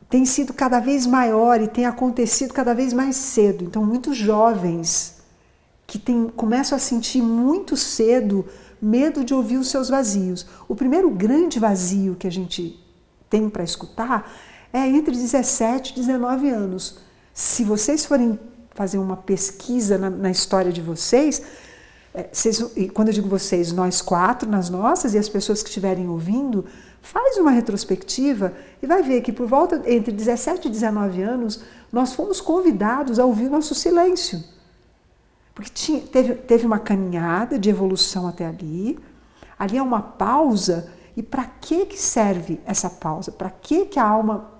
tem 0.09 0.25
sido 0.25 0.53
cada 0.53 0.79
vez 0.79 1.05
maior 1.05 1.61
e 1.61 1.67
tem 1.67 1.85
acontecido 1.85 2.53
cada 2.53 2.73
vez 2.73 2.93
mais 2.93 3.15
cedo. 3.15 3.65
Então, 3.65 3.83
muitos 3.83 4.15
jovens 4.15 5.17
que 5.87 5.99
tem, 5.99 6.29
começam 6.29 6.75
a 6.75 6.79
sentir 6.79 7.21
muito 7.21 7.75
cedo 7.75 8.45
medo 8.85 9.23
de 9.23 9.33
ouvir 9.33 9.57
os 9.57 9.69
seus 9.69 9.89
vazios. 9.89 10.45
O 10.67 10.75
primeiro 10.75 11.09
grande 11.09 11.59
vazio 11.59 12.15
que 12.15 12.27
a 12.27 12.31
gente 12.31 12.79
tem 13.29 13.49
para 13.49 13.63
escutar 13.63 14.31
é 14.71 14.87
entre 14.87 15.15
17 15.15 15.93
e 15.93 15.95
19 15.95 16.49
anos. 16.49 16.99
Se 17.33 17.63
vocês 17.63 18.05
forem 18.05 18.39
fazer 18.73 18.97
uma 18.97 19.17
pesquisa 19.17 19.97
na, 19.97 20.09
na 20.09 20.29
história 20.29 20.71
de 20.71 20.81
vocês, 20.81 21.41
é, 22.13 22.29
vocês, 22.31 22.59
e 22.75 22.87
quando 22.89 23.09
eu 23.09 23.13
digo 23.13 23.27
vocês, 23.27 23.71
nós 23.71 24.01
quatro, 24.01 24.49
nas 24.49 24.69
nossas, 24.69 25.13
e 25.13 25.17
as 25.17 25.29
pessoas 25.29 25.63
que 25.63 25.69
estiverem 25.69 26.07
ouvindo, 26.07 26.65
Faz 27.05 27.37
uma 27.37 27.51
retrospectiva 27.51 28.51
e 28.81 28.87
vai 28.87 29.03
ver 29.03 29.21
que 29.21 29.31
por 29.31 29.45
volta 29.45 29.79
entre 29.85 30.11
17 30.11 30.67
e 30.67 30.71
19 30.71 31.21
anos 31.21 31.61
nós 31.93 32.13
fomos 32.13 32.41
convidados 32.41 33.19
a 33.19 33.25
ouvir 33.25 33.47
nosso 33.47 33.75
silêncio. 33.75 34.43
Porque 35.55 35.71
tinha, 35.73 36.01
teve, 36.01 36.35
teve 36.35 36.65
uma 36.65 36.77
caminhada 36.77 37.57
de 37.57 37.69
evolução 37.69 38.27
até 38.27 38.45
ali, 38.45 38.99
ali 39.57 39.77
é 39.77 39.81
uma 39.81 40.01
pausa, 40.01 40.91
e 41.15 41.23
para 41.23 41.45
que, 41.45 41.85
que 41.85 41.97
serve 41.97 42.59
essa 42.65 42.89
pausa? 42.89 43.31
Para 43.31 43.49
que, 43.49 43.85
que 43.85 43.97
a 43.97 44.05
alma 44.05 44.51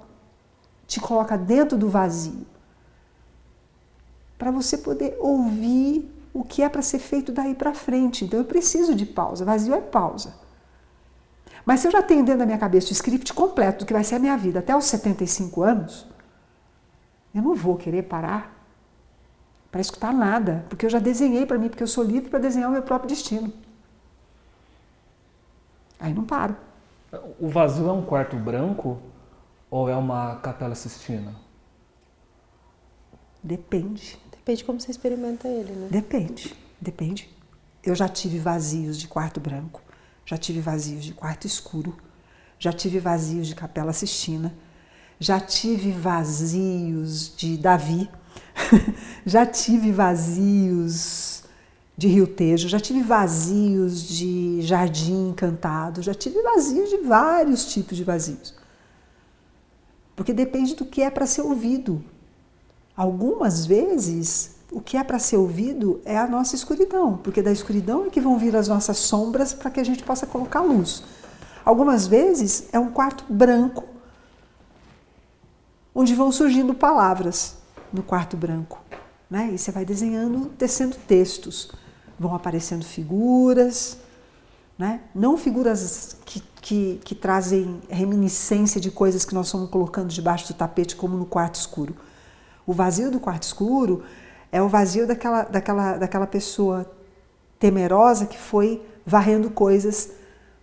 te 0.88 1.02
coloca 1.02 1.38
dentro 1.38 1.78
do 1.78 1.90
vazio? 1.90 2.48
Para 4.38 4.52
você 4.52 4.78
poder 4.78 5.18
ouvir 5.20 6.10
o 6.34 6.46
que 6.46 6.62
é 6.62 6.70
para 6.70 6.82
ser 6.82 7.00
feito 7.00 7.32
daí 7.32 7.54
para 7.54 7.74
frente. 7.74 8.24
Então 8.24 8.40
eu 8.40 8.46
preciso 8.46 8.96
de 8.96 9.06
pausa. 9.06 9.44
Vazio 9.44 9.74
é 9.74 9.82
pausa. 9.82 10.34
Mas 11.66 11.82
se 11.82 11.88
eu 11.88 11.92
já 11.92 12.02
tenho 12.02 12.24
dentro 12.24 12.40
da 12.40 12.46
minha 12.46 12.58
cabeça 12.58 12.90
o 12.90 12.94
script 12.94 13.34
completo 13.34 13.80
do 13.80 13.88
que 13.88 13.94
vai 13.94 14.04
ser 14.04 14.16
a 14.16 14.20
minha 14.20 14.38
vida 14.38 14.60
até 14.60 14.76
os 14.76 14.86
75 14.86 15.62
anos, 15.62 16.08
eu 17.34 17.42
não 17.42 17.56
vou 17.56 17.76
querer 17.76 18.04
parar 18.04 18.55
para 19.76 19.82
escutar 19.82 20.14
nada, 20.14 20.64
porque 20.70 20.86
eu 20.86 20.90
já 20.90 21.00
desenhei 21.00 21.46
para 21.46 21.58
mim, 21.58 21.68
porque 21.68 21.84
eu 21.84 21.88
sou 21.88 22.02
livre 22.02 22.30
para 22.30 22.40
desenhar 22.40 22.70
o 22.70 22.72
meu 22.72 22.82
próprio 22.82 23.10
destino. 23.10 23.52
Aí 26.00 26.14
não 26.14 26.24
paro. 26.24 26.56
O 27.38 27.50
vazio 27.50 27.90
é 27.90 27.92
um 27.92 28.02
quarto 28.02 28.38
branco 28.38 28.98
ou 29.70 29.90
é 29.90 29.96
uma 29.98 30.38
capela 30.38 30.76
sistina? 30.76 31.36
Depende. 33.44 34.18
Depende 34.32 34.60
de 34.60 34.64
como 34.64 34.80
você 34.80 34.92
experimenta 34.92 35.46
ele, 35.46 35.74
né? 35.74 35.88
Depende, 35.92 36.56
depende. 36.80 37.30
Eu 37.84 37.96
já 37.96 38.08
tive 38.08 38.40
vazios 38.40 38.98
de 38.98 39.10
quarto 39.10 39.42
branco 39.42 39.82
já 40.26 40.38
tive 40.38 40.60
vazios 40.60 41.06
de 41.06 41.14
quarto 41.14 41.46
escuro, 41.46 41.96
já 42.58 42.74
tive 42.74 43.00
vazios 43.00 43.48
de 43.48 43.54
Capela 43.54 43.94
Sistina, 43.94 44.54
já 45.20 45.40
tive 45.40 45.92
vazios 45.92 47.36
de 47.36 47.58
Davi, 47.58 48.10
já 49.26 49.46
tive 49.46 49.92
vazios 49.92 51.44
de 51.98 52.08
Rio 52.08 52.28
Tejo, 52.28 52.68
já 52.68 52.80
tive 52.80 53.02
vazios 53.02 54.04
de 54.04 54.62
Jardim 54.62 55.30
Encantado, 55.30 56.02
já 56.02 56.14
tive 56.14 56.42
vazios 56.42 56.90
de 56.90 56.98
vários 56.98 57.66
tipos 57.66 57.96
de 57.96 58.04
vazios. 58.04 58.54
Porque 60.16 60.34
depende 60.34 60.76
do 60.76 60.86
que 60.86 61.02
é 61.02 61.10
para 61.10 61.26
ser 61.26 61.42
ouvido. 61.42 62.04
Algumas 62.96 63.66
vezes 63.66 64.56
o 64.72 64.82
que 64.82 64.98
é 64.98 65.04
para 65.04 65.20
ser 65.20 65.38
ouvido 65.38 66.02
é 66.06 66.18
a 66.18 66.28
nossa 66.28 66.56
escuridão, 66.56 67.18
porque 67.18 67.42
da 67.42 67.52
escuridão 67.52 68.06
é 68.06 68.10
que 68.10 68.22
vão 68.22 68.38
vir 68.38 68.56
as 68.56 68.68
nossas 68.68 68.98
sombras 68.98 69.54
para 69.54 69.70
que 69.70 69.80
a 69.80 69.84
gente 69.84 70.04
possa 70.04 70.26
colocar 70.26 70.62
luz. 70.62 71.04
Algumas 71.64 72.08
vezes 72.08 72.68
é 72.72 72.80
um 72.80 72.92
quarto 72.92 73.26
branco, 73.32 73.86
onde 75.94 76.14
vão 76.14 76.32
surgindo 76.32 76.74
palavras 76.74 77.58
no 77.96 78.04
quarto 78.04 78.38
branco. 78.38 78.82
Né? 79.30 79.52
E 79.54 79.58
você 79.58 79.72
vai 79.72 79.86
desenhando, 79.86 80.52
tecendo 80.58 80.96
textos. 81.08 81.72
Vão 82.20 82.34
aparecendo 82.34 82.86
figuras, 82.86 83.98
né? 84.78 85.02
não 85.14 85.38
figuras 85.38 86.18
que, 86.26 86.42
que, 86.62 87.02
que 87.04 87.16
trazem 87.16 87.82
reminiscência 87.90 88.80
de 88.80 88.92
coisas 88.92 89.26
que 89.26 89.34
nós 89.34 89.48
estamos 89.48 89.70
colocando 89.70 90.10
debaixo 90.10 90.48
do 90.48 90.54
tapete, 90.54 90.96
como 90.96 91.18
no 91.18 91.26
quarto 91.26 91.56
escuro. 91.56 91.96
O 92.66 92.74
vazio 92.74 93.12
do 93.12 93.20
quarto 93.20 93.44
escuro 93.44 94.04
é 94.52 94.62
o 94.62 94.70
vazio 94.70 95.06
daquela, 95.06 95.44
daquela, 95.44 95.98
daquela 95.98 96.28
pessoa 96.28 96.90
temerosa 97.60 98.26
que 98.26 98.38
foi 98.38 98.82
varrendo 99.06 99.50
coisas 99.50 100.12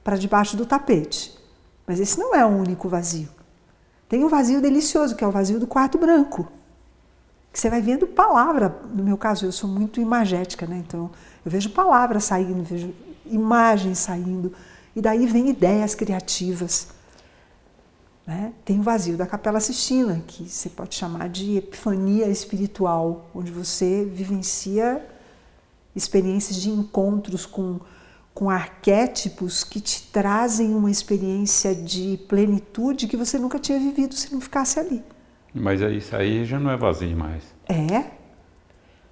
para 0.03 0.17
debaixo 0.17 0.57
do 0.57 0.67
tapete. 0.67 1.39
Mas 1.87 2.01
esse 2.01 2.19
não 2.19 2.35
é 2.35 2.45
o 2.45 2.49
único 2.49 2.89
vazio. 2.89 3.29
Tem 4.09 4.25
um 4.25 4.29
vazio 4.29 4.61
delicioso, 4.61 5.17
que 5.17 5.25
é 5.25 5.27
o 5.27 5.31
vazio 5.31 5.59
do 5.59 5.67
quarto 5.67 5.99
branco. 5.99 6.51
Que 7.53 7.61
você 7.61 7.69
vai 7.69 7.83
vendo 7.83 8.07
palavra. 8.07 8.81
No 8.95 9.05
meu 9.05 9.19
caso, 9.19 9.45
eu 9.45 9.53
sou 9.53 9.69
muito 9.69 10.01
imagética, 10.01 10.67
né? 10.67 10.83
Então, 10.87 11.11
eu 11.45 11.51
vejo 11.51 11.71
palavras 11.71 12.25
saindo, 12.25 12.63
vejo 12.63 12.95
imagens 13.27 13.99
saindo. 13.99 14.53
E 14.97 15.01
daí 15.01 15.27
vem 15.27 15.51
ideias 15.51 15.95
criativas. 15.95 16.89
Né? 18.27 18.53
Tem 18.65 18.79
o 18.79 18.83
vazio 18.83 19.17
da 19.17 19.27
Capela 19.27 19.61
Sistina, 19.61 20.23
que 20.27 20.49
você 20.49 20.69
pode 20.69 20.95
chamar 20.95 21.29
de 21.29 21.57
epifania 21.57 22.29
espiritual, 22.29 23.27
onde 23.35 23.51
você 23.51 24.05
vivencia 24.05 25.05
experiências 25.95 26.57
de 26.57 26.71
encontros 26.71 27.45
com, 27.45 27.81
com 28.33 28.49
arquétipos 28.49 29.65
que 29.65 29.81
te 29.81 30.09
trazem 30.11 30.75
uma 30.75 30.91
experiência 30.91 31.75
de 31.75 32.19
plenitude 32.29 33.09
que 33.09 33.17
você 33.17 33.39
nunca 33.39 33.59
tinha 33.59 33.79
vivido 33.79 34.15
se 34.15 34.33
não 34.33 34.41
ficasse 34.41 34.79
ali. 34.79 35.03
Mas 35.55 35.81
isso 35.81 36.17
aí 36.17 36.45
já 36.45 36.59
não 36.59 36.71
é 36.71 36.77
vazio 36.77 37.17
mais. 37.17 37.43
É. 37.69 38.05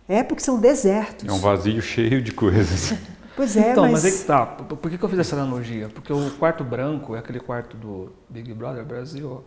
É 0.09 0.23
porque 0.23 0.43
são 0.43 0.59
desertos. 0.61 1.29
É 1.29 1.33
um 1.33 1.39
vazio 1.39 1.81
cheio 1.81 2.21
de 2.23 2.33
coisas. 2.33 2.95
Pois 3.37 3.57
é, 3.57 3.71
então, 3.71 3.85
mas... 3.85 3.93
mas 3.93 4.05
aí 4.05 4.13
que 4.13 4.25
tá. 4.25 4.45
Por 4.45 4.91
que, 4.91 4.99
que 4.99 5.05
eu 5.05 5.09
fiz 5.09 5.19
essa 5.19 5.35
analogia? 5.35 5.89
Porque 5.89 6.13
o 6.13 6.31
quarto 6.33 6.63
branco 6.63 7.17
é 7.17 7.21
aquele 7.21 7.41
quarto 7.41 7.75
do 7.75 8.13
Big 8.29 8.53
Brother 8.53 8.85
Brasil. 8.85 9.43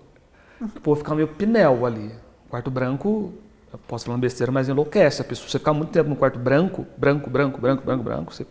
O 0.60 0.79
povo 0.79 0.95
fica 0.99 1.13
meio 1.13 1.27
pinel 1.27 1.86
ali. 1.86 2.08
O 2.47 2.49
quarto 2.49 2.71
branco, 2.71 3.34
eu 3.71 3.77
posso 3.88 4.06
falar 4.06 4.15
uma 4.15 4.21
besteira, 4.21 4.51
mas 4.51 4.67
enlouquece. 4.67 5.21
A 5.21 5.25
pessoa, 5.25 5.47
você 5.47 5.60
ficar 5.60 5.73
muito 5.73 5.91
tempo 5.91 6.10
no 6.10 6.15
quarto 6.15 6.39
branco, 6.39 6.88
branco, 6.97 7.29
branco, 7.29 7.62
branco, 7.62 7.84
branco, 7.86 8.03
branco, 8.03 8.34
você 8.34 8.47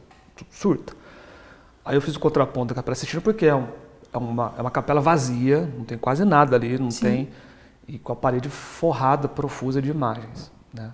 surta. 0.50 0.92
Aí 1.85 1.96
eu 1.96 2.00
fiz 2.00 2.14
o 2.14 2.20
contraponto 2.20 2.68
da 2.68 2.74
Capela 2.76 2.94
Sistina 2.94 3.20
porque 3.20 3.46
é, 3.46 3.55
um- 3.55 3.66
é 4.12 4.18
uma, 4.18 4.55
é 4.57 4.61
uma 4.61 4.70
capela 4.70 5.00
vazia, 5.00 5.68
não 5.76 5.85
tem 5.85 5.98
quase 5.98 6.24
nada 6.24 6.55
ali, 6.55 6.78
não 6.78 6.90
Sim. 6.90 7.05
tem. 7.05 7.28
E 7.87 7.99
com 7.99 8.12
a 8.12 8.16
parede 8.16 8.49
forrada, 8.49 9.29
profusa 9.29 9.83
de 9.83 9.90
imagens. 9.90 10.53
Né? 10.73 10.92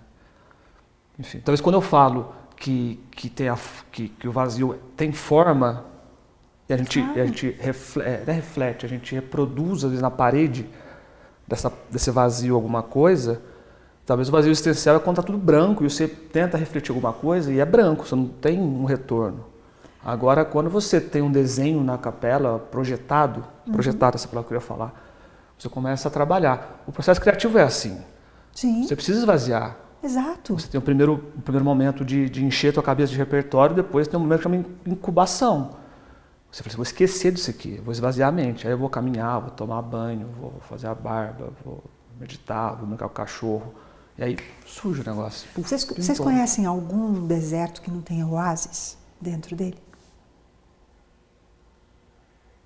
Enfim, 1.19 1.41
talvez 1.41 1.61
quando 1.61 1.75
eu 1.75 1.81
falo 1.81 2.33
que, 2.57 3.01
que, 3.11 3.29
tem 3.29 3.49
a, 3.49 3.59
que, 3.91 4.09
que 4.09 4.29
o 4.29 4.33
vazio 4.33 4.79
tem 4.97 5.13
forma, 5.13 5.85
e 6.69 6.73
a 6.73 6.77
gente, 6.77 7.01
e 7.01 7.21
a 7.21 7.27
gente 7.27 7.51
reflete, 7.59 8.09
é, 8.09 8.33
reflete, 8.33 8.87
a 8.87 8.89
gente 8.89 9.15
reproduz 9.15 9.85
às 9.85 9.91
vezes 9.91 10.03
na 10.03 10.11
parede 10.11 10.69
dessa, 11.47 11.73
desse 11.91 12.11
vazio 12.11 12.55
alguma 12.55 12.83
coisa, 12.83 13.41
talvez 14.05 14.29
o 14.29 14.33
vazio 14.33 14.51
existencial 14.51 14.97
é 14.97 14.99
quando 14.99 15.19
está 15.19 15.23
tudo 15.23 15.39
branco 15.39 15.85
e 15.85 15.91
você 15.91 16.07
tenta 16.07 16.59
refletir 16.59 16.91
alguma 16.91 17.13
coisa 17.13 17.53
e 17.53 17.59
é 17.59 17.65
branco, 17.65 18.07
você 18.07 18.15
não 18.15 18.29
tem 18.29 18.61
um 18.61 18.85
retorno. 18.85 19.45
Agora, 20.05 20.45
quando 20.45 20.71
você 20.71 21.01
tem 21.01 21.23
um 21.23 21.31
desenho 21.31 21.83
na 21.83 21.99
capela 21.99 22.59
projetado, 22.59 23.45
projetado 23.73 24.17
essa 24.17 24.29
palavra 24.29 24.49
que 24.49 24.55
eu 24.55 24.57
ia 24.57 24.61
falar, 24.61 25.08
você 25.59 25.69
começa 25.69 26.09
a 26.09 26.11
trabalhar. 26.11 26.83
O 26.87 26.93
processo 26.93 27.21
criativo 27.21 27.59
é 27.59 27.63
assim. 27.63 28.01
Sim, 28.55 28.85
Você 28.87 28.95
precisa 28.97 29.19
esvaziar. 29.19 29.77
exato. 30.03 30.59
Você 30.59 30.69
tem 30.69 30.79
o 30.79 30.83
primeiro, 30.83 31.15
o 31.37 31.43
primeiro 31.43 31.65
momento 31.65 32.05
de, 32.05 32.29
de 32.31 32.45
encher 32.45 32.73
tua 32.73 32.83
cabeça 32.83 33.13
de 33.13 33.19
repertório, 33.19 33.75
depois 33.75 34.09
tem 34.09 34.19
um 34.19 34.23
momento 34.23 34.39
que 34.39 34.43
chama 34.45 34.65
incubação. 34.87 35.71
Você 36.51 36.63
fala 36.63 36.69
assim, 36.69 36.77
vou 36.77 36.83
esquecer 36.83 37.33
disso 37.33 37.51
aqui, 37.51 37.81
vou 37.85 37.93
esvaziar 37.93 38.29
a 38.29 38.33
mente. 38.33 38.67
Aí 38.67 38.73
eu 38.73 38.79
vou 38.79 38.89
caminhar, 38.89 39.41
vou 39.41 39.51
tomar 39.51 39.83
banho, 39.83 40.29
vou 40.41 40.55
fazer 40.69 40.87
a 40.87 40.95
barba, 40.95 41.53
vou 41.65 41.85
meditar, 42.19 42.75
vou 42.75 42.87
brincar 42.87 43.07
com 43.07 43.13
o 43.13 43.15
cachorro. 43.15 43.75
E 44.17 44.25
aí 44.25 44.37
surge 44.67 45.03
o 45.03 45.05
negócio. 45.05 45.49
Puf, 45.55 45.69
Vocês, 45.69 45.85
vocês 45.85 46.19
conhecem 46.19 46.67
algum 46.67 47.27
deserto 47.27 47.83
que 47.83 47.91
não 47.91 48.01
tenha 48.01 48.27
oásis 48.27 48.97
dentro 49.21 49.55
dele? 49.55 49.77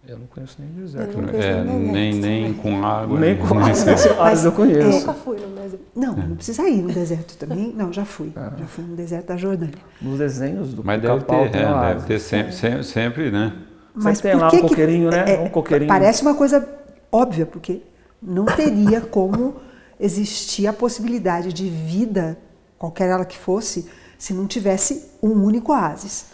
Eu 0.06 0.18
não 0.18 0.26
conheço 0.26 0.56
nem 0.58 0.68
deserto. 0.70 1.10
Eu 1.12 1.16
não 1.18 1.26
né? 1.26 1.30
conheço 1.32 1.48
É, 1.48 1.64
nem 1.64 1.78
nem, 1.78 2.10
deserto 2.10 2.26
nem 2.26 2.54
também. 2.54 2.62
com 2.80 2.84
água. 2.86 3.20
Nem 3.20 3.36
com 3.36 3.54
mais- 3.54 3.86
as 3.86 4.44
eu 4.44 4.52
conheço. 4.52 4.88
Nunca 4.98 5.14
fui 5.14 5.36
no 5.38 5.46
deserto. 5.54 5.84
Não, 5.94 6.16
não 6.16 6.36
precisa 6.36 6.68
ir 6.68 6.82
no 6.82 6.92
deserto 6.92 7.36
também. 7.38 7.72
Não, 7.76 7.92
já 7.92 8.04
fui. 8.04 8.32
Ah. 8.34 8.52
Já 8.58 8.66
fui 8.66 8.84
no 8.84 8.96
deserto 8.96 9.26
da 9.28 9.36
Jordânia. 9.36 9.74
Nos 10.00 10.18
desenhos 10.18 10.74
do 10.74 10.82
Mas 10.84 11.00
deve 11.00 11.20
ter, 11.20 11.50
tem 11.50 11.60
é, 11.62 11.66
deve 11.66 11.66
asa. 11.74 12.06
ter 12.06 12.18
sempre, 12.18 12.52
sempre, 12.52 12.84
sempre, 12.84 13.30
né? 13.30 13.52
Mas 13.94 14.20
tem 14.20 14.32
por 14.32 14.40
lá 14.40 14.46
um 14.48 14.50
que 14.50 14.56
que- 14.56 14.62
coqueirinho, 14.68 15.10
né? 15.10 15.38
Um 15.40 15.48
coqueirinho. 15.50 15.88
Parece 15.88 16.22
uma 16.22 16.34
coisa 16.34 16.68
óbvia, 17.12 17.46
porque 17.46 17.82
não 18.20 18.44
teria 18.46 19.00
como 19.00 19.56
existir 20.00 20.66
a 20.66 20.72
possibilidade 20.72 21.52
de 21.52 21.68
vida, 21.68 22.36
qualquer 22.76 23.08
ela 23.08 23.24
que 23.24 23.38
fosse, 23.38 23.88
se 24.18 24.34
não 24.34 24.48
tivesse 24.48 25.10
um 25.22 25.30
único 25.44 25.70
oásis. 25.72 26.26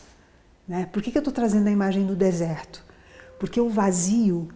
Né? 0.66 0.88
Por 0.90 1.02
que, 1.02 1.11
que 1.11 1.18
eu 1.18 1.20
estou 1.20 1.35
trazendo 1.35 1.66
a 1.66 1.70
imagem 1.70 2.07
do 2.07 2.14
deserto? 2.16 2.83
Porque 3.38 3.61
o 3.61 3.68
vazio 3.68 4.48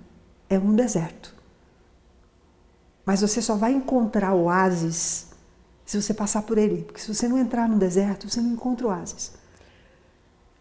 é 0.48 0.58
um 0.58 0.74
deserto. 0.74 1.34
Mas 3.04 3.20
você 3.20 3.42
só 3.42 3.56
vai 3.56 3.72
encontrar 3.72 4.34
oásis 4.34 5.28
se 5.84 6.00
você 6.00 6.14
passar 6.14 6.42
por 6.42 6.58
ele. 6.58 6.82
Porque 6.82 7.00
se 7.00 7.12
você 7.12 7.28
não 7.28 7.38
entrar 7.38 7.68
no 7.68 7.78
deserto, 7.78 8.28
você 8.28 8.40
não 8.40 8.50
encontra 8.52 8.86
oásis. 8.86 9.32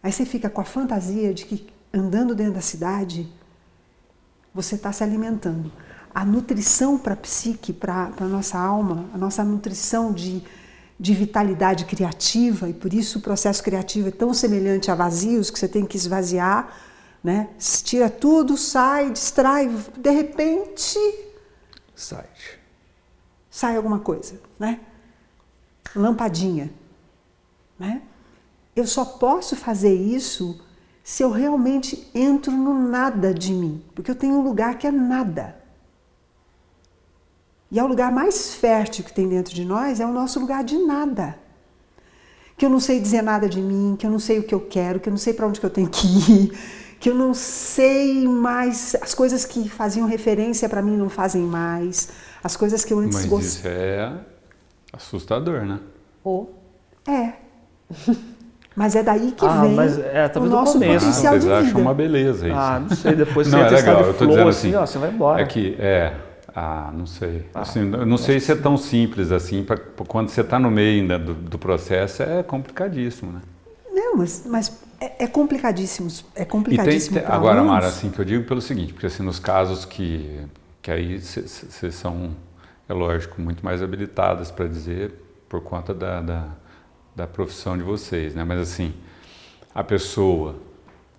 Aí 0.03 0.11
você 0.11 0.25
fica 0.25 0.49
com 0.49 0.61
a 0.61 0.65
fantasia 0.65 1.33
de 1.33 1.45
que 1.45 1.67
andando 1.93 2.33
dentro 2.33 2.53
da 2.53 2.61
cidade, 2.61 3.31
você 4.53 4.75
está 4.75 4.91
se 4.91 5.03
alimentando. 5.03 5.71
A 6.13 6.25
nutrição 6.25 6.97
para 6.97 7.13
a 7.13 7.17
psique, 7.17 7.71
para 7.71 8.11
a 8.19 8.25
nossa 8.25 8.57
alma, 8.57 9.05
a 9.13 9.17
nossa 9.17 9.43
nutrição 9.43 10.11
de, 10.11 10.43
de 10.99 11.13
vitalidade 11.13 11.85
criativa, 11.85 12.69
e 12.69 12.73
por 12.73 12.93
isso 12.93 13.19
o 13.19 13.21
processo 13.21 13.63
criativo 13.63 14.09
é 14.09 14.11
tão 14.11 14.33
semelhante 14.33 14.91
a 14.91 14.95
vazios 14.95 15.49
que 15.49 15.59
você 15.59 15.67
tem 15.67 15.85
que 15.85 15.95
esvaziar, 15.95 16.75
né? 17.23 17.49
tira 17.83 18.09
tudo, 18.09 18.57
sai, 18.57 19.11
distrai, 19.11 19.67
de 19.67 20.09
repente 20.09 20.97
Site. 21.95 22.59
sai 23.49 23.75
alguma 23.75 23.99
coisa, 23.99 24.39
né? 24.57 24.79
Lampadinha, 25.95 26.71
né? 27.77 28.01
Eu 28.75 28.87
só 28.87 29.03
posso 29.03 29.55
fazer 29.55 29.93
isso 29.93 30.59
se 31.03 31.23
eu 31.23 31.29
realmente 31.29 32.09
entro 32.13 32.51
no 32.51 32.73
nada 32.73 33.33
de 33.33 33.53
mim, 33.53 33.83
porque 33.93 34.09
eu 34.09 34.15
tenho 34.15 34.35
um 34.35 34.41
lugar 34.41 34.77
que 34.77 34.87
é 34.87 34.91
nada. 34.91 35.61
E 37.69 37.79
é 37.79 37.83
o 37.83 37.87
lugar 37.87 38.11
mais 38.11 38.53
fértil 38.53 39.03
que 39.03 39.13
tem 39.13 39.27
dentro 39.27 39.53
de 39.53 39.63
nós, 39.65 39.99
é 39.99 40.05
o 40.05 40.11
nosso 40.11 40.39
lugar 40.39 40.63
de 40.63 40.77
nada. 40.77 41.37
Que 42.57 42.65
eu 42.65 42.69
não 42.69 42.79
sei 42.79 42.99
dizer 42.99 43.21
nada 43.21 43.47
de 43.47 43.61
mim, 43.61 43.95
que 43.97 44.05
eu 44.05 44.11
não 44.11 44.19
sei 44.19 44.39
o 44.39 44.43
que 44.43 44.53
eu 44.53 44.59
quero, 44.59 44.99
que 44.99 45.09
eu 45.09 45.11
não 45.11 45.17
sei 45.17 45.33
para 45.33 45.47
onde 45.47 45.59
que 45.59 45.65
eu 45.65 45.69
tenho 45.69 45.89
que 45.89 46.05
ir, 46.05 46.80
que 47.01 47.09
eu 47.09 47.15
não 47.15 47.33
sei 47.33 48.25
mais 48.27 48.95
as 49.01 49.13
coisas 49.13 49.43
que 49.43 49.67
faziam 49.67 50.07
referência 50.07 50.69
para 50.69 50.81
mim 50.81 50.95
não 50.95 51.09
fazem 51.09 51.41
mais, 51.41 52.09
as 52.43 52.55
coisas 52.55 52.85
que 52.85 52.93
eu 52.93 52.99
antes 52.99 53.17
Mas 53.17 53.25
gostava. 53.25 53.45
isso 53.45 53.67
é 53.67 54.13
assustador, 54.93 55.65
né? 55.65 55.79
Ou 56.23 56.55
É. 57.07 57.33
Mas 58.75 58.95
é 58.95 59.03
daí 59.03 59.31
que 59.31 59.45
Ah, 59.45 59.61
vem 59.61 59.73
mas 59.75 59.97
é, 59.99 60.25
o 60.27 60.29
talvez 60.29 60.51
no 60.53 60.59
nosso 60.59 60.73
começo. 60.73 61.05
potencial 61.05 61.33
vocês 61.33 61.43
de 61.43 61.51
acham 61.51 61.65
vida. 61.65 61.79
uma 61.81 61.93
beleza 61.93 62.47
isso. 62.47 62.55
Ah, 62.57 62.79
não 62.79 62.95
sei, 62.95 63.15
depois 63.15 63.47
Não, 63.51 63.59
você 63.59 63.63
é 63.63 63.65
entra 63.65 63.75
em 63.75 63.79
estado 63.79 63.95
legal, 63.95 64.07
eu 64.07 64.13
tô 64.13 64.17
flow, 64.19 64.29
dizendo 64.29 64.49
assim, 64.49 64.67
assim, 64.69 64.75
ó, 64.77 64.85
você 64.85 64.97
vai 64.99 65.09
embora. 65.11 65.41
É 65.41 65.45
que, 65.45 65.75
é, 65.79 66.13
ah, 66.55 66.91
não 66.93 67.05
sei. 67.05 67.45
Assim, 67.53 67.79
eu 67.79 68.05
não 68.05 68.17
sei 68.17 68.39
se 68.39 68.51
é 68.51 68.55
tão 68.55 68.77
simples 68.77 69.31
assim, 69.31 69.63
pra, 69.63 69.75
pra 69.75 70.05
quando 70.05 70.29
você 70.29 70.41
está 70.41 70.57
no 70.59 70.69
meio 70.71 71.01
ainda 71.01 71.17
do, 71.19 71.33
do 71.33 71.57
processo, 71.57 72.23
é 72.23 72.43
complicadíssimo, 72.43 73.31
né? 73.33 73.41
Não, 73.91 74.15
mas, 74.15 74.43
mas 74.45 74.81
é, 74.99 75.25
é 75.25 75.27
complicadíssimo. 75.27 76.09
É 76.33 76.39
tem, 76.39 76.45
complicadíssimo 76.47 77.17
tem- 77.17 77.25
pra 77.25 77.35
agora. 77.35 77.63
Mara, 77.63 77.87
assim, 77.87 78.09
que 78.09 78.19
eu 78.19 78.25
digo 78.25 78.45
pelo 78.45 78.61
seguinte, 78.61 78.93
porque 78.93 79.07
assim, 79.07 79.23
nos 79.23 79.39
casos 79.39 79.83
que, 79.85 80.39
que 80.81 80.89
aí 80.89 81.19
vocês 81.19 81.95
são, 81.95 82.35
é 82.87 82.93
lógico, 82.93 83.41
muito 83.41 83.63
mais 83.65 83.81
habilitadas 83.81 84.49
para 84.51 84.67
dizer 84.67 85.13
por 85.49 85.61
conta 85.61 85.93
da, 85.93 86.21
da, 86.21 86.47
da 87.15 87.27
profissão 87.27 87.77
de 87.77 87.83
vocês, 87.83 88.33
né? 88.33 88.43
Mas 88.43 88.59
assim, 88.59 88.93
a 89.75 89.83
pessoa 89.83 90.55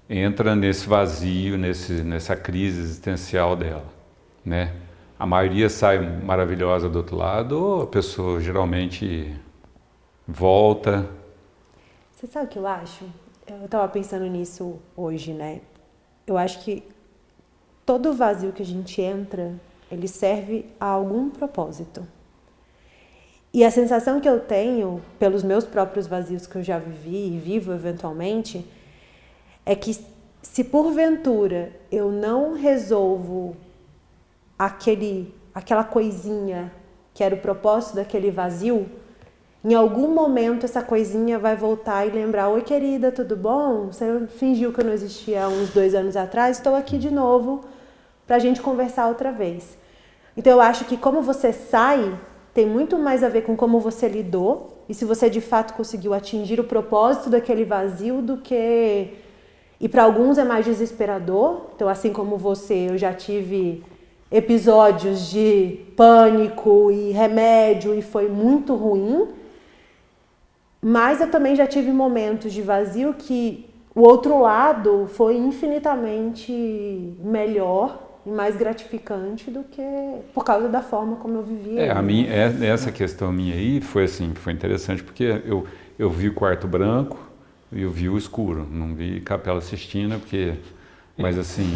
entra 0.09 0.55
nesse 0.57 0.87
vazio, 0.87 1.59
nesse, 1.59 1.93
nessa 2.03 2.35
crise 2.37 2.81
existencial 2.81 3.55
dela, 3.57 3.85
né? 4.45 4.73
A 5.19 5.27
maioria 5.27 5.69
sai 5.69 5.99
maravilhosa 6.01 6.89
do 6.89 6.97
outro 6.97 7.17
lado 7.17 7.53
ou 7.57 7.83
a 7.83 7.87
pessoa 7.87 8.41
geralmente 8.41 9.33
volta 10.27 11.09
Você 12.23 12.29
sabe 12.29 12.47
o 12.47 12.49
que 12.51 12.59
eu 12.61 12.69
acho? 12.69 13.05
Eu 13.49 13.65
estava 13.65 13.89
pensando 13.89 14.25
nisso 14.27 14.79
hoje, 14.97 15.33
né? 15.33 15.61
Eu 16.25 16.39
acho 16.39 16.61
que 16.61 16.85
todo 17.85 18.13
vazio 18.13 18.53
que 18.53 18.63
a 18.63 18.65
gente 18.65 19.03
entra, 19.03 19.53
ele 19.91 20.07
serve 20.07 20.67
a 20.79 20.87
algum 20.87 21.29
propósito. 21.29 22.07
E 23.53 23.65
a 23.65 23.73
sensação 23.73 24.21
que 24.21 24.29
eu 24.29 24.39
tenho, 24.39 25.03
pelos 25.19 25.43
meus 25.43 25.65
próprios 25.65 26.07
vazios 26.07 26.47
que 26.47 26.55
eu 26.55 26.63
já 26.63 26.79
vivi 26.79 27.35
e 27.35 27.39
vivo 27.41 27.73
eventualmente, 27.73 28.65
é 29.67 29.75
que 29.75 29.93
se 30.41 30.63
porventura 30.63 31.73
eu 31.91 32.13
não 32.13 32.55
resolvo 32.55 33.57
aquele, 34.57 35.35
aquela 35.53 35.83
coisinha 35.83 36.73
que 37.13 37.25
era 37.25 37.35
o 37.35 37.41
propósito 37.41 37.97
daquele 37.97 38.31
vazio, 38.31 38.89
em 39.65 39.75
algum 39.75 40.09
momento 40.09 40.65
essa 40.65 40.83
coisinha 40.83 41.39
vai 41.39 41.57
voltar 41.57 42.07
e 42.07 42.11
lembrar: 42.11 42.49
Oi, 42.49 42.63
querida, 42.63 43.13
tudo 43.13 43.37
bom? 43.37 43.87
Você 43.87 44.27
fingiu 44.39 44.73
que 44.73 44.81
eu 44.81 44.85
não 44.85 44.93
existia 44.93 45.45
há 45.45 45.49
uns 45.49 45.71
dois 45.71 45.95
anos 45.95 46.17
atrás, 46.17 46.57
estou 46.57 46.75
aqui 46.75 46.99
de 46.99 47.11
novo 47.11 47.65
para 48.27 48.37
a 48.37 48.39
gente 48.39 48.61
conversar 48.61 49.09
outra 49.09 49.31
vez. 49.31 49.77
Então 50.37 50.53
eu 50.53 50.61
acho 50.61 50.85
que 50.85 50.97
como 50.97 51.23
você 51.23 51.53
sai 51.53 52.19
tem 52.55 52.67
muito 52.67 52.99
mais 52.99 53.25
a 53.25 53.29
ver 53.29 53.43
com 53.43 53.57
como 53.57 53.81
você 53.81 54.09
lidou 54.09 54.85
e 54.89 54.95
se 54.95 55.05
você 55.05 55.31
de 55.31 55.41
fato 55.41 55.75
conseguiu 55.75 56.13
atingir 56.13 56.61
o 56.61 56.65
propósito 56.65 57.31
daquele 57.31 57.65
vazio 57.65 58.21
do 58.21 58.39
que. 58.39 59.09
E 59.81 59.89
para 59.89 60.03
alguns 60.05 60.39
é 60.39 60.45
mais 60.45 60.65
desesperador. 60.65 61.63
Então, 61.75 61.89
assim 61.89 62.13
como 62.13 62.37
você, 62.37 62.89
eu 62.91 62.99
já 62.99 63.13
tive 63.13 63.83
episódios 64.31 65.31
de 65.31 65.81
pânico 65.97 66.91
e 66.91 67.11
remédio 67.11 67.95
e 67.95 68.03
foi 68.03 68.29
muito 68.29 68.75
ruim. 68.75 69.29
Mas 70.85 71.21
eu 71.21 71.31
também 71.31 71.55
já 71.55 71.67
tive 71.67 71.93
momentos 71.93 72.53
de 72.53 72.61
vazio 72.61 73.15
que 73.15 73.67
o 73.95 74.01
outro 74.01 74.41
lado 74.41 75.07
foi 75.09 75.37
infinitamente 75.37 76.53
melhor 77.21 78.01
e 78.27 78.31
mais 78.31 78.57
gratificante 78.57 79.51
do 79.51 79.65
que 79.65 79.83
por 80.35 80.45
causa 80.45 80.69
da 80.69 80.83
forma 80.83 81.17
como 81.17 81.39
eu 81.39 81.43
vivia. 81.43 81.81
É, 81.83 81.91
a 81.91 82.03
minha, 82.03 82.29
é- 82.29 82.67
essa 82.67 82.91
questão 82.91 83.33
minha 83.33 83.55
aí 83.55 83.81
foi 83.81 84.05
assim, 84.05 84.33
foi 84.35 84.53
interessante 84.53 85.03
porque 85.03 85.43
eu, 85.45 85.67
eu 85.99 86.11
vi 86.11 86.29
o 86.29 86.35
quarto 86.35 86.67
branco 86.67 87.33
eu 87.75 87.91
vi 87.91 88.09
o 88.09 88.19
escuro, 88.19 88.67
não 88.71 88.95
vi 88.95 89.21
Capela 89.21 89.61
Sistina, 89.61 90.19
porque. 90.19 90.55
Mas 91.17 91.39
assim, 91.39 91.67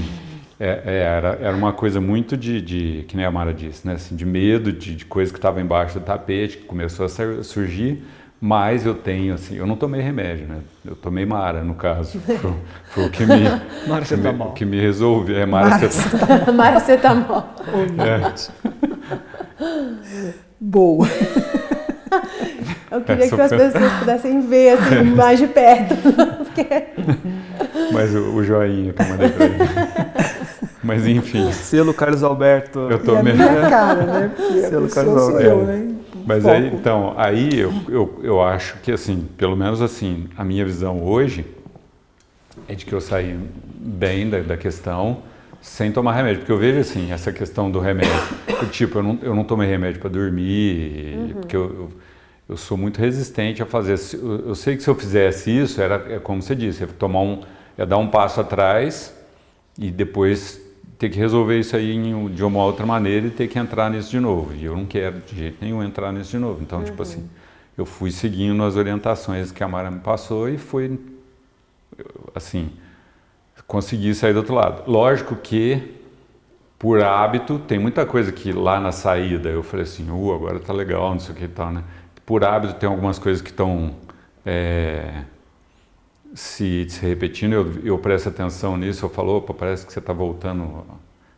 é, 0.58 0.82
é, 0.84 0.98
era, 1.02 1.28
era 1.40 1.56
uma 1.56 1.72
coisa 1.72 2.00
muito 2.00 2.36
de, 2.36 2.60
de, 2.60 3.04
que 3.06 3.16
nem 3.16 3.24
a 3.24 3.30
Mara 3.30 3.52
disse, 3.52 3.86
né? 3.86 3.94
Assim, 3.94 4.16
de 4.16 4.24
medo, 4.24 4.72
de, 4.72 4.94
de 4.94 5.04
coisa 5.04 5.30
que 5.32 5.38
estava 5.38 5.60
embaixo 5.60 5.98
do 5.98 6.04
tapete, 6.04 6.58
que 6.58 6.64
começou 6.64 7.06
a 7.06 7.08
surgir. 7.42 8.02
Mas 8.40 8.84
eu 8.84 8.94
tenho, 8.94 9.34
assim, 9.34 9.56
eu 9.56 9.66
não 9.66 9.76
tomei 9.76 10.00
remédio, 10.02 10.46
né? 10.46 10.58
Eu 10.84 10.94
tomei 10.94 11.24
Mara, 11.24 11.64
no 11.64 11.74
caso. 11.74 12.20
Foi, 12.26 12.54
foi 12.90 13.04
o 13.06 13.10
que 13.10 13.24
me, 13.24 13.44
Mara 13.88 14.04
que 14.04 14.16
me, 14.16 14.32
mal. 14.32 14.52
que 14.52 14.64
me 14.64 14.78
resolve. 14.80 15.34
É 15.34 15.46
Mara 15.46 15.80
Maracetamol. 16.54 17.44
É. 17.98 19.66
Boa. 20.60 21.08
Eu 22.90 23.00
queria 23.00 23.28
que 23.28 23.40
as 23.40 23.50
pessoas 23.50 23.92
pudessem 23.98 24.40
ver 24.40 24.70
assim, 24.78 25.02
mais 25.14 25.38
de 25.38 25.46
perto. 25.48 25.94
Porque... 26.44 26.84
Mas 27.92 28.14
o, 28.14 28.36
o 28.36 28.44
joinha 28.44 28.92
que 28.92 29.02
eu 29.02 29.08
mandei 29.08 29.28
pra 29.28 29.44
ele. 29.44 29.56
Mas 30.82 31.06
enfim. 31.06 31.50
Selo 31.52 31.92
Carlos 31.92 32.22
Alberto. 32.22 32.78
Eu 32.90 32.98
tô 33.02 33.14
e 33.14 33.18
a 33.18 33.22
mesmo. 33.22 33.42
minha 33.42 33.68
cara, 33.68 34.02
né? 34.06 34.30
Porque 34.34 34.60
Selo 34.62 34.88
Carlos 34.88 35.22
Alberto. 35.22 35.42
eu, 35.42 35.66
né? 35.66 35.88
Mas 36.26 36.42
Foco. 36.42 36.54
aí, 36.54 36.66
então, 36.66 37.14
aí 37.16 37.60
eu, 37.60 37.72
eu, 37.88 38.20
eu 38.22 38.42
acho 38.42 38.78
que, 38.78 38.90
assim, 38.90 39.28
pelo 39.38 39.56
menos 39.56 39.80
assim, 39.80 40.28
a 40.36 40.44
minha 40.44 40.64
visão 40.64 41.00
hoje 41.02 41.46
é 42.68 42.74
de 42.74 42.84
que 42.84 42.92
eu 42.92 43.00
saí 43.00 43.38
bem 43.78 44.28
da, 44.28 44.40
da 44.40 44.56
questão 44.56 45.22
sem 45.62 45.92
tomar 45.92 46.14
remédio. 46.14 46.40
Porque 46.40 46.50
eu 46.50 46.58
vejo, 46.58 46.80
assim, 46.80 47.12
essa 47.12 47.32
questão 47.32 47.70
do 47.70 47.78
remédio. 47.78 48.12
Eu, 48.58 48.70
tipo, 48.70 48.98
eu 48.98 49.02
não, 49.02 49.18
eu 49.20 49.34
não 49.34 49.44
tomei 49.44 49.68
remédio 49.68 50.00
para 50.00 50.08
dormir, 50.08 51.34
porque 51.34 51.54
eu, 51.54 51.62
eu, 51.62 51.90
eu 52.48 52.56
sou 52.56 52.74
muito 52.74 52.98
resistente 52.98 53.62
a 53.62 53.66
fazer. 53.66 54.00
Eu, 54.14 54.48
eu 54.48 54.54
sei 54.54 54.78
que 54.78 54.82
se 54.82 54.88
eu 54.88 54.94
fizesse 54.94 55.50
isso, 55.50 55.78
era 55.78 56.06
é 56.08 56.18
como 56.18 56.40
você 56.40 56.54
disse, 56.54 56.84
é 56.84 56.86
tomar 56.86 57.20
um, 57.20 57.42
é 57.76 57.84
dar 57.84 57.98
um 57.98 58.08
passo 58.08 58.40
atrás 58.40 59.14
e 59.78 59.90
depois 59.90 60.58
ter 60.98 61.10
que 61.10 61.18
resolver 61.18 61.58
isso 61.58 61.76
aí 61.76 61.98
de 62.30 62.44
uma 62.44 62.64
outra 62.64 62.86
maneira 62.86 63.26
e 63.26 63.30
ter 63.30 63.48
que 63.48 63.58
entrar 63.58 63.90
nisso 63.90 64.10
de 64.10 64.20
novo. 64.20 64.54
E 64.54 64.64
eu 64.64 64.76
não 64.76 64.86
quero 64.86 65.20
de 65.20 65.36
jeito 65.36 65.58
nenhum 65.60 65.82
entrar 65.82 66.12
nisso 66.12 66.30
de 66.30 66.38
novo. 66.38 66.62
Então, 66.62 66.82
tipo 66.82 67.02
assim, 67.02 67.28
eu 67.76 67.84
fui 67.84 68.10
seguindo 68.10 68.62
as 68.62 68.76
orientações 68.76 69.52
que 69.52 69.62
a 69.62 69.68
Mara 69.68 69.90
me 69.90 70.00
passou 70.00 70.48
e 70.48 70.56
foi, 70.56 70.98
assim, 72.34 72.70
consegui 73.66 74.14
sair 74.14 74.32
do 74.32 74.38
outro 74.38 74.54
lado. 74.54 74.90
Lógico 74.90 75.36
que, 75.36 75.96
por 76.78 77.02
hábito, 77.02 77.58
tem 77.58 77.78
muita 77.78 78.06
coisa 78.06 78.32
que 78.32 78.52
lá 78.52 78.80
na 78.80 78.92
saída 78.92 79.50
eu 79.50 79.62
falei 79.62 79.84
assim, 79.84 80.10
uh, 80.10 80.32
agora 80.32 80.58
tá 80.58 80.72
legal, 80.72 81.10
não 81.10 81.20
sei 81.20 81.34
o 81.34 81.38
que 81.38 81.44
e 81.44 81.48
tal, 81.48 81.70
né? 81.70 81.84
Por 82.24 82.42
hábito 82.42 82.74
tem 82.74 82.88
algumas 82.88 83.18
coisas 83.18 83.42
que 83.42 83.50
estão 83.50 83.94
é, 84.44 85.24
se, 86.36 86.86
se 86.90 87.00
repetindo, 87.00 87.54
eu, 87.54 87.72
eu 87.82 87.98
presto 87.98 88.28
atenção 88.28 88.76
nisso, 88.76 89.06
eu 89.06 89.08
falo, 89.08 89.38
opa, 89.38 89.54
parece 89.54 89.86
que 89.86 89.92
você 89.92 89.98
está 89.98 90.12
voltando 90.12 90.84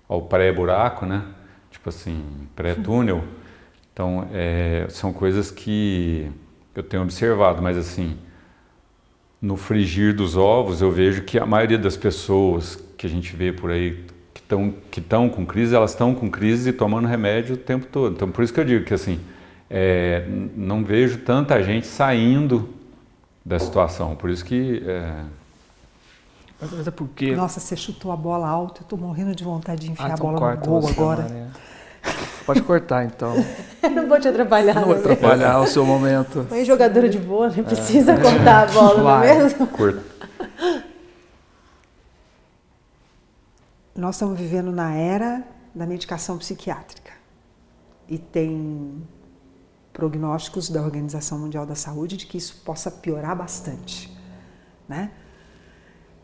ao 0.09 0.23
pré-buraco, 0.23 1.07
né? 1.07 1.25
Tipo 1.71 1.89
assim, 1.89 2.23
pré-túnel. 2.55 3.23
Então, 3.93 4.29
é, 4.33 4.87
são 4.91 5.13
coisas 5.13 5.51
que 5.51 6.31
eu 6.73 6.85
tenho 6.85 7.03
observado, 7.03 7.61
mas 7.61 7.77
assim, 7.77 8.17
no 9.43 9.57
frigir 9.57 10.15
dos 10.15 10.37
ovos, 10.37 10.81
eu 10.81 10.93
vejo 10.93 11.25
que 11.25 11.37
a 11.37 11.45
maioria 11.45 11.77
das 11.77 11.97
pessoas 11.97 12.77
que 12.97 13.09
a 13.09 13.11
gente 13.11 13.35
vê 13.35 13.53
por 13.53 13.73
aí 13.73 14.05
que 14.33 14.41
estão 14.41 14.73
que 14.89 15.01
estão 15.01 15.29
com 15.29 15.45
crise, 15.45 15.75
elas 15.75 15.91
estão 15.91 16.15
com 16.15 16.31
crise 16.31 16.71
e 16.71 16.73
tomando 16.73 17.09
remédio 17.09 17.57
o 17.57 17.59
tempo 17.59 17.87
todo. 17.87 18.15
Então, 18.15 18.31
por 18.31 18.45
isso 18.45 18.55
que 18.55 18.61
eu 18.61 18.65
digo 18.65 18.85
que 18.85 18.95
assim, 18.95 19.19
é, 19.69 20.25
não 20.55 20.85
vejo 20.85 21.19
tanta 21.19 21.61
gente 21.61 21.89
saindo 21.89 22.78
da 23.45 23.59
situação. 23.59 24.15
Por 24.17 24.31
isso 24.31 24.45
que 24.45 24.83
é, 24.87 25.25
Mas, 26.61 26.71
mas 26.73 26.87
é 26.87 26.91
porque. 26.91 27.35
Nossa, 27.35 27.61
você 27.61 27.77
chutou 27.77 28.13
a 28.13 28.17
bola 28.17 28.49
alta, 28.49 28.83
eu 28.83 28.87
tô 28.87 28.97
morrendo 28.97 29.35
de 29.35 29.45
vontade 29.45 29.83
de 29.83 29.93
enfiar 29.93 30.07
Ah, 30.07 30.11
a 30.11 30.15
então 30.15 30.27
bola 30.27 30.39
corta 30.39 30.61
no 30.67 30.67
gol 30.73 30.83
você, 30.83 30.93
agora. 30.93 31.23
Maria. 31.23 31.49
Pode 32.47 32.63
cortar 32.63 33.05
então. 33.05 33.35
não 33.95 34.09
vou 34.09 34.19
te 34.19 34.29
atrapalhar. 34.29 34.75
Não 34.75 34.85
vou 34.87 34.95
né? 34.95 35.01
atrapalhar 35.01 35.61
o 35.61 35.67
seu 35.67 35.85
momento. 35.85 36.47
Mas 36.49 36.67
jogadora 36.67 37.09
de 37.09 37.19
vôlei 37.19 37.63
precisa 37.63 38.17
cortar 38.19 38.69
a 38.69 38.73
bola, 38.73 39.03
não 39.03 39.23
é 39.23 39.35
mesmo? 39.39 39.67
curto. 39.67 40.03
Nós 43.95 44.15
estamos 44.15 44.39
vivendo 44.39 44.71
na 44.71 44.95
era 44.95 45.43
da 45.75 45.85
medicação 45.87 46.39
psiquiátrica 46.39 47.13
e 48.09 48.17
tem 48.17 49.03
prognósticos 49.99 50.71
da 50.71 50.81
Organização 50.81 51.41
Mundial 51.41 51.67
da 51.67 51.75
Saúde 51.75 52.17
de 52.17 52.25
que 52.25 52.39
isso 52.39 52.63
possa 52.65 52.89
piorar 52.89 53.37
bastante, 53.37 54.17
né? 54.89 55.11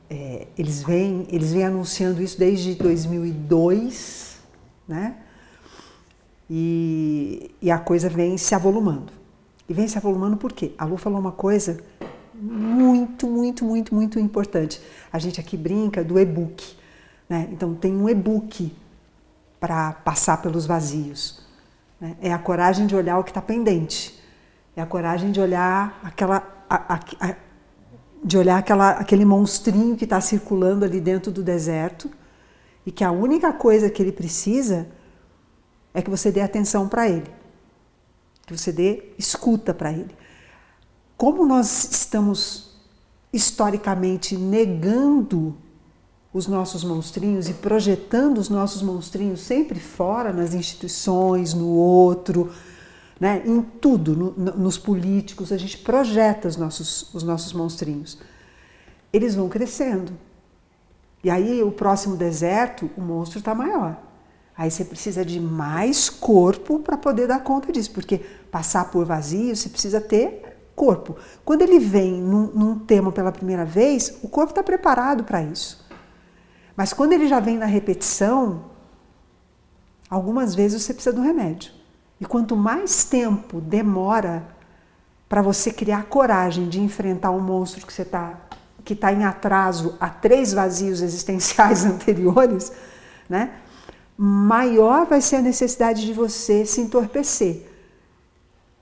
É, 0.08 0.46
eles 0.56 0.80
vêm 0.84 1.26
eles 1.28 1.52
vêm 1.52 1.64
anunciando 1.64 2.22
isso 2.22 2.38
desde 2.38 2.76
2002, 2.76 4.38
né? 4.86 5.16
E, 6.48 7.50
e 7.60 7.68
a 7.68 7.78
coisa 7.78 8.08
vem 8.08 8.38
se 8.38 8.54
avolumando. 8.54 9.12
E 9.68 9.74
vem 9.74 9.88
se 9.88 9.98
avolumando 9.98 10.36
por 10.36 10.52
quê? 10.52 10.72
A 10.78 10.84
Lu 10.84 10.96
falou 10.96 11.18
uma 11.18 11.32
coisa 11.32 11.82
muito, 12.32 13.26
muito, 13.26 13.64
muito, 13.64 13.92
muito 13.92 14.20
importante. 14.20 14.80
A 15.12 15.18
gente 15.18 15.40
aqui 15.40 15.56
brinca 15.56 16.04
do 16.04 16.16
e-book. 16.16 16.76
Né? 17.28 17.48
Então, 17.50 17.74
tem 17.74 17.92
um 17.92 18.08
e-book 18.08 18.72
para 19.58 19.94
passar 19.94 20.42
pelos 20.42 20.64
vazios. 20.64 21.43
Né? 22.04 22.16
É 22.20 22.30
a 22.30 22.38
coragem 22.38 22.86
de 22.86 22.94
olhar 22.94 23.18
o 23.18 23.24
que 23.24 23.30
está 23.30 23.40
pendente. 23.40 24.22
É 24.76 24.82
a 24.82 24.86
coragem 24.86 25.32
de 25.32 25.40
olhar 25.40 25.98
aquela, 26.02 26.36
a- 26.68 26.94
a- 26.96 27.00
a- 27.30 27.36
de 28.22 28.36
olhar 28.36 28.58
aquela, 28.58 28.90
aquele 28.90 29.24
monstrinho 29.24 29.96
que 29.96 30.04
está 30.04 30.20
circulando 30.20 30.84
ali 30.84 31.00
dentro 31.00 31.32
do 31.32 31.42
deserto 31.42 32.10
e 32.84 32.92
que 32.92 33.02
a 33.02 33.10
única 33.10 33.54
coisa 33.54 33.88
que 33.88 34.02
ele 34.02 34.12
precisa 34.12 34.86
é 35.94 36.02
que 36.02 36.10
você 36.10 36.30
dê 36.30 36.42
atenção 36.42 36.86
para 36.88 37.08
ele, 37.08 37.30
que 38.46 38.54
você 38.54 38.70
dê 38.70 39.02
escuta 39.18 39.72
para 39.72 39.90
ele. 39.90 40.14
Como 41.16 41.46
nós 41.46 41.88
estamos 41.90 42.76
historicamente 43.32 44.36
negando 44.36 45.56
os 46.34 46.48
nossos 46.48 46.82
monstrinhos 46.82 47.48
e 47.48 47.54
projetando 47.54 48.38
os 48.38 48.48
nossos 48.48 48.82
monstrinhos 48.82 49.40
sempre 49.40 49.78
fora, 49.78 50.32
nas 50.32 50.52
instituições, 50.52 51.54
no 51.54 51.68
outro, 51.68 52.50
né? 53.20 53.40
em 53.46 53.62
tudo, 53.62 54.16
no- 54.16 54.32
no- 54.32 54.58
nos 54.58 54.76
políticos, 54.76 55.52
a 55.52 55.56
gente 55.56 55.78
projeta 55.78 56.48
os 56.48 56.56
nossos, 56.56 57.14
os 57.14 57.22
nossos 57.22 57.52
monstrinhos. 57.52 58.18
Eles 59.12 59.36
vão 59.36 59.48
crescendo. 59.48 60.12
E 61.22 61.30
aí, 61.30 61.62
o 61.62 61.70
próximo 61.70 62.16
deserto, 62.16 62.90
o 62.96 63.00
monstro 63.00 63.38
está 63.38 63.54
maior. 63.54 63.96
Aí 64.58 64.70
você 64.70 64.84
precisa 64.84 65.24
de 65.24 65.38
mais 65.40 66.10
corpo 66.10 66.80
para 66.80 66.96
poder 66.96 67.28
dar 67.28 67.44
conta 67.44 67.72
disso, 67.72 67.92
porque 67.92 68.18
passar 68.50 68.90
por 68.90 69.04
vazio 69.04 69.54
você 69.54 69.68
precisa 69.68 70.00
ter 70.00 70.42
corpo. 70.74 71.16
Quando 71.44 71.62
ele 71.62 71.78
vem 71.78 72.20
num, 72.20 72.46
num 72.48 72.78
tema 72.78 73.12
pela 73.12 73.30
primeira 73.30 73.64
vez, 73.64 74.18
o 74.22 74.28
corpo 74.28 74.50
está 74.50 74.62
preparado 74.64 75.22
para 75.22 75.40
isso. 75.42 75.83
Mas 76.76 76.92
quando 76.92 77.12
ele 77.12 77.28
já 77.28 77.40
vem 77.40 77.56
na 77.56 77.66
repetição, 77.66 78.64
algumas 80.08 80.54
vezes 80.54 80.82
você 80.82 80.94
precisa 80.94 81.18
um 81.18 81.22
remédio. 81.22 81.72
E 82.20 82.24
quanto 82.24 82.56
mais 82.56 83.04
tempo 83.04 83.60
demora 83.60 84.46
para 85.28 85.42
você 85.42 85.72
criar 85.72 86.04
coragem 86.04 86.68
de 86.68 86.80
enfrentar 86.80 87.30
um 87.30 87.40
monstro 87.40 87.86
que 87.86 87.92
você 87.92 88.02
está 88.02 88.40
que 88.84 88.92
está 88.92 89.10
em 89.10 89.24
atraso 89.24 89.96
a 89.98 90.10
três 90.10 90.52
vazios 90.52 91.00
existenciais 91.00 91.86
anteriores, 91.86 92.70
né? 93.26 93.50
maior 94.16 95.06
vai 95.06 95.20
ser 95.20 95.36
a 95.36 95.42
necessidade 95.42 96.04
de 96.04 96.12
você 96.12 96.64
se 96.64 96.80
entorpecer. 96.80 97.66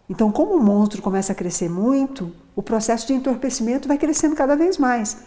Então, 0.09 0.31
como 0.31 0.55
o 0.55 0.63
monstro 0.63 1.01
começa 1.01 1.33
a 1.33 1.35
crescer 1.35 1.71
muito, 1.71 2.33
o 2.55 2.63
processo 2.63 3.07
de 3.07 3.15
entorpecimento 3.15 3.89
vai 3.89 3.97
crescendo 3.97 4.37
cada 4.37 4.55
vez 4.55 4.77
mais. 4.77 5.25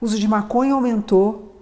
O 0.00 0.06
uso 0.06 0.18
de 0.18 0.26
maconha 0.26 0.74
aumentou, 0.74 1.53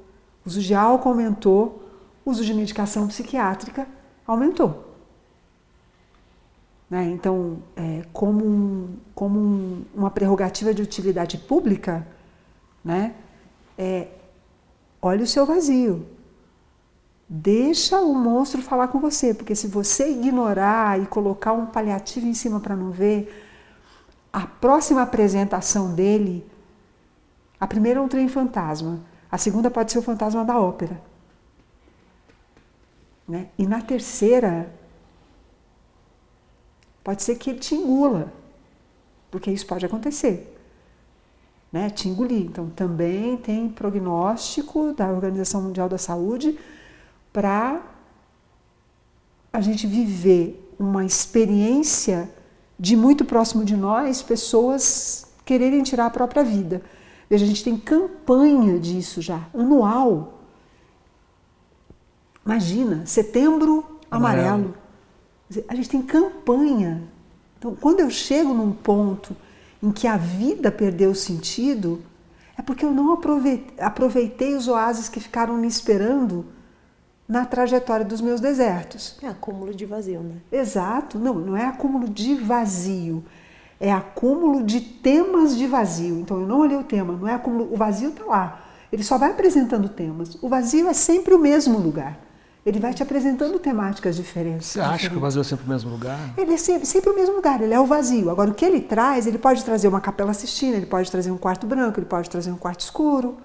uso 0.45 0.61
de 0.61 0.75
álcool 0.75 1.11
aumentou, 1.11 1.89
o 2.25 2.31
uso 2.31 2.45
de 2.45 2.53
medicação 2.55 3.09
psiquiátrica 3.09 3.87
aumentou. 4.27 4.89
Né? 6.91 7.05
Então, 7.11 7.59
é, 7.75 8.03
como, 8.13 8.45
um- 8.45 8.97
como 9.15 9.39
um- 9.41 9.85
uma 9.95 10.11
prerrogativa 10.11 10.75
de 10.75 10.83
utilidade 10.83 11.39
pública, 11.39 12.07
né? 12.85 13.15
é, 13.79 14.09
olhe 15.01 15.23
o 15.23 15.27
seu 15.27 15.47
vazio. 15.47 16.07
Deixa 17.29 17.99
o 18.01 18.15
monstro 18.15 18.61
falar 18.61 18.89
com 18.89 19.01
você, 19.01 19.33
porque 19.33 19.55
se 19.55 19.67
você 19.67 20.11
ignorar 20.11 21.01
e 21.01 21.07
colocar 21.07 21.55
um 21.55 21.65
paliativo 21.65 22.27
em 22.27 22.35
cima 22.35 22.61
para 22.61 22.77
não 22.77 22.91
ver, 22.91 23.49
a 24.31 24.47
próxima 24.47 25.01
apresentação 25.03 25.95
dele, 25.95 26.45
a 27.59 27.67
primeira 27.67 28.01
é 28.01 28.03
um 28.03 28.09
trem 28.09 28.29
fantasma, 28.29 29.01
a 29.33 29.39
segunda 29.39 29.71
pode 29.71 29.91
ser 29.91 29.99
o 29.99 30.03
fantasma 30.03 30.45
da 30.45 30.61
ópera. 30.61 31.01
Né? 33.27 33.49
E 33.57 33.67
na 33.67 33.81
terceira, 33.81 34.71
pode 37.03 37.23
ser 37.23 37.37
que 37.37 37.49
ele 37.49 37.59
te 37.59 37.75
engula, 37.75 38.31
porque 39.31 39.51
isso 39.51 39.67
pode 39.67 39.87
acontecer. 39.87 40.51
né, 41.73 41.89
te 41.89 42.07
engolir. 42.07 42.43
Então, 42.43 42.69
também 42.69 43.39
tem 43.39 43.67
prognóstico 43.67 44.93
da 44.93 45.09
Organização 45.09 45.63
Mundial 45.63 45.89
da 45.89 45.97
Saúde 45.97 46.59
para 47.33 47.81
a 49.51 49.61
gente 49.63 49.87
viver 49.87 50.71
uma 50.79 51.03
experiência 51.03 52.31
de 52.79 52.95
muito 52.95 53.25
próximo 53.25 53.65
de 53.65 53.75
nós, 53.75 54.21
pessoas 54.21 55.33
quererem 55.47 55.83
tirar 55.83 56.05
a 56.05 56.11
própria 56.11 56.45
vida. 56.45 56.83
Veja, 57.33 57.47
a 57.47 57.49
gente 57.49 57.65
tem 57.65 57.79
campanha 57.79 58.79
disso 58.79 59.23
já, 59.23 59.49
anual. 59.55 60.43
Imagina, 62.45 63.07
setembro 63.07 63.99
amarelo. 64.11 64.75
A 65.67 65.75
gente 65.75 65.89
tem 65.89 66.03
campanha. 66.03 67.03
Então, 67.59 67.75
quando 67.75 68.01
eu 68.01 68.11
chego 68.11 68.53
num 68.53 68.71
ponto 68.71 69.35
em 69.83 69.91
que 69.91 70.07
a 70.07 70.19
vida 70.19 70.71
perdeu 70.71 71.15
sentido, 71.15 72.03
é 72.55 72.61
porque 72.61 72.85
eu 72.85 72.91
não 72.91 73.15
aproveitei 73.15 74.55
os 74.55 74.69
oásis 74.69 75.09
que 75.09 75.19
ficaram 75.19 75.57
me 75.57 75.67
esperando 75.67 76.45
na 77.27 77.47
trajetória 77.47 78.05
dos 78.05 78.21
meus 78.21 78.43
desertos. 78.43 79.17
É 79.23 79.29
acúmulo 79.29 79.75
de 79.75 79.87
vazio, 79.87 80.21
né? 80.21 80.35
Exato. 80.53 81.19
Não, 81.19 81.33
não 81.33 81.57
é 81.57 81.65
acúmulo 81.65 82.11
de 82.11 82.35
vazio. 82.35 83.25
É 83.83 83.93
acúmulo 83.93 84.63
de 84.63 84.81
temas 84.81 85.57
de 85.57 85.67
vazio. 85.67 86.21
Então 86.21 86.41
eu 86.41 86.47
não 86.47 86.61
olhei 86.61 86.77
o 86.77 86.85
tema, 86.85 87.15
não 87.15 87.27
é 87.27 87.35
acúmulo. 87.35 87.69
O 87.73 87.77
vazio 87.77 88.11
está 88.11 88.25
lá. 88.25 88.61
Ele 88.93 89.03
só 89.03 89.19
vai 89.19 89.33
apresentando 89.33 89.89
temas. 89.89 90.39
O 90.41 90.49
vazio 90.49 90.87
é 90.87 90.93
sempre 90.93 91.35
o 91.35 91.39
mesmo 91.39 91.81
lugar. 91.81 92.17
Ele 92.65 92.79
vai 92.79 92.95
te 92.95 93.03
apresentando 93.03 93.59
temáticas 93.59 94.15
diferentes. 94.15 94.69
Você 94.69 94.81
acha 94.81 95.11
que 95.11 95.17
o 95.17 95.19
vazio 95.19 95.41
é 95.41 95.45
sempre 95.45 95.67
o 95.67 95.69
mesmo 95.69 95.91
lugar? 95.91 96.17
Ele 96.39 96.55
é 96.55 96.57
sempre, 96.57 96.87
sempre, 96.87 97.11
o 97.11 97.15
mesmo 97.15 97.35
lugar, 97.35 97.61
ele 97.61 97.75
é 97.75 97.81
o 97.81 97.85
vazio. 97.85 98.31
Agora, 98.31 98.53
o 98.53 98.55
que 98.55 98.65
ele 98.65 98.81
traz, 98.81 99.27
ele 99.27 99.37
pode 99.37 99.65
trazer 99.65 99.89
uma 99.89 100.01
capela 100.01 100.33
sistina, 100.33 100.77
ele 100.77 100.87
pode 100.87 101.11
trazer 101.11 101.33
um 101.33 101.37
quarto 101.37 101.67
branco, 101.67 101.99
ele 101.99 102.07
pode 102.07 102.31
trazer 102.31 102.53
um 102.53 102.57
quarto 102.57 102.79
escuro. 102.83 103.37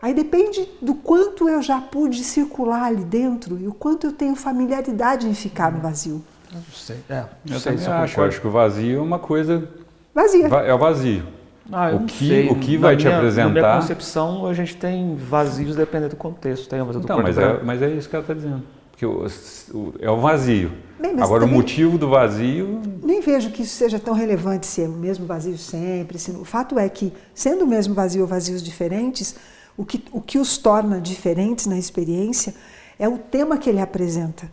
Aí 0.00 0.14
depende 0.14 0.68
do 0.80 0.94
quanto 0.94 1.48
eu 1.48 1.60
já 1.60 1.80
pude 1.80 2.22
circular 2.22 2.84
ali 2.84 3.04
dentro 3.04 3.58
e 3.58 3.66
o 3.66 3.74
quanto 3.74 4.06
eu 4.06 4.12
tenho 4.12 4.36
familiaridade 4.36 5.28
em 5.28 5.34
ficar 5.34 5.72
no 5.72 5.80
vazio. 5.80 6.22
Eu 6.52 6.58
não 6.58 6.74
sei. 6.74 6.96
É, 7.08 7.24
eu 7.48 7.58
sei 7.58 7.76
também 7.76 7.88
acho. 7.88 8.20
Eu 8.20 8.24
acho 8.24 8.40
que 8.40 8.46
o 8.46 8.50
vazio 8.50 8.98
é 8.98 9.02
uma 9.02 9.18
coisa. 9.18 9.68
Vazia. 10.14 10.46
É 10.46 10.74
o 10.74 10.78
vazio. 10.78 11.22
Ah, 11.70 11.90
o, 11.94 12.04
que, 12.04 12.28
sei. 12.28 12.48
o 12.48 12.56
que 12.56 12.76
vai 12.76 12.96
te 12.96 13.08
apresentar. 13.08 13.48
Na 13.48 13.60
minha 13.60 13.80
concepção, 13.80 14.46
a 14.46 14.52
gente 14.52 14.76
tem 14.76 15.16
vazios 15.16 15.76
dependendo 15.76 16.10
do 16.10 16.16
contexto. 16.16 16.68
Tem 16.68 16.80
vazio 16.80 17.00
do 17.00 17.04
então, 17.04 17.22
mas 17.22 17.38
é, 17.38 17.62
mas 17.62 17.82
é 17.82 17.88
isso 17.88 18.08
que 18.08 18.16
ela 18.16 18.22
está 18.22 18.34
dizendo. 18.34 18.62
Porque 18.90 19.06
o, 19.06 19.26
o, 19.72 19.94
é 20.00 20.10
o 20.10 20.20
vazio. 20.20 20.72
Bem, 21.00 21.20
Agora, 21.20 21.44
o 21.44 21.48
motivo 21.48 21.96
do 21.96 22.08
vazio. 22.08 22.80
Nem 23.02 23.20
vejo 23.20 23.50
que 23.50 23.62
isso 23.62 23.74
seja 23.74 23.98
tão 23.98 24.14
relevante 24.14 24.66
ser 24.66 24.88
o 24.88 24.92
mesmo 24.92 25.26
vazio 25.26 25.56
sempre. 25.56 26.18
o 26.38 26.44
fato 26.44 26.78
é 26.78 26.88
que, 26.88 27.12
sendo 27.34 27.64
o 27.64 27.66
mesmo 27.66 27.94
vazio 27.94 28.22
ou 28.22 28.28
vazios 28.28 28.62
diferentes, 28.62 29.34
o 29.76 29.84
que, 29.84 30.04
o 30.12 30.20
que 30.20 30.38
os 30.38 30.58
torna 30.58 31.00
diferentes 31.00 31.66
na 31.66 31.78
experiência 31.78 32.54
é 32.98 33.08
o 33.08 33.18
tema 33.18 33.56
que 33.56 33.68
ele 33.68 33.80
apresenta. 33.80 34.48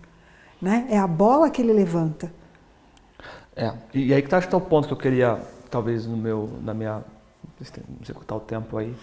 Né? 0.62 0.88
É 0.89 0.97
a 0.97 1.07
bola 1.07 1.49
que 1.49 1.62
ele 1.62 1.74
levanta. 1.74 2.32
É, 3.55 3.74
e 3.93 4.14
aí 4.14 4.22
que 4.22 4.34
está 4.34 4.57
o 4.57 4.62
ponto 4.62 4.88
que 4.88 4.93
eu 4.93 4.97
queria 4.97 5.39
talvez 5.70 6.05
no 6.05 6.18
meu, 6.18 6.49
na 6.64 6.74
minha, 6.74 7.01
executar 8.01 8.38
o 8.38 8.41
tempo 8.41 8.78
aí. 8.78 8.93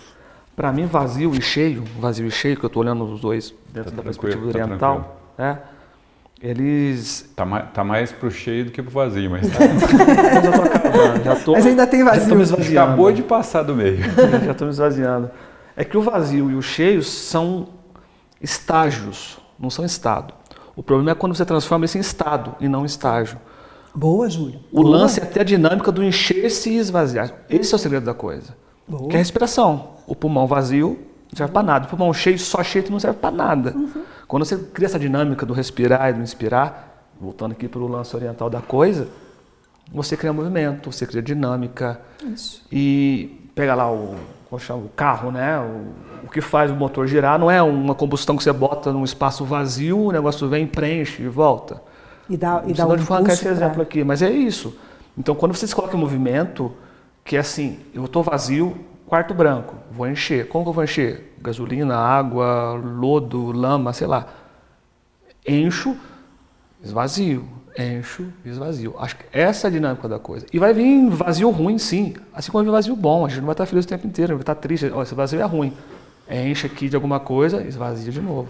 Para 0.55 0.73
mim, 0.73 0.87
vazio 0.87 1.35
e 1.35 1.43
cheio, 1.43 1.85
vazio 2.01 2.27
e 2.27 2.31
cheio, 2.31 2.57
que 2.57 2.65
eu 2.65 2.69
estou 2.69 2.83
olhando 2.83 3.05
os 3.05 3.21
dois 3.21 3.55
dentro 3.73 3.91
tá 3.91 3.99
da 3.99 4.03
perspectiva 4.03 4.51
tá 4.51 4.59
oriental, 4.59 5.21
é, 5.39 5.59
eles... 6.41 7.31
Tá 7.37 7.45
mais, 7.45 7.71
tá 7.73 7.85
mais 7.85 8.13
pro 8.13 8.31
cheio 8.31 8.67
do 8.67 8.71
que 8.71 8.83
pro 8.83 8.91
vazio, 8.91 9.31
mas 9.31 9.49
tá... 9.51 9.59
já 11.23 11.37
tô 11.37 11.53
já 11.53 11.53
mas 11.57 11.67
ainda 11.67 11.87
tem 11.87 12.03
vazio. 12.03 12.35
me 12.35 12.43
esvaziando. 12.43 12.79
Acabou 12.79 13.13
de 13.13 13.23
passar 13.23 13.63
do 13.63 13.75
meio. 13.75 13.99
já 14.45 14.53
estou 14.53 14.67
me 14.67 14.73
esvaziando. 14.73 15.31
É 15.77 15.85
que 15.85 15.97
o 15.97 16.03
vazio 16.03 16.51
e 16.51 16.55
o 16.55 16.63
cheio 16.63 17.03
são 17.03 17.69
estágios, 18.41 19.39
não 19.59 19.69
são 19.69 19.85
estado. 19.85 20.33
O 20.77 20.83
problema 20.83 21.13
é 21.13 21.15
quando 21.15 21.35
você 21.35 21.45
transforma 21.45 21.87
isso 21.87 21.97
em 21.97 22.01
estado 22.01 22.55
e 22.61 22.69
não 22.69 22.83
em 22.83 22.87
estágio. 22.87 23.39
Boa, 23.95 24.29
Júlio. 24.29 24.61
O 24.71 24.83
Boa. 24.83 24.99
lance 24.99 25.19
é 25.19 25.23
até 25.23 25.41
a 25.41 25.45
dinâmica 25.45 25.91
do 25.91 26.05
encher-se 26.05 26.69
e 26.69 26.77
esvaziar. 26.77 27.33
Esse 27.49 27.73
é 27.73 27.77
o 27.77 27.79
segredo 27.79 28.05
da 28.05 28.13
coisa. 28.13 28.55
Boa. 28.87 29.09
Que 29.09 29.15
é 29.15 29.17
a 29.17 29.19
respiração. 29.19 29.95
O 30.07 30.15
pulmão 30.15 30.47
vazio 30.47 30.99
não 31.31 31.37
serve 31.37 31.53
para 31.53 31.63
nada. 31.63 31.87
O 31.87 31.89
pulmão 31.89 32.13
cheio, 32.13 32.39
só 32.39 32.63
cheio, 32.63 32.85
não 32.91 33.01
serve 33.01 33.19
para 33.19 33.35
nada. 33.35 33.73
Uhum. 33.75 34.03
Quando 34.29 34.45
você 34.45 34.59
cria 34.59 34.87
essa 34.87 34.99
dinâmica 34.99 35.47
do 35.47 35.55
respirar 35.55 36.11
e 36.11 36.13
do 36.13 36.21
inspirar, 36.21 37.09
voltando 37.19 37.53
aqui 37.53 37.67
para 37.69 37.81
o 37.81 37.87
lance 37.89 38.15
oriental 38.15 38.51
da 38.51 38.61
coisa, 38.61 39.09
você 39.91 40.15
cria 40.15 40.33
movimento, 40.33 40.93
você 40.93 41.07
cria 41.07 41.23
dinâmica. 41.23 41.99
Isso. 42.23 42.63
E 42.71 43.51
pega 43.55 43.75
lá 43.75 43.91
o, 43.91 44.17
o 44.51 44.89
carro, 44.95 45.31
né? 45.31 45.59
O, 45.59 46.27
o, 46.27 46.31
que 46.31 46.41
faz 46.41 46.71
o 46.71 46.75
motor 46.75 47.07
girar 47.07 47.39
não 47.39 47.51
é 47.51 47.61
uma 47.63 47.95
combustão 47.95 48.37
que 48.37 48.43
você 48.43 48.53
bota 48.53 48.93
num 48.93 49.05
espaço 49.05 49.45
vazio, 49.45 49.99
o 49.99 50.13
negócio 50.13 50.49
vem, 50.49 50.67
preenche 50.67 51.23
e 51.23 51.29
volta. 51.29 51.83
E 52.29 52.37
dá, 52.37 52.63
e 52.67 52.73
dá 52.73 52.87
um 52.87 52.97
de 52.97 53.13
arrancar 53.13 53.33
esse 53.33 53.49
exemplo 53.49 53.83
aqui, 53.83 54.05
mas 54.05 54.23
é 54.23 54.31
isso. 54.31 54.77
Então, 55.19 55.35
quando 55.35 55.55
você 55.55 55.67
se 55.67 55.75
coloca 55.75 55.97
em 55.97 56.01
movimento, 56.01 56.73
que 57.25 57.37
é 57.37 57.41
assim, 57.41 57.79
eu 57.93 58.05
estou 58.05 58.23
vazio, 58.23 58.77
quarto 59.07 59.35
branco, 59.35 59.75
vou 59.91 60.09
encher. 60.09 60.49
Como 60.49 60.65
que 60.65 60.69
eu 60.71 60.75
vou 60.75 60.85
encher? 60.85 61.35
Gasolina, 61.41 61.97
água, 61.97 62.73
lodo, 62.73 63.53
lama, 63.53 63.93
sei 63.93 64.07
lá. 64.07 64.27
Encho, 65.47 65.97
esvazio. 66.83 67.56
Encho, 67.79 68.27
esvazio. 68.45 68.95
Acho 68.99 69.17
que 69.17 69.25
essa 69.33 69.67
é 69.67 69.69
a 69.69 69.73
dinâmica 69.73 70.09
da 70.09 70.19
coisa. 70.19 70.47
E 70.53 70.59
vai 70.59 70.73
vir 70.73 71.09
vazio 71.11 71.51
ruim, 71.51 71.79
sim. 71.79 72.15
Assim 72.33 72.51
como 72.51 72.65
vai 72.65 72.71
vir 72.71 72.77
vazio 72.77 72.97
bom. 72.97 73.27
A 73.27 73.29
gente 73.29 73.39
não 73.39 73.47
vai 73.47 73.53
estar 73.53 73.67
feliz 73.67 73.85
o 73.85 73.89
tempo 73.89 74.07
inteiro, 74.07 74.35
vai 74.35 74.43
estar 74.43 74.55
triste. 74.55 74.91
Olha, 74.91 75.03
esse 75.03 75.15
vazio 75.15 75.41
é 75.41 75.45
ruim. 75.45 75.73
Enche 76.29 76.67
aqui 76.67 76.89
de 76.89 76.97
alguma 76.97 77.21
coisa, 77.21 77.63
esvazia 77.63 78.11
de 78.11 78.21
novo. 78.21 78.49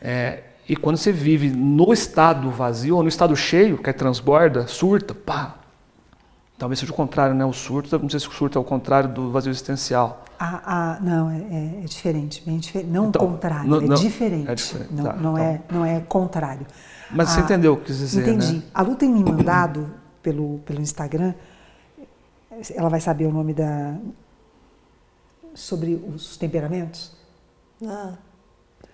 É, 0.00 0.44
e 0.68 0.76
quando 0.76 0.96
você 0.96 1.10
vive 1.10 1.50
no 1.50 1.92
estado 1.92 2.48
vazio 2.50 2.96
ou 2.96 3.02
no 3.02 3.08
estado 3.08 3.34
cheio, 3.34 3.76
que 3.76 3.90
é 3.90 3.92
transborda, 3.92 4.66
surta, 4.68 5.12
pá. 5.14 5.56
Talvez 6.56 6.78
seja 6.78 6.92
o 6.92 6.94
contrário, 6.94 7.34
né? 7.34 7.44
O 7.44 7.52
surto, 7.52 7.98
não 7.98 8.08
sei 8.08 8.20
se 8.20 8.28
o 8.28 8.32
surto 8.32 8.58
é 8.58 8.60
o 8.60 8.64
contrário 8.64 9.08
do 9.08 9.30
vazio 9.30 9.50
existencial. 9.50 10.24
Ah, 10.38 10.62
ah 10.64 10.98
não, 11.00 11.30
é, 11.30 11.38
é, 11.38 11.80
é 11.82 11.86
diferente, 11.86 12.42
bem 12.46 12.58
diferente. 12.58 12.90
Não 12.90 13.08
então, 13.08 13.26
contrário, 13.26 13.68
não, 13.68 13.78
é 13.78 13.86
não, 13.86 13.96
diferente. 13.96 14.48
É 14.48 14.54
diferente. 14.54 14.92
Não, 14.92 15.04
tá, 15.04 15.12
não, 15.14 15.32
então. 15.32 15.44
é, 15.44 15.60
não 15.70 15.84
é 15.84 16.00
contrário. 16.00 16.66
Mas 17.12 17.30
você 17.30 17.40
ah, 17.40 17.42
entendeu 17.42 17.74
o 17.74 17.76
que 17.76 17.86
quis 17.86 17.98
dizer, 17.98 18.22
Entendi. 18.22 18.56
Né? 18.58 18.62
A 18.72 18.82
Lu 18.82 18.94
tem 18.94 19.10
me 19.10 19.24
mandado 19.24 19.90
pelo, 20.22 20.58
pelo 20.60 20.80
Instagram, 20.80 21.34
ela 22.74 22.88
vai 22.88 23.00
saber 23.00 23.26
o 23.26 23.32
nome 23.32 23.54
da... 23.54 23.96
sobre 25.54 25.94
os 25.94 26.36
temperamentos. 26.36 27.12
Ah. 27.86 28.14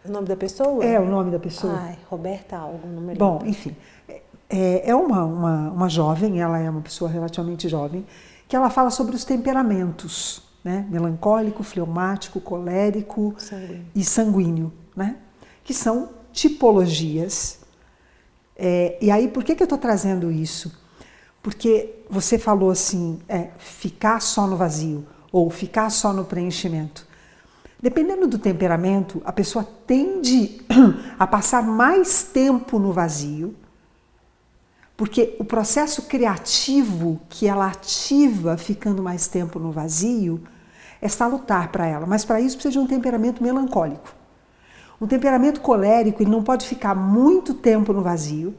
O 0.05 0.11
nome 0.11 0.27
da 0.27 0.37
pessoa? 0.37 0.85
É, 0.85 1.01
o 1.01 1.07
nome 1.07 1.31
da 1.31 1.39
pessoa. 1.39 1.75
Ai, 1.77 1.99
Roberta 2.09 2.57
algo, 2.57 2.87
não 2.87 3.01
me 3.01 3.09
lembro. 3.09 3.19
Bom, 3.19 3.43
enfim. 3.45 3.75
É, 4.49 4.91
é 4.91 4.95
uma, 4.95 5.25
uma, 5.25 5.71
uma 5.71 5.89
jovem, 5.89 6.41
ela 6.41 6.59
é 6.59 6.71
uma 6.71 6.81
pessoa 6.81 7.11
relativamente 7.11 7.69
jovem, 7.69 8.07
que 8.47 8.55
ela 8.55 8.71
fala 8.71 8.91
sobre 8.91 9.17
os 9.17 9.25
temperamentos, 9.25 10.43
né? 10.63 10.87
Melancólico, 10.89 11.65
fleumático, 11.65 12.41
colérico 12.41 13.35
sanguíneo. 13.39 13.87
e 13.95 14.05
sanguíneo, 14.05 14.73
né? 14.95 15.17
Que 15.65 15.75
são 15.75 16.11
tipologias. 16.33 17.66
É, 18.59 18.97
e 19.01 19.11
aí, 19.11 19.29
por 19.29 19.45
que, 19.45 19.55
que 19.55 19.63
eu 19.63 19.67
estou 19.67 19.79
trazendo 19.79 20.31
isso? 20.31 20.73
Porque 21.43 21.95
você 22.09 22.39
falou 22.39 22.71
assim, 22.71 23.21
é, 23.29 23.51
ficar 23.59 24.21
só 24.21 24.47
no 24.47 24.57
vazio 24.57 25.07
ou 25.31 25.51
ficar 25.51 25.91
só 25.91 26.13
no 26.13 26.25
preenchimento. 26.25 27.07
Dependendo 27.81 28.27
do 28.27 28.39
temperamento, 28.39 29.21
a 29.25 29.33
pessoa 29.33 29.67
tende 29.87 30.63
a 31.19 31.27
passar 31.27 31.63
mais 31.63 32.23
tempo 32.23 32.79
no 32.79 32.93
vazio, 32.93 33.55
porque 34.97 35.37
o 35.39 35.45
processo 35.45 36.03
criativo 36.03 37.21
que 37.29 37.47
ela 37.47 37.67
ativa 37.67 38.57
ficando 38.57 39.03
mais 39.03 39.29
tempo 39.29 39.59
no 39.59 39.71
vazio 39.71 40.43
é 41.03 41.09
salutar 41.09 41.71
para 41.71 41.87
ela, 41.87 42.07
mas 42.07 42.25
para 42.25 42.41
isso 42.41 42.57
precisa 42.57 42.73
de 42.73 42.79
um 42.79 42.87
temperamento 42.87 43.43
melancólico. 43.43 44.15
Um 45.01 45.07
temperamento 45.07 45.61
colérico, 45.61 46.23
ele 46.23 46.31
não 46.31 46.43
pode 46.43 46.67
ficar 46.67 46.95
muito 46.95 47.53
tempo 47.55 47.93
no 47.93 48.03
vazio, 48.03 48.55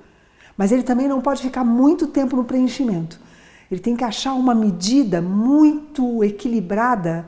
mas 0.55 0.71
ele 0.71 0.83
também 0.83 1.07
não 1.07 1.21
pode 1.21 1.41
ficar 1.41 1.63
muito 1.63 2.07
tempo 2.07 2.35
no 2.35 2.43
preenchimento. 2.43 3.19
Ele 3.71 3.81
tem 3.81 3.95
que 3.95 4.03
achar 4.03 4.33
uma 4.33 4.55
medida 4.55 5.21
muito 5.21 6.23
equilibrada 6.23 7.27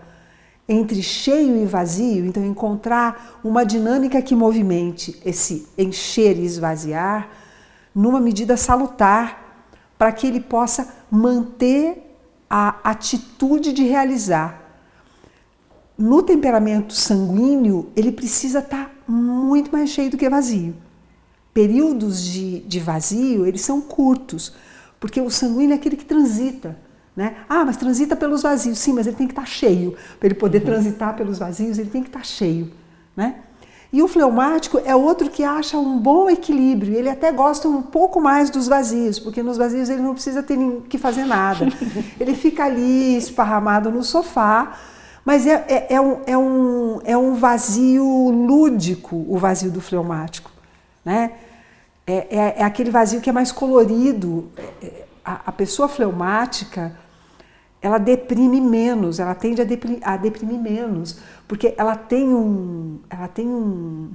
entre 0.67 1.01
cheio 1.01 1.57
e 1.57 1.65
vazio, 1.65 2.25
então 2.25 2.45
encontrar 2.45 3.39
uma 3.43 3.65
dinâmica 3.65 4.21
que 4.21 4.35
movimente 4.35 5.19
esse 5.25 5.67
encher 5.77 6.37
e 6.37 6.45
esvaziar 6.45 7.29
numa 7.93 8.19
medida 8.19 8.55
salutar 8.55 9.65
para 9.97 10.11
que 10.11 10.27
ele 10.27 10.39
possa 10.39 10.93
manter 11.09 12.15
a 12.49 12.75
atitude 12.83 13.73
de 13.73 13.83
realizar. 13.83 14.61
No 15.97 16.23
temperamento 16.23 16.93
sanguíneo, 16.93 17.89
ele 17.95 18.11
precisa 18.11 18.59
estar 18.59 18.85
tá 18.85 18.91
muito 19.09 19.71
mais 19.71 19.89
cheio 19.89 20.11
do 20.11 20.17
que 20.17 20.29
vazio. 20.29 20.75
Períodos 21.53 22.23
de, 22.23 22.59
de 22.61 22.79
vazio, 22.79 23.45
eles 23.45 23.61
são 23.61 23.81
curtos, 23.81 24.53
porque 24.99 25.19
o 25.19 25.29
sanguíneo 25.29 25.73
é 25.73 25.75
aquele 25.75 25.97
que 25.97 26.05
transita, 26.05 26.77
Né? 27.15 27.35
Ah, 27.49 27.65
mas 27.65 27.75
transita 27.75 28.15
pelos 28.15 28.43
vazios. 28.43 28.77
Sim, 28.79 28.93
mas 28.93 29.07
ele 29.07 29.15
tem 29.17 29.27
que 29.27 29.33
estar 29.33 29.47
cheio. 29.47 29.95
Para 30.19 30.27
ele 30.27 30.35
poder 30.35 30.59
uhum. 30.59 30.65
transitar 30.65 31.15
pelos 31.15 31.39
vazios, 31.39 31.77
ele 31.77 31.89
tem 31.89 32.01
que 32.01 32.09
estar 32.09 32.23
cheio. 32.23 32.71
Né? 33.15 33.35
E 33.91 34.03
o 34.03 34.07
fleumático 34.07 34.79
é 34.85 34.95
outro 34.95 35.29
que 35.29 35.43
acha 35.43 35.77
um 35.77 35.97
bom 35.97 36.29
equilíbrio. 36.29 36.95
Ele 36.95 37.09
até 37.09 37.31
gosta 37.31 37.67
um 37.67 37.81
pouco 37.81 38.21
mais 38.21 38.49
dos 38.49 38.67
vazios, 38.67 39.17
porque 39.17 39.41
nos 39.41 39.57
vazios 39.57 39.89
ele 39.89 40.01
não 40.01 40.13
precisa 40.13 40.43
ter 40.43 40.57
que 40.87 40.97
fazer 40.97 41.25
nada. 41.25 41.67
ele 42.19 42.35
fica 42.35 42.65
ali 42.65 43.17
esparramado 43.17 43.89
no 43.89 44.03
sofá, 44.03 44.77
mas 45.29 45.45
é, 45.45 45.63
é, 45.67 45.93
é, 45.93 46.01
um, 46.01 46.21
é, 46.25 46.35
um, 46.35 47.01
é 47.03 47.15
um 47.15 47.35
vazio 47.35 48.31
lúdico, 48.31 49.27
o 49.29 49.37
vazio 49.37 49.69
do 49.69 49.79
fleumático. 49.79 50.49
Né? 51.05 51.33
É, 52.07 52.35
é, 52.35 52.53
é 52.57 52.63
aquele 52.63 52.89
vazio 52.89 53.21
que 53.21 53.29
é 53.29 53.31
mais 53.31 53.51
colorido. 53.51 54.49
É, 54.57 54.85
é, 54.87 55.05
a, 55.23 55.41
a 55.45 55.51
pessoa 55.51 55.87
fleumática 55.87 56.97
ela 57.79 57.99
deprime 57.99 58.59
menos, 58.59 59.19
ela 59.19 59.35
tende 59.35 59.61
a 59.61 59.65
deprimir, 59.65 59.99
a 60.01 60.17
deprimir 60.17 60.59
menos, 60.59 61.19
porque 61.47 61.75
ela 61.77 61.95
tem 61.95 62.33
um, 62.33 62.97
ela 63.07 63.27
tem 63.27 63.47
um, 63.47 64.09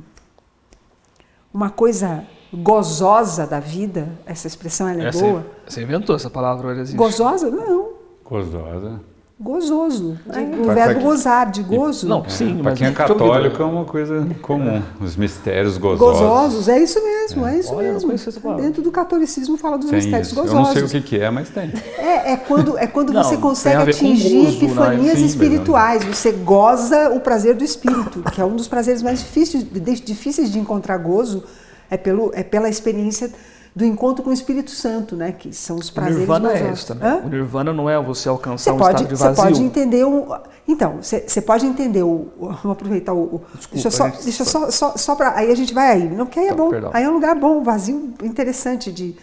uma 1.53 1.71
coisa 1.71 2.25
gozosa 2.53 3.47
da 3.47 3.61
vida. 3.61 4.19
Essa 4.27 4.49
expressão 4.49 4.89
ela 4.89 5.05
é 5.05 5.07
essa, 5.11 5.25
boa. 5.25 5.47
Você 5.65 5.81
inventou 5.81 6.17
essa 6.17 6.29
palavra, 6.29 6.73
ela 6.73 6.81
existe. 6.81 6.97
Gozosa? 6.97 7.49
Não. 7.53 7.93
Gozosa 8.25 9.14
gozoso. 9.39 10.17
De, 10.27 10.61
o 10.61 10.73
verbo 10.73 11.01
gozar, 11.01 11.51
de 11.51 11.63
gozo. 11.63 12.09
Não, 12.09 12.29
sim, 12.29 12.59
para 12.63 12.73
quem 12.73 12.87
é 12.87 12.93
católico 12.93 13.61
é 13.61 13.65
uma 13.65 13.85
coisa 13.85 14.27
comum. 14.41 14.83
Os 15.01 15.17
mistérios 15.17 15.77
gozosos. 15.77 16.21
Gozosos, 16.21 16.69
é 16.69 16.81
isso 16.81 17.03
mesmo, 17.03 17.47
é, 17.47 17.57
é 17.57 17.59
isso 17.59 17.75
Olha, 17.75 17.93
mesmo. 17.93 18.13
Dentro 18.57 18.83
do 18.83 18.93
catolicismo 18.93 19.57
fala 19.57 19.77
dos 19.77 19.91
tem 19.91 19.97
mistérios 19.97 20.29
isso. 20.29 20.37
gozosos. 20.37 20.77
Eu 20.77 20.83
não 20.83 20.89
sei 20.89 21.01
o 21.01 21.03
que, 21.03 21.09
que 21.09 21.21
é, 21.21 21.31
mas 21.31 21.49
tem. 21.51 21.73
É, 21.99 22.33
é 22.33 22.37
quando, 22.37 22.79
é 22.79 22.87
quando 22.87 23.13
não, 23.13 23.23
você 23.23 23.37
consegue 23.37 23.91
atingir 23.91 24.45
gozo, 24.45 24.57
epifanias 24.57 25.19
sim, 25.19 25.27
espirituais. 25.27 26.05
Você 26.05 26.31
goza 26.31 27.11
o 27.11 27.21
prazer 27.21 27.55
do 27.57 27.65
espírito, 27.65 28.23
que 28.31 28.41
é 28.41 28.45
um 28.45 28.55
dos 28.55 28.69
prazeres 28.69 29.03
mais 29.03 29.19
difíceis, 29.19 29.65
difíceis 30.05 30.51
de 30.51 30.59
encontrar 30.59 30.97
gozo, 30.99 31.45
é, 31.91 31.97
pelo, 31.97 32.31
é 32.35 32.43
pela 32.43 32.69
experiência 32.69 33.31
do 33.75 33.85
encontro 33.85 34.23
com 34.23 34.31
o 34.31 34.33
Espírito 34.33 34.71
Santo, 34.71 35.17
né? 35.17 35.33
Que 35.33 35.53
são 35.53 35.77
os 35.77 35.91
prazeres. 35.91 36.17
O 36.17 36.21
nirvana 36.21 36.53
é 36.53 36.73
isso 36.73 36.87
também. 36.87 37.09
Hã? 37.09 37.23
O 37.25 37.29
nirvana 37.29 37.73
não 37.73 37.91
é 37.91 38.01
você 38.01 38.29
alcançar 38.29 38.71
você 38.71 38.71
um 38.71 38.79
pode, 38.79 39.03
estado 39.03 39.09
de 39.09 39.15
vazio. 39.17 39.35
Você 39.35 39.43
pode 39.43 39.63
entender 39.63 40.05
o, 40.05 40.37
então 40.69 41.03
você, 41.03 41.25
você 41.27 41.43
pode 41.43 41.67
entender 41.67 42.05
o, 42.05 42.29
vamos 42.39 42.65
aproveitar 42.67 43.13
o, 43.13 43.43
Desculpa, 43.55 43.69
deixa 43.73 43.91
só, 43.91 44.09
gente, 44.09 44.23
deixa 44.23 44.45
só, 44.45 44.71
só, 44.71 44.97
só 44.97 45.17
para 45.17 45.37
aí 45.37 45.51
a 45.51 45.55
gente 45.57 45.75
vai 45.75 45.91
aí, 45.91 46.09
não 46.09 46.25
que 46.27 46.39
aí 46.39 46.47
é 46.47 46.53
então, 46.53 46.65
bom, 46.67 46.71
perdão. 46.71 46.91
aí 46.95 47.03
é 47.03 47.09
um 47.09 47.15
lugar 47.15 47.35
bom, 47.35 47.65
vazio, 47.65 48.15
interessante 48.23 48.93
de 48.93 49.17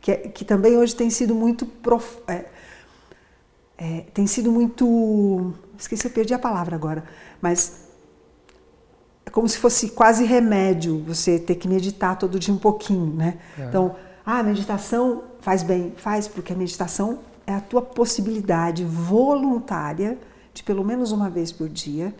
que, 0.00 0.16
que 0.16 0.44
também 0.44 0.78
hoje 0.78 0.96
tem 0.96 1.10
sido 1.10 1.34
muito 1.34 1.66
prof, 1.66 2.18
é, 2.26 2.46
é, 3.76 4.04
tem 4.14 4.26
sido 4.26 4.50
muito 4.50 5.52
esqueci 5.78 6.06
eu 6.06 6.10
perdi 6.10 6.32
a 6.32 6.38
palavra 6.38 6.74
agora, 6.74 7.04
mas 7.42 7.87
é 9.28 9.30
como 9.30 9.46
se 9.46 9.58
fosse 9.58 9.90
quase 9.90 10.24
remédio 10.24 11.04
você 11.06 11.38
ter 11.38 11.56
que 11.56 11.68
meditar 11.68 12.16
todo 12.16 12.38
dia 12.38 12.52
um 12.52 12.58
pouquinho, 12.58 13.14
né? 13.14 13.36
É. 13.58 13.64
Então, 13.64 13.94
ah, 14.24 14.38
a 14.38 14.42
meditação 14.42 15.24
faz 15.40 15.62
bem, 15.62 15.92
faz 15.96 16.26
porque 16.26 16.50
a 16.50 16.56
meditação 16.56 17.18
é 17.46 17.52
a 17.52 17.60
tua 17.60 17.82
possibilidade 17.82 18.84
voluntária 18.84 20.18
de 20.54 20.62
pelo 20.62 20.82
menos 20.82 21.12
uma 21.12 21.28
vez 21.28 21.52
por 21.52 21.68
dia 21.68 22.14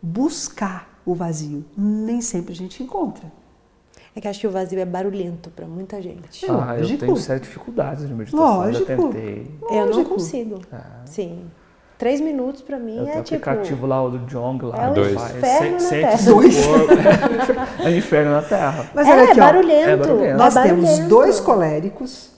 buscar 0.00 0.96
o 1.04 1.12
vazio. 1.12 1.64
Nem 1.76 2.20
sempre 2.20 2.52
a 2.52 2.56
gente 2.56 2.80
encontra. 2.82 3.30
É 4.14 4.20
que 4.20 4.28
acho 4.28 4.38
que 4.38 4.46
o 4.46 4.50
vazio 4.50 4.78
é 4.78 4.84
barulhento 4.84 5.50
para 5.50 5.66
muita 5.66 6.00
gente. 6.00 6.46
Ah, 6.48 6.78
eu 6.78 6.98
tenho 6.98 7.16
sérias 7.16 7.48
dificuldades 7.48 8.06
de 8.06 8.14
meditação. 8.14 8.58
Lógico. 8.58 8.92
Eu 8.92 9.10
tentei. 9.10 9.58
Eu 9.70 9.90
não 9.90 10.04
consigo. 10.04 10.60
Ah. 10.70 11.02
Sim. 11.04 11.50
Três 12.02 12.20
minutos 12.20 12.62
pra 12.62 12.80
mim 12.80 12.96
eu 12.96 13.06
é 13.06 13.06
tipo. 13.06 13.18
O 13.18 13.20
aplicativo 13.20 13.86
lá, 13.86 14.02
o 14.02 14.10
do 14.10 14.18
Jong 14.26 14.66
lá. 14.66 14.86
É 14.86 14.90
o 14.90 14.94
Dois. 14.94 15.12
inferno 15.12 15.78
sem, 15.78 16.02
na 16.02 16.08
terra. 16.08 16.24
Dois. 16.24 16.56
é 17.78 17.96
inferno 17.96 18.32
na 18.32 18.42
terra. 18.42 18.90
Mas 18.92 19.06
é, 19.06 19.22
aqui, 19.22 19.38
barulhento. 19.38 19.88
é 19.88 19.96
barulhento. 19.96 20.36
Nós 20.36 20.56
é 20.56 20.62
temos 20.64 20.98
dois 20.98 21.38
coléricos. 21.38 22.30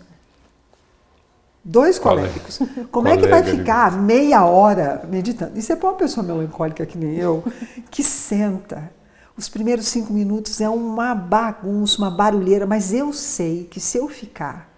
Dois 1.65 1.99
coléricos. 1.99 2.61
Como 2.93 3.09
é 3.09 3.17
que 3.17 3.27
vai 3.27 3.43
ficar 3.43 3.91
meia 3.93 4.45
hora 4.45 5.01
meditando? 5.09 5.59
Isso 5.59 5.73
é 5.73 5.77
para 5.77 5.89
uma 5.89 5.97
pessoa 5.97 6.23
melancólica 6.23 6.85
que 6.85 6.99
nem 6.99 7.17
eu, 7.17 7.43
que 7.91 8.05
senta. 8.05 8.91
Os 9.35 9.49
primeiros 9.49 9.87
cinco 9.87 10.12
minutos 10.12 10.61
é 10.61 10.69
uma 10.69 11.15
bagunça, 11.15 11.97
uma 11.97 12.11
barulheira, 12.11 12.67
mas 12.67 12.93
eu 12.93 13.15
sei 13.15 13.65
que 13.65 13.81
se 13.81 13.97
eu 13.97 14.11
ficar, 14.11 14.69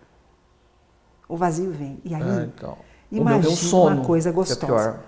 o 1.29 1.37
vazio 1.37 1.73
vem. 1.73 1.99
E 2.05 2.15
aí, 2.15 2.23
ah, 2.23 2.49
então. 2.55 2.87
Imagina 3.11 3.49
um 3.49 3.57
sono, 3.57 3.97
uma 3.97 4.05
coisa 4.05 4.33
gostosa. 4.33 5.01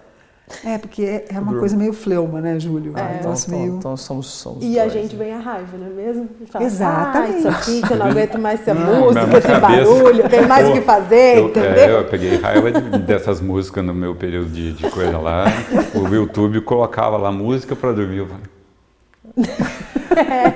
É, 0.65 0.75
é, 0.75 0.79
porque 0.79 1.03
é, 1.03 1.27
é 1.35 1.39
uma 1.39 1.59
coisa 1.59 1.77
meio 1.77 1.93
fleuma, 1.93 2.41
né, 2.41 2.59
Júlio? 2.59 2.93
É. 2.97 3.19
Então, 3.19 3.35
então, 3.35 3.59
meio... 3.59 3.77
então 3.77 3.97
somos, 3.97 4.27
somos 4.27 4.65
E 4.65 4.75
dois, 4.75 4.79
a 4.79 4.89
gente 4.89 5.15
né? 5.15 5.25
vem 5.25 5.35
a 5.35 5.39
raiva, 5.39 5.77
não 5.77 5.87
é 5.87 5.91
mesmo? 5.91 6.29
Fala, 6.51 6.65
Exatamente. 6.65 7.35
Ah, 7.35 7.39
isso 7.39 7.49
aqui, 7.49 7.83
que 7.87 7.93
eu 7.93 7.97
não 7.97 8.07
aguento 8.11 8.39
mais 8.39 8.61
essa 8.61 8.75
não, 8.75 9.01
música, 9.01 9.39
esse 9.39 9.49
cabeça... 9.49 9.61
barulho, 9.61 10.29
tem 10.29 10.47
mais 10.47 10.69
o 10.69 10.73
que 10.73 10.81
fazer, 10.81 11.39
eu, 11.39 11.49
entendeu? 11.49 11.71
É, 11.71 12.01
eu 12.01 12.05
peguei 12.05 12.37
raiva 12.37 12.73
de, 12.73 12.99
dessas 13.01 13.41
músicas 13.41 13.85
no 13.85 13.95
meu 13.95 14.15
período 14.15 14.49
de, 14.51 14.73
de 14.73 14.91
coisa 14.91 15.19
lá. 15.19 15.45
o 15.95 16.09
YouTube 16.15 16.61
colocava 16.63 17.17
lá 17.17 17.31
música 17.31 17.77
para 17.77 17.93
dormir. 17.93 18.19
Eu 18.19 18.27
falei... 18.27 18.45
É. 20.19 20.51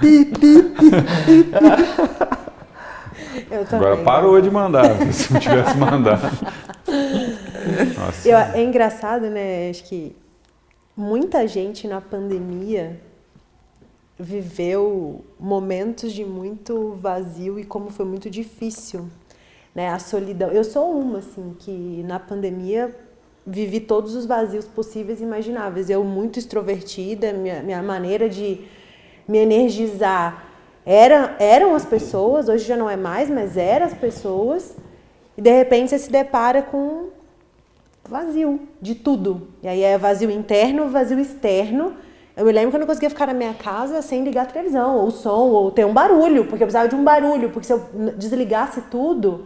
pi, 0.00 0.24
pi, 0.26 0.62
pi, 0.62 0.90
Agora 3.72 3.96
parou 3.98 4.40
de 4.40 4.50
mandar, 4.50 4.96
se 5.12 5.32
não 5.32 5.40
tivesse 5.40 5.76
mandado. 5.76 6.22
Eu, 8.24 8.36
é 8.36 8.62
engraçado, 8.62 9.28
né? 9.28 9.70
Acho 9.70 9.84
que 9.84 10.14
muita 10.96 11.46
gente 11.46 11.86
na 11.86 12.00
pandemia 12.00 13.00
viveu 14.18 15.24
momentos 15.38 16.12
de 16.12 16.24
muito 16.24 16.96
vazio 17.00 17.58
e 17.58 17.64
como 17.64 17.90
foi 17.90 18.04
muito 18.04 18.28
difícil, 18.28 19.08
né? 19.74 19.88
A 19.90 19.98
solidão. 19.98 20.50
Eu 20.50 20.64
sou 20.64 20.98
uma 20.98 21.18
assim 21.18 21.54
que 21.58 22.02
na 22.06 22.18
pandemia 22.18 22.94
vivi 23.46 23.80
todos 23.80 24.14
os 24.14 24.26
vazios 24.26 24.66
possíveis 24.66 25.20
e 25.20 25.24
imagináveis. 25.24 25.88
Eu 25.88 26.04
muito 26.04 26.38
extrovertida, 26.38 27.32
minha, 27.32 27.62
minha 27.62 27.82
maneira 27.82 28.28
de 28.28 28.60
me 29.26 29.38
energizar 29.38 30.47
era, 30.90 31.36
eram 31.38 31.74
as 31.74 31.84
pessoas, 31.84 32.48
hoje 32.48 32.64
já 32.64 32.74
não 32.74 32.88
é 32.88 32.96
mais, 32.96 33.28
mas 33.28 33.58
eram 33.58 33.84
as 33.84 33.92
pessoas, 33.92 34.74
e 35.36 35.42
de 35.42 35.50
repente 35.50 35.90
você 35.90 35.98
se 35.98 36.10
depara 36.10 36.62
com 36.62 37.08
vazio 38.08 38.58
de 38.80 38.94
tudo. 38.94 39.48
E 39.62 39.68
aí 39.68 39.82
é 39.82 39.98
vazio 39.98 40.30
interno, 40.30 40.88
vazio 40.88 41.18
externo. 41.18 41.92
Eu 42.34 42.46
me 42.46 42.52
lembro 42.52 42.70
que 42.70 42.76
eu 42.76 42.80
não 42.80 42.86
conseguia 42.86 43.10
ficar 43.10 43.26
na 43.26 43.34
minha 43.34 43.52
casa 43.52 44.00
sem 44.00 44.24
ligar 44.24 44.44
a 44.44 44.46
televisão, 44.46 44.96
ou 44.96 45.08
o 45.08 45.10
som, 45.10 45.50
ou 45.50 45.70
ter 45.70 45.84
um 45.84 45.92
barulho, 45.92 46.46
porque 46.46 46.62
eu 46.62 46.66
precisava 46.66 46.88
de 46.88 46.94
um 46.94 47.04
barulho, 47.04 47.50
porque 47.50 47.66
se 47.66 47.72
eu 47.74 47.86
desligasse 48.16 48.80
tudo, 48.90 49.44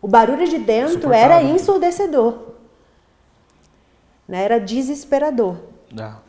o 0.00 0.06
barulho 0.06 0.46
de 0.46 0.58
dentro 0.58 1.12
era 1.12 1.42
ensurdecedor. 1.42 2.52
Né? 4.28 4.44
Era 4.44 4.60
desesperador. 4.60 5.56
É. 5.98 6.25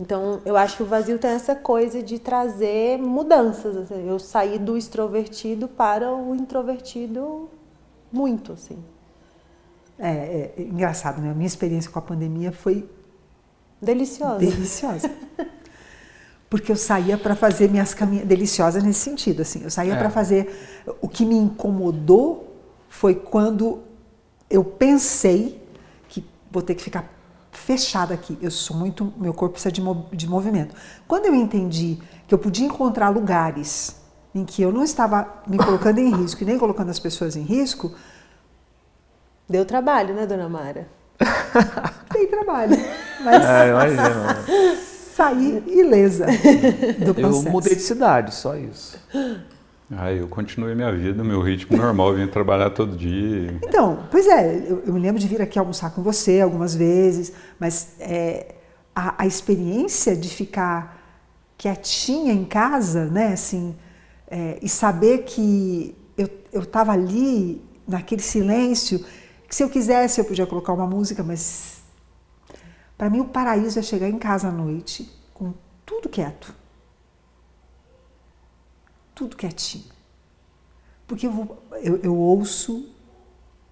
Então, 0.00 0.40
eu 0.44 0.56
acho 0.56 0.76
que 0.76 0.82
o 0.82 0.86
vazio 0.86 1.18
tem 1.18 1.30
essa 1.30 1.56
coisa 1.56 2.02
de 2.02 2.18
trazer 2.18 2.98
mudanças. 2.98 3.76
Assim. 3.76 4.08
Eu 4.08 4.18
saí 4.18 4.58
do 4.58 4.76
extrovertido 4.76 5.66
para 5.66 6.12
o 6.12 6.34
introvertido 6.34 7.48
muito, 8.12 8.52
assim. 8.52 8.78
É, 9.98 10.52
é, 10.56 10.62
engraçado, 10.62 11.20
né? 11.20 11.30
A 11.30 11.34
minha 11.34 11.46
experiência 11.46 11.90
com 11.90 11.98
a 11.98 12.02
pandemia 12.02 12.52
foi 12.52 12.88
deliciosa. 13.82 14.38
Deliciosa. 14.38 15.10
Porque 16.48 16.70
eu 16.70 16.76
saía 16.76 17.18
para 17.18 17.34
fazer 17.34 17.68
minhas 17.68 17.92
caminhadas 17.92 18.28
deliciosa 18.28 18.80
nesse 18.80 19.00
sentido, 19.00 19.42
assim. 19.42 19.64
Eu 19.64 19.70
saía 19.70 19.94
é. 19.94 19.98
para 19.98 20.10
fazer 20.10 20.48
o 21.00 21.08
que 21.08 21.26
me 21.26 21.34
incomodou 21.34 22.56
foi 22.88 23.16
quando 23.16 23.82
eu 24.48 24.64
pensei 24.64 25.60
que 26.08 26.24
vou 26.50 26.62
ter 26.62 26.74
que 26.74 26.82
ficar 26.82 27.17
fechada 27.58 28.14
aqui. 28.14 28.38
Eu 28.40 28.50
sou 28.50 28.76
muito, 28.76 29.12
meu 29.16 29.34
corpo 29.34 29.54
precisa 29.54 29.72
de, 29.72 29.82
de 30.12 30.28
movimento. 30.28 30.74
Quando 31.06 31.26
eu 31.26 31.34
entendi 31.34 31.98
que 32.26 32.34
eu 32.34 32.38
podia 32.38 32.66
encontrar 32.66 33.08
lugares 33.08 33.96
em 34.34 34.44
que 34.44 34.62
eu 34.62 34.72
não 34.72 34.84
estava 34.84 35.42
me 35.46 35.58
colocando 35.58 35.98
em 35.98 36.14
risco 36.14 36.42
e 36.42 36.46
nem 36.46 36.58
colocando 36.58 36.90
as 36.90 36.98
pessoas 36.98 37.36
em 37.36 37.42
risco, 37.42 37.92
deu 39.48 39.64
trabalho, 39.64 40.14
né, 40.14 40.26
dona 40.26 40.48
Mara? 40.48 40.88
Dei 42.12 42.26
trabalho, 42.28 42.76
mas 43.22 43.44
é, 43.44 43.68
imagino. 43.68 44.76
saí 45.14 45.62
ilesa 45.66 46.26
do 47.04 47.14
processo. 47.14 47.46
Eu 47.48 47.52
mudei 47.52 47.74
de 47.74 47.82
cidade, 47.82 48.34
só 48.34 48.56
isso. 48.56 48.98
Ah, 49.90 50.12
eu 50.12 50.28
continuei 50.28 50.74
minha 50.74 50.92
vida, 50.92 51.24
meu 51.24 51.40
ritmo 51.40 51.76
normal, 51.76 52.14
vinha 52.14 52.28
trabalhar 52.28 52.70
todo 52.70 52.96
dia. 52.96 53.58
Então, 53.64 54.06
pois 54.10 54.26
é, 54.26 54.56
eu, 54.68 54.82
eu, 54.86 54.92
me 54.92 55.00
lembro 55.00 55.18
de 55.18 55.26
vir 55.26 55.40
aqui 55.40 55.58
almoçar 55.58 55.90
com 55.90 56.02
você 56.02 56.40
algumas 56.40 56.74
vezes, 56.74 57.32
mas 57.58 57.94
é, 57.98 58.54
a, 58.94 59.22
a, 59.22 59.26
experiência 59.26 60.14
de 60.14 60.28
ficar 60.28 60.98
quietinha 61.56 62.32
em 62.34 62.44
casa, 62.44 63.06
né, 63.06 63.32
assim, 63.32 63.74
é, 64.30 64.58
e 64.60 64.68
saber 64.68 65.24
que 65.24 65.96
eu 66.52 66.62
estava 66.62 66.92
ali 66.92 67.62
naquele 67.86 68.22
silêncio 68.22 69.04
que 69.48 69.54
se 69.54 69.62
eu 69.62 69.70
quisesse 69.70 70.20
eu 70.20 70.24
podia 70.24 70.46
colocar 70.46 70.72
uma 70.72 70.86
música, 70.86 71.22
mas 71.22 71.82
para 72.96 73.08
mim 73.08 73.20
o 73.20 73.24
paraíso 73.24 73.78
é 73.78 73.82
chegar 73.82 74.08
em 74.08 74.18
casa 74.18 74.48
à 74.48 74.50
noite 74.50 75.10
com 75.32 75.54
tudo 75.86 76.08
quieto. 76.08 76.54
Tudo 79.18 79.36
quietinho. 79.36 79.84
Porque 81.04 81.26
eu, 81.26 81.32
vou, 81.32 81.62
eu, 81.82 81.96
eu 82.04 82.16
ouço 82.16 82.88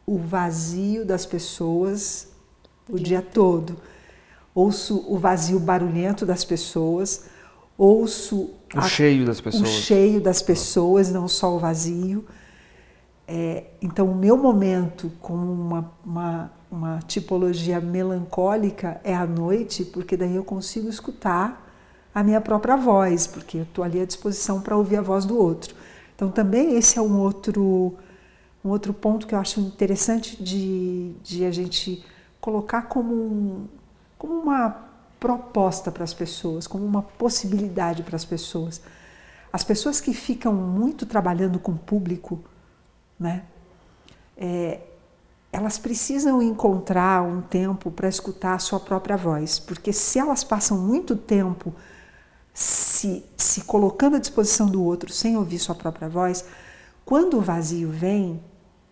o 0.04 0.18
vazio 0.18 1.06
das 1.06 1.24
pessoas 1.24 2.28
o 2.88 2.98
dia 2.98 3.22
todo. 3.22 3.76
Ouço 4.52 5.04
o 5.06 5.16
vazio 5.18 5.60
barulhento 5.60 6.26
das 6.26 6.44
pessoas, 6.44 7.26
ouço 7.78 8.50
o 8.74 8.78
a, 8.78 8.88
cheio 8.88 9.24
das 9.24 9.40
pessoas. 9.40 9.68
O 9.68 9.72
cheio 9.72 10.20
das 10.20 10.42
pessoas, 10.42 11.12
não 11.12 11.28
só 11.28 11.54
o 11.54 11.60
vazio. 11.60 12.24
É, 13.28 13.66
então, 13.80 14.10
o 14.10 14.16
meu 14.16 14.36
momento 14.36 15.12
com 15.20 15.34
uma, 15.34 15.92
uma, 16.04 16.52
uma 16.68 16.98
tipologia 17.06 17.80
melancólica 17.80 19.00
é 19.04 19.14
à 19.14 19.24
noite, 19.24 19.84
porque 19.84 20.16
daí 20.16 20.34
eu 20.34 20.42
consigo 20.42 20.88
escutar 20.88 21.65
a 22.16 22.22
minha 22.22 22.40
própria 22.40 22.78
voz, 22.78 23.26
porque 23.26 23.58
eu 23.58 23.64
estou 23.64 23.84
ali 23.84 24.00
à 24.00 24.06
disposição 24.06 24.62
para 24.62 24.74
ouvir 24.74 24.96
a 24.96 25.02
voz 25.02 25.26
do 25.26 25.36
outro. 25.36 25.76
Então, 26.14 26.30
também 26.30 26.74
esse 26.74 26.98
é 26.98 27.02
um 27.02 27.20
outro, 27.20 27.94
um 28.64 28.70
outro 28.70 28.94
ponto 28.94 29.26
que 29.26 29.34
eu 29.34 29.38
acho 29.38 29.60
interessante 29.60 30.42
de, 30.42 31.12
de 31.22 31.44
a 31.44 31.50
gente 31.50 32.02
colocar 32.40 32.84
como, 32.84 33.12
um, 33.12 33.66
como 34.16 34.32
uma 34.32 34.78
proposta 35.20 35.92
para 35.92 36.04
as 36.04 36.14
pessoas, 36.14 36.66
como 36.66 36.86
uma 36.86 37.02
possibilidade 37.02 38.02
para 38.02 38.16
as 38.16 38.24
pessoas. 38.24 38.80
As 39.52 39.62
pessoas 39.62 40.00
que 40.00 40.14
ficam 40.14 40.54
muito 40.54 41.04
trabalhando 41.04 41.58
com 41.58 41.72
o 41.72 41.78
público, 41.78 42.40
né? 43.20 43.42
É, 44.38 44.80
elas 45.52 45.76
precisam 45.76 46.40
encontrar 46.40 47.22
um 47.22 47.42
tempo 47.42 47.90
para 47.90 48.08
escutar 48.08 48.54
a 48.54 48.58
sua 48.58 48.80
própria 48.80 49.18
voz, 49.18 49.58
porque 49.58 49.92
se 49.92 50.18
elas 50.18 50.42
passam 50.42 50.78
muito 50.78 51.14
tempo 51.14 51.74
se, 52.56 53.22
se 53.36 53.60
colocando 53.64 54.16
à 54.16 54.18
disposição 54.18 54.66
do 54.66 54.82
outro 54.82 55.12
sem 55.12 55.36
ouvir 55.36 55.58
sua 55.58 55.74
própria 55.74 56.08
voz, 56.08 56.42
quando 57.04 57.36
o 57.36 57.42
vazio 57.42 57.90
vem, 57.90 58.42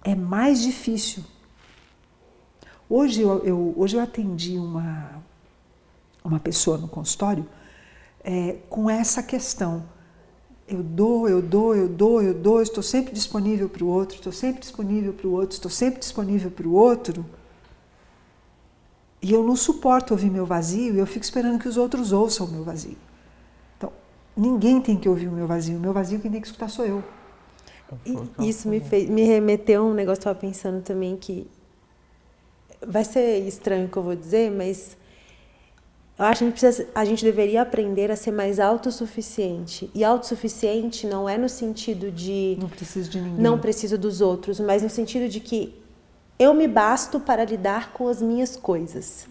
é 0.04 0.14
mais 0.14 0.60
difícil. 0.60 1.24
Hoje 2.90 3.22
eu, 3.22 3.42
eu 3.42 3.74
hoje 3.74 3.96
eu 3.96 4.02
atendi 4.02 4.58
uma, 4.58 5.22
uma 6.22 6.38
pessoa 6.38 6.76
no 6.76 6.86
consultório 6.86 7.48
é, 8.22 8.58
com 8.68 8.90
essa 8.90 9.22
questão 9.22 9.88
eu 10.68 10.82
dou, 10.82 11.26
eu 11.26 11.40
dou, 11.40 11.74
eu 11.74 11.88
dou, 11.88 12.22
eu 12.22 12.34
dou, 12.34 12.60
estou 12.60 12.82
sempre 12.82 13.14
disponível 13.14 13.68
para 13.68 13.84
o 13.84 13.88
outro, 13.88 14.16
estou 14.16 14.32
sempre 14.32 14.60
disponível 14.60 15.14
para 15.14 15.26
o 15.26 15.32
outro, 15.32 15.54
estou 15.54 15.70
sempre 15.70 16.00
disponível 16.00 16.50
para 16.50 16.68
o 16.68 16.72
outro. 16.72 17.24
E 19.22 19.32
eu 19.32 19.42
não 19.42 19.56
suporto 19.56 20.12
ouvir 20.12 20.30
meu 20.30 20.44
vazio 20.44 20.94
e 20.94 20.98
eu 20.98 21.06
fico 21.06 21.24
esperando 21.24 21.58
que 21.58 21.68
os 21.68 21.78
outros 21.78 22.12
ouçam 22.12 22.46
o 22.46 22.50
meu 22.50 22.62
vazio. 22.62 22.96
Ninguém 24.36 24.80
tem 24.80 24.96
que 24.96 25.08
ouvir 25.08 25.28
o 25.28 25.32
meu 25.32 25.46
vazio. 25.46 25.76
O 25.76 25.80
meu 25.80 25.92
vazio 25.92 26.20
quem 26.20 26.30
tem 26.30 26.40
que 26.40 26.46
escutar 26.46 26.68
sou 26.68 26.84
eu. 26.84 27.02
Isso 28.38 28.68
me, 28.68 28.80
fez, 28.80 29.08
me 29.08 29.22
remeteu 29.22 29.82
a 29.82 29.84
um 29.84 29.94
negócio 29.94 30.22
que 30.22 30.28
eu 30.28 30.32
estava 30.32 30.38
pensando 30.38 30.82
também 30.82 31.16
que 31.16 31.46
vai 32.86 33.04
ser 33.04 33.46
estranho 33.46 33.86
o 33.86 33.88
que 33.88 33.96
eu 33.96 34.02
vou 34.02 34.16
dizer, 34.16 34.50
mas 34.50 34.96
eu 36.18 36.24
acho 36.24 36.38
que 36.38 36.44
a 36.44 36.48
gente, 36.48 36.60
precisa, 36.60 36.88
a 36.94 37.04
gente 37.04 37.24
deveria 37.24 37.62
aprender 37.62 38.10
a 38.10 38.16
ser 38.16 38.30
mais 38.30 38.60
autossuficiente. 38.60 39.90
E 39.94 40.04
autossuficiente 40.04 41.06
não 41.06 41.28
é 41.28 41.36
no 41.36 41.48
sentido 41.48 42.10
de. 42.10 42.56
Não 42.60 42.68
preciso 42.68 43.10
de 43.10 43.20
ninguém. 43.20 43.40
Não 43.40 43.58
preciso 43.58 43.98
dos 43.98 44.20
outros, 44.20 44.60
mas 44.60 44.82
no 44.82 44.90
sentido 44.90 45.28
de 45.28 45.40
que 45.40 45.74
eu 46.38 46.54
me 46.54 46.68
basto 46.68 47.18
para 47.18 47.44
lidar 47.44 47.92
com 47.92 48.08
as 48.08 48.22
minhas 48.22 48.56
coisas. 48.56 49.26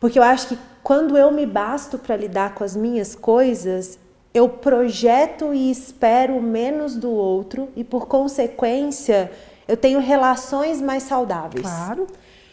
Porque 0.00 0.18
eu 0.18 0.22
acho 0.22 0.48
que 0.48 0.58
quando 0.82 1.16
eu 1.16 1.30
me 1.30 1.44
basto 1.44 1.98
para 1.98 2.16
lidar 2.16 2.54
com 2.54 2.64
as 2.64 2.76
minhas 2.76 3.14
coisas, 3.14 3.98
eu 4.32 4.48
projeto 4.48 5.52
e 5.52 5.70
espero 5.70 6.40
menos 6.40 6.96
do 6.96 7.10
outro 7.10 7.68
e, 7.74 7.82
por 7.82 8.06
consequência, 8.06 9.30
eu 9.66 9.76
tenho 9.76 10.00
relações 10.00 10.80
mais 10.80 11.02
saudáveis. 11.02 11.66
Claro. 11.66 12.06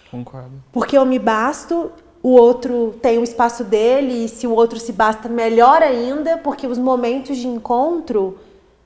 Concordo. 0.09 0.51
Porque 0.71 0.97
eu 0.97 1.05
me 1.05 1.19
basto 1.19 1.91
o 2.25 2.29
outro 2.29 2.95
tem 3.03 3.19
o 3.19 3.23
espaço 3.23 3.63
dele 3.63 4.25
e 4.25 4.27
se 4.27 4.47
o 4.47 4.51
outro 4.51 4.79
se 4.79 4.91
basta, 4.91 5.29
melhor 5.29 5.83
ainda, 5.83 6.39
porque 6.39 6.65
os 6.65 6.79
momentos 6.79 7.37
de 7.37 7.47
encontro 7.47 8.39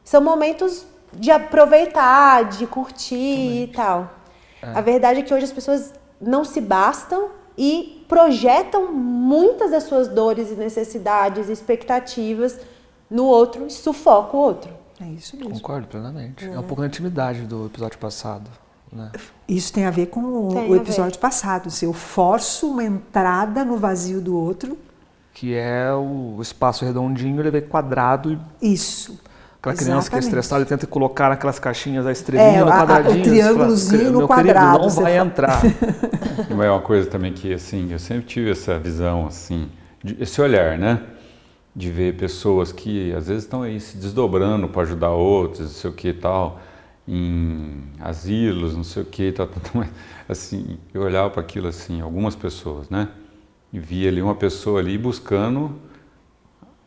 são 0.04 0.20
momentos 0.20 0.86
de 1.14 1.32
aproveitar, 1.32 2.50
de 2.50 2.68
curtir 2.68 3.64
e 3.64 3.68
tal. 3.74 4.14
É. 4.62 4.78
A 4.78 4.82
verdade 4.82 5.22
é 5.22 5.24
que 5.24 5.34
hoje 5.34 5.46
as 5.46 5.54
pessoas 5.54 5.94
não 6.20 6.44
se 6.44 6.60
bastam 6.60 7.30
e 7.60 8.06
projetam 8.08 8.90
muitas 8.94 9.72
das 9.72 9.84
suas 9.84 10.08
dores 10.08 10.50
e 10.50 10.56
necessidades 10.56 11.50
e 11.50 11.52
expectativas 11.52 12.58
no 13.12 13.26
outro 13.26 13.68
e 13.68 13.70
sufocam 13.70 14.40
o 14.40 14.44
outro. 14.44 14.72
É 15.02 15.06
isso 15.08 15.36
mesmo. 15.36 15.52
Concordo 15.56 15.88
plenamente. 15.88 16.46
É, 16.46 16.54
é 16.54 16.60
um 16.60 16.64
pouco 16.64 16.82
da 16.82 16.88
intimidade 16.88 17.42
do 17.42 17.66
episódio 17.66 18.00
passado. 18.00 18.50
Né? 18.90 19.12
Isso 19.46 19.74
tem 19.74 19.86
a 19.86 19.92
ver 19.92 20.06
com 20.06 20.22
o, 20.22 20.70
o 20.70 20.76
episódio 20.76 21.20
passado. 21.20 21.70
Se 21.70 21.84
eu 21.84 21.92
forço 21.92 22.72
uma 22.72 22.84
entrada 22.84 23.66
no 23.66 23.76
vazio 23.76 24.22
do 24.22 24.38
outro. 24.38 24.78
Que 25.34 25.54
é 25.54 25.94
o 25.94 26.38
espaço 26.42 26.86
redondinho, 26.86 27.42
ele 27.42 27.52
vem 27.52 27.62
quadrado 27.62 28.40
e. 28.62 28.74
Isso. 28.74 29.20
Aquela 29.62 29.76
criança 29.76 30.10
que 30.10 30.16
é 30.16 30.20
estressada, 30.20 30.66
tenta 30.66 30.88
colocar 30.88 31.30
naquelas 31.30 31.60
caixinhas 31.60 32.08
a 32.08 32.12
estrelinha 32.14 32.60
é, 32.60 32.64
no 32.64 32.72
quadradinho. 32.72 33.20
o 33.20 33.24
triângulozinho 33.24 34.12
no 34.12 34.28
quadrado. 34.28 34.80
Querido, 34.80 34.96
não 34.96 35.04
vai 35.04 35.18
entrar. 35.18 35.62
é 36.50 36.72
uma 36.72 36.80
coisa 36.80 37.10
também 37.10 37.34
que, 37.34 37.54
assim, 37.54 37.92
eu 37.92 38.00
sempre 38.00 38.26
tive 38.26 38.52
essa 38.52 38.80
visão, 38.80 39.28
assim, 39.28 39.70
de, 40.02 40.16
esse 40.22 40.42
olhar, 40.42 40.78
né? 40.78 41.02
De 41.76 41.92
ver 41.92 42.16
pessoas 42.16 42.72
que 42.72 43.14
às 43.14 43.28
vezes 43.28 43.44
estão 43.44 43.62
aí 43.62 43.82
se 43.82 43.98
desdobrando 43.98 44.70
para 44.70 44.84
ajudar 44.84 45.10
outros, 45.10 45.60
não 45.60 45.68
sei 45.70 45.90
o 45.90 45.94
que 45.94 46.08
e 46.08 46.14
tal 46.14 46.60
em 47.10 47.82
asilos, 48.00 48.76
não 48.76 48.84
sei 48.84 49.02
o 49.02 49.06
que, 49.06 49.32
tá, 49.32 49.48
tá, 49.48 49.60
tá, 49.60 49.88
assim, 50.28 50.78
eu 50.94 51.02
olhava 51.02 51.32
para 51.32 51.42
aquilo 51.42 51.68
assim, 51.68 52.02
algumas 52.02 52.36
pessoas, 52.36 52.88
né? 52.88 53.10
E 53.74 53.80
via 53.80 54.10
ali 54.10 54.22
uma 54.22 54.36
pessoa 54.36 54.80
ali 54.80 54.96
buscando 54.96 55.76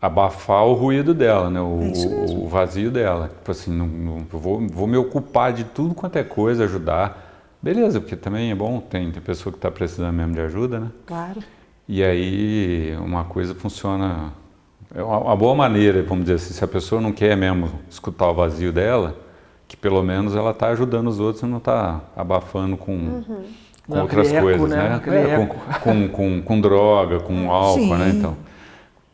abafar 0.02 0.66
o 0.66 0.72
ruído 0.72 1.14
dela, 1.14 1.48
né? 1.48 1.60
O, 1.60 1.80
é 1.80 2.34
o 2.34 2.48
vazio 2.48 2.90
dela. 2.90 3.28
Tipo 3.28 3.52
assim, 3.52 3.70
não, 3.70 3.86
não, 3.86 4.18
vou, 4.28 4.66
vou 4.66 4.88
me 4.88 4.96
ocupar 4.96 5.52
de 5.52 5.62
tudo 5.62 5.94
quanto 5.94 6.16
é 6.16 6.24
coisa, 6.24 6.64
ajudar. 6.64 7.30
Beleza, 7.62 8.00
porque 8.00 8.16
também 8.16 8.50
é 8.50 8.54
bom, 8.54 8.80
tem, 8.80 9.12
tem 9.12 9.22
pessoa 9.22 9.52
que 9.52 9.58
está 9.58 9.70
precisando 9.70 10.12
mesmo 10.12 10.34
de 10.34 10.40
ajuda, 10.40 10.80
né? 10.80 10.88
Claro. 11.06 11.40
E 11.88 12.02
aí 12.02 12.96
uma 13.00 13.22
coisa 13.22 13.54
funciona, 13.54 14.32
é 14.92 15.00
uma, 15.00 15.18
uma 15.18 15.36
boa 15.36 15.54
maneira, 15.54 16.02
vamos 16.02 16.24
dizer 16.24 16.34
assim, 16.34 16.52
se 16.52 16.64
a 16.64 16.68
pessoa 16.68 17.00
não 17.00 17.12
quer 17.12 17.36
mesmo 17.36 17.70
escutar 17.88 18.28
o 18.28 18.34
vazio 18.34 18.72
dela, 18.72 19.16
que 19.68 19.76
pelo 19.76 20.02
menos 20.02 20.34
ela 20.34 20.50
está 20.50 20.70
ajudando 20.70 21.06
os 21.06 21.20
outros 21.20 21.44
e 21.44 21.46
não 21.46 21.58
está 21.58 22.00
abafando 22.16 22.76
com, 22.76 22.92
uhum. 22.92 23.44
com 23.86 24.00
outras 24.00 24.32
coisas, 24.32 24.68
né? 24.68 25.00
né? 25.06 25.32
É, 25.32 25.36
com, 25.36 25.46
com, 25.78 26.08
com, 26.08 26.42
com, 26.42 26.60
droga, 26.60 27.20
com 27.20 27.48
álcool, 27.52 27.96
né? 27.96 28.10
Sim. 28.10 28.12
né? 28.12 28.18
Então, 28.18 28.36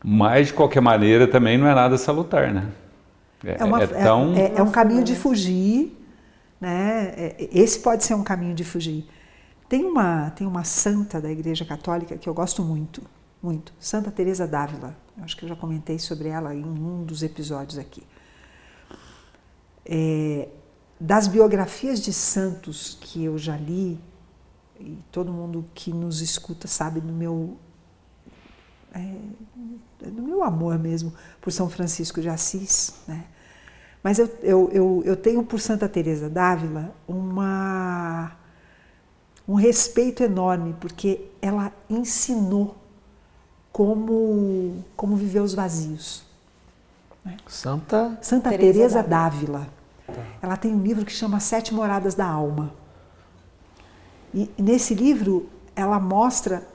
mas 0.03 0.47
de 0.47 0.53
qualquer 0.53 0.81
maneira 0.81 1.27
também 1.27 1.57
não 1.57 1.67
é 1.67 1.73
nada 1.73 1.97
salutar, 1.97 2.53
né? 2.53 2.71
É, 3.43 3.57
é, 3.59 3.63
uma, 3.63 3.83
é 3.83 3.87
tão... 3.87 4.33
é, 4.35 4.53
é 4.55 4.63
um 4.63 4.71
caminho 4.71 5.03
de 5.03 5.15
fugir, 5.15 5.97
né? 6.59 7.13
É, 7.15 7.49
esse 7.51 7.79
pode 7.79 8.03
ser 8.03 8.13
um 8.13 8.23
caminho 8.23 8.53
de 8.53 8.63
fugir. 8.63 9.07
Tem 9.67 9.85
uma, 9.85 10.31
tem 10.31 10.47
uma 10.47 10.63
santa 10.63 11.21
da 11.21 11.31
Igreja 11.31 11.63
Católica 11.63 12.17
que 12.17 12.27
eu 12.27 12.33
gosto 12.33 12.63
muito, 12.63 13.01
muito, 13.41 13.73
Santa 13.79 14.09
Teresa 14.11 14.47
d'Ávila. 14.47 14.95
Acho 15.21 15.37
que 15.37 15.45
eu 15.45 15.49
já 15.49 15.55
comentei 15.55 15.99
sobre 15.99 16.29
ela 16.29 16.55
em 16.55 16.63
um 16.63 17.03
dos 17.03 17.23
episódios 17.23 17.77
aqui 17.77 18.03
é, 19.89 20.47
das 20.99 21.27
biografias 21.27 21.99
de 21.99 22.13
santos 22.13 22.95
que 23.01 23.23
eu 23.23 23.37
já 23.37 23.57
li, 23.57 23.99
e 24.79 24.97
todo 25.11 25.31
mundo 25.33 25.65
que 25.73 25.91
nos 25.91 26.21
escuta 26.21 26.67
sabe 26.67 27.01
do 27.01 27.11
meu, 27.11 27.57
é, 28.93 30.09
do 30.09 30.21
meu 30.21 30.43
amor 30.43 30.77
mesmo 30.79 31.13
por 31.41 31.51
São 31.51 31.69
Francisco 31.69 32.21
de 32.21 32.29
Assis, 32.29 32.95
né? 33.07 33.25
Mas 34.01 34.17
eu, 34.17 34.29
eu, 34.41 34.69
eu, 34.71 35.03
eu 35.05 35.15
tenho 35.17 35.43
por 35.43 35.59
Santa 35.59 35.89
Teresa 35.89 36.29
d'Ávila 36.29 36.93
uma 37.07 38.31
um 39.47 39.55
respeito 39.55 40.23
enorme 40.23 40.75
porque 40.79 41.25
ela 41.41 41.73
ensinou 41.89 42.77
como 43.71 44.83
como 44.95 45.15
viver 45.15 45.41
os 45.41 45.53
vazios. 45.53 46.23
Né? 47.25 47.35
Santa 47.47 48.17
Santa 48.21 48.49
Teresa 48.51 49.03
d'Ávila. 49.03 49.67
Tá. 50.07 50.23
Ela 50.41 50.55
tem 50.55 50.73
um 50.73 50.81
livro 50.81 51.05
que 51.05 51.11
chama 51.11 51.39
Sete 51.39 51.73
Moradas 51.73 52.15
da 52.15 52.25
Alma. 52.25 52.73
E 54.33 54.49
nesse 54.57 54.93
livro 54.93 55.49
ela 55.79 55.99
mostra 55.99 56.67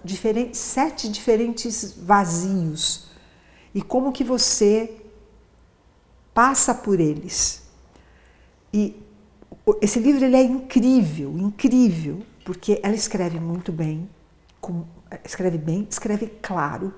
sete 0.54 1.10
diferentes 1.10 1.94
vazios 1.98 3.10
e 3.74 3.82
como 3.82 4.12
que 4.12 4.24
você 4.24 4.96
passa 6.32 6.74
por 6.74 6.98
eles. 6.98 7.62
E 8.72 8.96
esse 9.82 9.98
livro 9.98 10.24
ele 10.24 10.36
é 10.36 10.42
incrível, 10.42 11.36
incrível, 11.36 12.22
porque 12.46 12.80
ela 12.82 12.94
escreve 12.94 13.38
muito 13.38 13.70
bem, 13.70 14.08
com, 14.58 14.84
escreve 15.22 15.58
bem, 15.58 15.86
escreve 15.90 16.26
claro. 16.40 16.94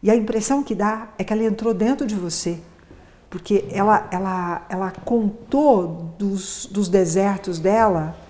E 0.00 0.08
a 0.08 0.14
impressão 0.14 0.62
que 0.62 0.74
dá 0.74 1.08
é 1.18 1.24
que 1.24 1.32
ela 1.32 1.42
entrou 1.42 1.74
dentro 1.74 2.06
de 2.06 2.14
você, 2.14 2.60
porque 3.28 3.64
ela, 3.72 4.06
ela, 4.12 4.66
ela 4.68 4.90
contou 5.04 6.14
dos, 6.16 6.66
dos 6.66 6.88
desertos 6.88 7.58
dela 7.58 8.23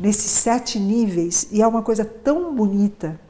nesses 0.00 0.30
sete 0.30 0.80
níveis 0.80 1.46
e 1.52 1.60
é 1.60 1.66
uma 1.66 1.82
coisa 1.82 2.04
tão 2.04 2.54
bonita, 2.54 3.20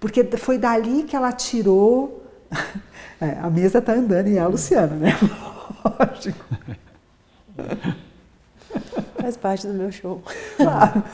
porque 0.00 0.24
foi 0.36 0.58
dali 0.58 1.04
que 1.04 1.16
ela 1.16 1.32
tirou. 1.32 2.20
É, 3.20 3.38
a 3.38 3.48
mesa 3.48 3.78
está 3.78 3.92
andando 3.92 4.26
e 4.26 4.36
é 4.36 4.40
a 4.40 4.48
Luciana, 4.48 4.96
né? 4.96 5.16
Lógico. 5.86 6.44
Faz 9.20 9.36
parte 9.36 9.68
do 9.68 9.74
meu 9.74 9.92
show. 9.92 10.20
Claro. 10.56 11.04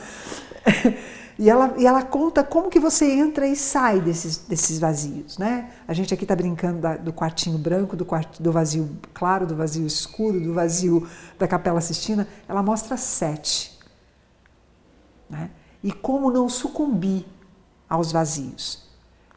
E 1.39 1.49
ela, 1.49 1.73
e 1.77 1.85
ela 1.85 2.03
conta 2.03 2.43
como 2.43 2.69
que 2.69 2.81
você 2.81 3.09
entra 3.09 3.47
e 3.47 3.55
sai 3.55 4.01
desses, 4.01 4.39
desses 4.39 4.77
vazios, 4.77 5.37
né? 5.37 5.69
A 5.87 5.93
gente 5.93 6.13
aqui 6.13 6.25
está 6.25 6.35
brincando 6.35 6.81
da, 6.81 6.97
do 6.97 7.13
quartinho 7.13 7.57
branco, 7.57 7.95
do, 7.95 8.03
quart, 8.03 8.41
do 8.41 8.51
vazio 8.51 8.89
claro, 9.13 9.47
do 9.47 9.55
vazio 9.55 9.87
escuro, 9.87 10.37
do 10.37 10.53
vazio 10.53 11.07
da 11.37 11.47
Capela 11.47 11.79
Sistina. 11.79 12.27
Ela 12.45 12.61
mostra 12.61 12.97
sete. 12.97 13.78
Né? 15.29 15.49
E 15.83 15.91
como 15.91 16.31
não 16.31 16.49
sucumbir 16.49 17.25
aos 17.87 18.11
vazios. 18.11 18.87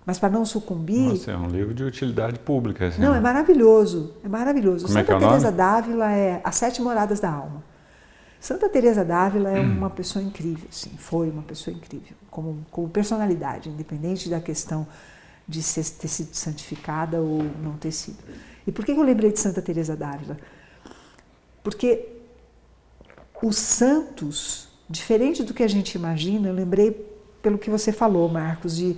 Mas 0.04 0.18
para 0.18 0.30
não 0.30 0.44
sucumbir. 0.44 1.10
Nossa, 1.10 1.30
é 1.30 1.36
um 1.36 1.48
livro 1.48 1.72
de 1.72 1.84
utilidade 1.84 2.38
pública. 2.40 2.88
Assim. 2.88 3.00
Não, 3.00 3.14
é 3.14 3.20
maravilhoso. 3.20 4.14
É 4.24 4.28
maravilhoso. 4.28 4.86
Como 4.86 4.98
Santa 4.98 5.12
é 5.12 5.16
é 5.16 5.18
Teresa 5.18 5.52
d'Ávila 5.52 6.12
é 6.12 6.40
As 6.42 6.56
Sete 6.56 6.82
Moradas 6.82 7.20
da 7.20 7.30
Alma. 7.30 7.62
Santa 8.42 8.68
Teresa 8.68 9.04
d'Ávila 9.04 9.50
é 9.50 9.60
uma 9.60 9.88
pessoa 9.88 10.20
incrível, 10.20 10.66
sim, 10.68 10.90
foi 10.98 11.30
uma 11.30 11.42
pessoa 11.42 11.72
incrível, 11.72 12.16
como, 12.28 12.66
como 12.72 12.88
personalidade, 12.88 13.68
independente 13.68 14.28
da 14.28 14.40
questão 14.40 14.84
de 15.46 15.62
ser, 15.62 15.84
ter 15.84 16.08
sido 16.08 16.34
santificada 16.34 17.20
ou 17.20 17.40
não 17.62 17.76
ter 17.76 17.92
sido. 17.92 18.18
E 18.66 18.72
por 18.72 18.84
que 18.84 18.90
eu 18.90 19.02
lembrei 19.02 19.30
de 19.30 19.38
Santa 19.38 19.62
Teresa 19.62 19.94
d'Ávila? 19.94 20.36
Porque 21.62 22.08
os 23.40 23.54
santos, 23.54 24.68
diferente 24.92 25.42
do 25.42 25.54
que 25.54 25.62
a 25.62 25.68
gente 25.68 25.94
imagina, 25.94 26.48
eu 26.48 26.54
lembrei 26.54 26.90
pelo 27.40 27.56
que 27.56 27.70
você 27.70 27.90
falou, 27.90 28.28
Marcos, 28.28 28.76
de 28.76 28.94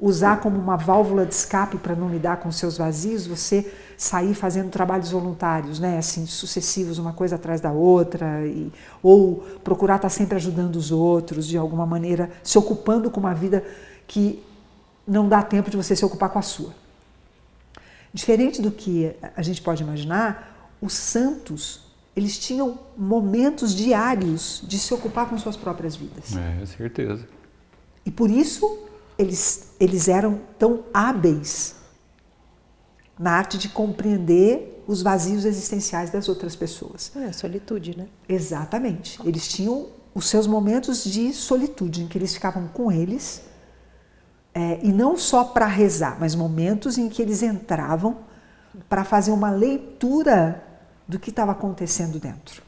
usar 0.00 0.40
como 0.40 0.58
uma 0.58 0.76
válvula 0.76 1.26
de 1.26 1.34
escape 1.34 1.76
para 1.76 1.94
não 1.94 2.08
lidar 2.08 2.38
com 2.38 2.50
seus 2.50 2.78
vazios, 2.78 3.26
você 3.26 3.70
sair 3.98 4.34
fazendo 4.34 4.70
trabalhos 4.70 5.10
voluntários, 5.10 5.78
né, 5.78 5.98
assim, 5.98 6.26
sucessivos, 6.26 6.98
uma 6.98 7.12
coisa 7.12 7.36
atrás 7.36 7.60
da 7.60 7.70
outra, 7.70 8.46
e, 8.46 8.72
ou 9.02 9.36
procurar 9.62 9.96
estar 9.96 10.08
sempre 10.08 10.36
ajudando 10.36 10.76
os 10.76 10.90
outros 10.90 11.46
de 11.46 11.58
alguma 11.58 11.86
maneira, 11.86 12.30
se 12.42 12.58
ocupando 12.58 13.10
com 13.10 13.20
uma 13.20 13.34
vida 13.34 13.62
que 14.06 14.42
não 15.06 15.28
dá 15.28 15.42
tempo 15.42 15.70
de 15.70 15.76
você 15.76 15.94
se 15.94 16.04
ocupar 16.04 16.30
com 16.30 16.38
a 16.38 16.42
sua. 16.42 16.74
Diferente 18.12 18.62
do 18.62 18.70
que 18.70 19.14
a 19.36 19.42
gente 19.42 19.60
pode 19.60 19.82
imaginar, 19.82 20.72
os 20.80 20.94
santos 20.94 21.85
eles 22.16 22.38
tinham 22.38 22.78
momentos 22.96 23.74
diários 23.74 24.62
de 24.66 24.78
se 24.78 24.92
ocupar 24.94 25.28
com 25.28 25.36
suas 25.38 25.56
próprias 25.56 25.94
vidas. 25.94 26.34
É, 26.34 26.64
certeza. 26.64 27.28
E 28.06 28.10
por 28.10 28.30
isso 28.30 28.86
eles, 29.18 29.74
eles 29.78 30.08
eram 30.08 30.40
tão 30.58 30.84
hábeis 30.94 31.76
na 33.18 33.32
arte 33.32 33.58
de 33.58 33.68
compreender 33.68 34.82
os 34.86 35.02
vazios 35.02 35.44
existenciais 35.44 36.10
das 36.10 36.28
outras 36.28 36.56
pessoas. 36.56 37.12
É, 37.16 37.32
solitude, 37.32 37.96
né? 37.96 38.06
Exatamente. 38.28 39.18
Eles 39.26 39.48
tinham 39.48 39.88
os 40.14 40.26
seus 40.28 40.46
momentos 40.46 41.04
de 41.04 41.32
solitude, 41.34 42.02
em 42.02 42.08
que 42.08 42.16
eles 42.16 42.32
ficavam 42.32 42.68
com 42.68 42.90
eles, 42.90 43.42
é, 44.54 44.80
e 44.82 44.90
não 44.90 45.18
só 45.18 45.44
para 45.44 45.66
rezar, 45.66 46.16
mas 46.18 46.34
momentos 46.34 46.96
em 46.96 47.08
que 47.10 47.20
eles 47.20 47.42
entravam 47.42 48.18
para 48.88 49.04
fazer 49.04 49.30
uma 49.30 49.50
leitura 49.50 50.65
do 51.06 51.18
que 51.18 51.30
estava 51.30 51.52
acontecendo 51.52 52.18
dentro. 52.18 52.62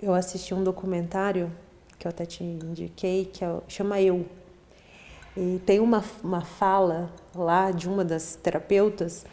Eu 0.00 0.14
assisti 0.14 0.54
um 0.54 0.62
documentário 0.62 1.50
que 1.98 2.06
eu 2.06 2.10
até 2.10 2.24
te 2.24 2.42
indiquei, 2.42 3.26
que 3.26 3.44
é, 3.44 3.60
chama 3.68 4.00
Eu. 4.00 4.26
E 5.36 5.60
tem 5.64 5.80
uma, 5.80 6.02
uma 6.22 6.42
fala 6.42 7.10
lá 7.34 7.70
de 7.70 7.88
uma 7.88 8.04
das 8.04 8.34
terapeutas 8.34 9.24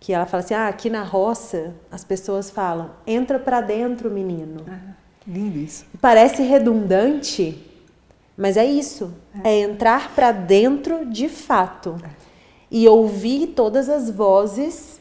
que 0.00 0.12
ela 0.12 0.26
fala 0.26 0.42
assim: 0.42 0.54
ah, 0.54 0.68
aqui 0.68 0.90
na 0.90 1.04
roça 1.04 1.74
as 1.90 2.02
pessoas 2.02 2.50
falam, 2.50 2.90
entra 3.06 3.38
para 3.38 3.60
dentro, 3.60 4.10
menino. 4.10 4.64
Ah, 4.68 4.94
lindo 5.26 5.58
isso. 5.58 5.86
Parece 6.00 6.42
redundante, 6.42 7.62
mas 8.36 8.56
é 8.56 8.64
isso. 8.64 9.14
É, 9.44 9.50
é 9.50 9.60
entrar 9.60 10.14
para 10.14 10.32
dentro 10.32 11.06
de 11.06 11.28
fato. 11.28 11.96
É. 12.04 12.10
E 12.70 12.88
ouvir 12.88 13.48
todas 13.48 13.90
as 13.90 14.08
vozes 14.08 14.98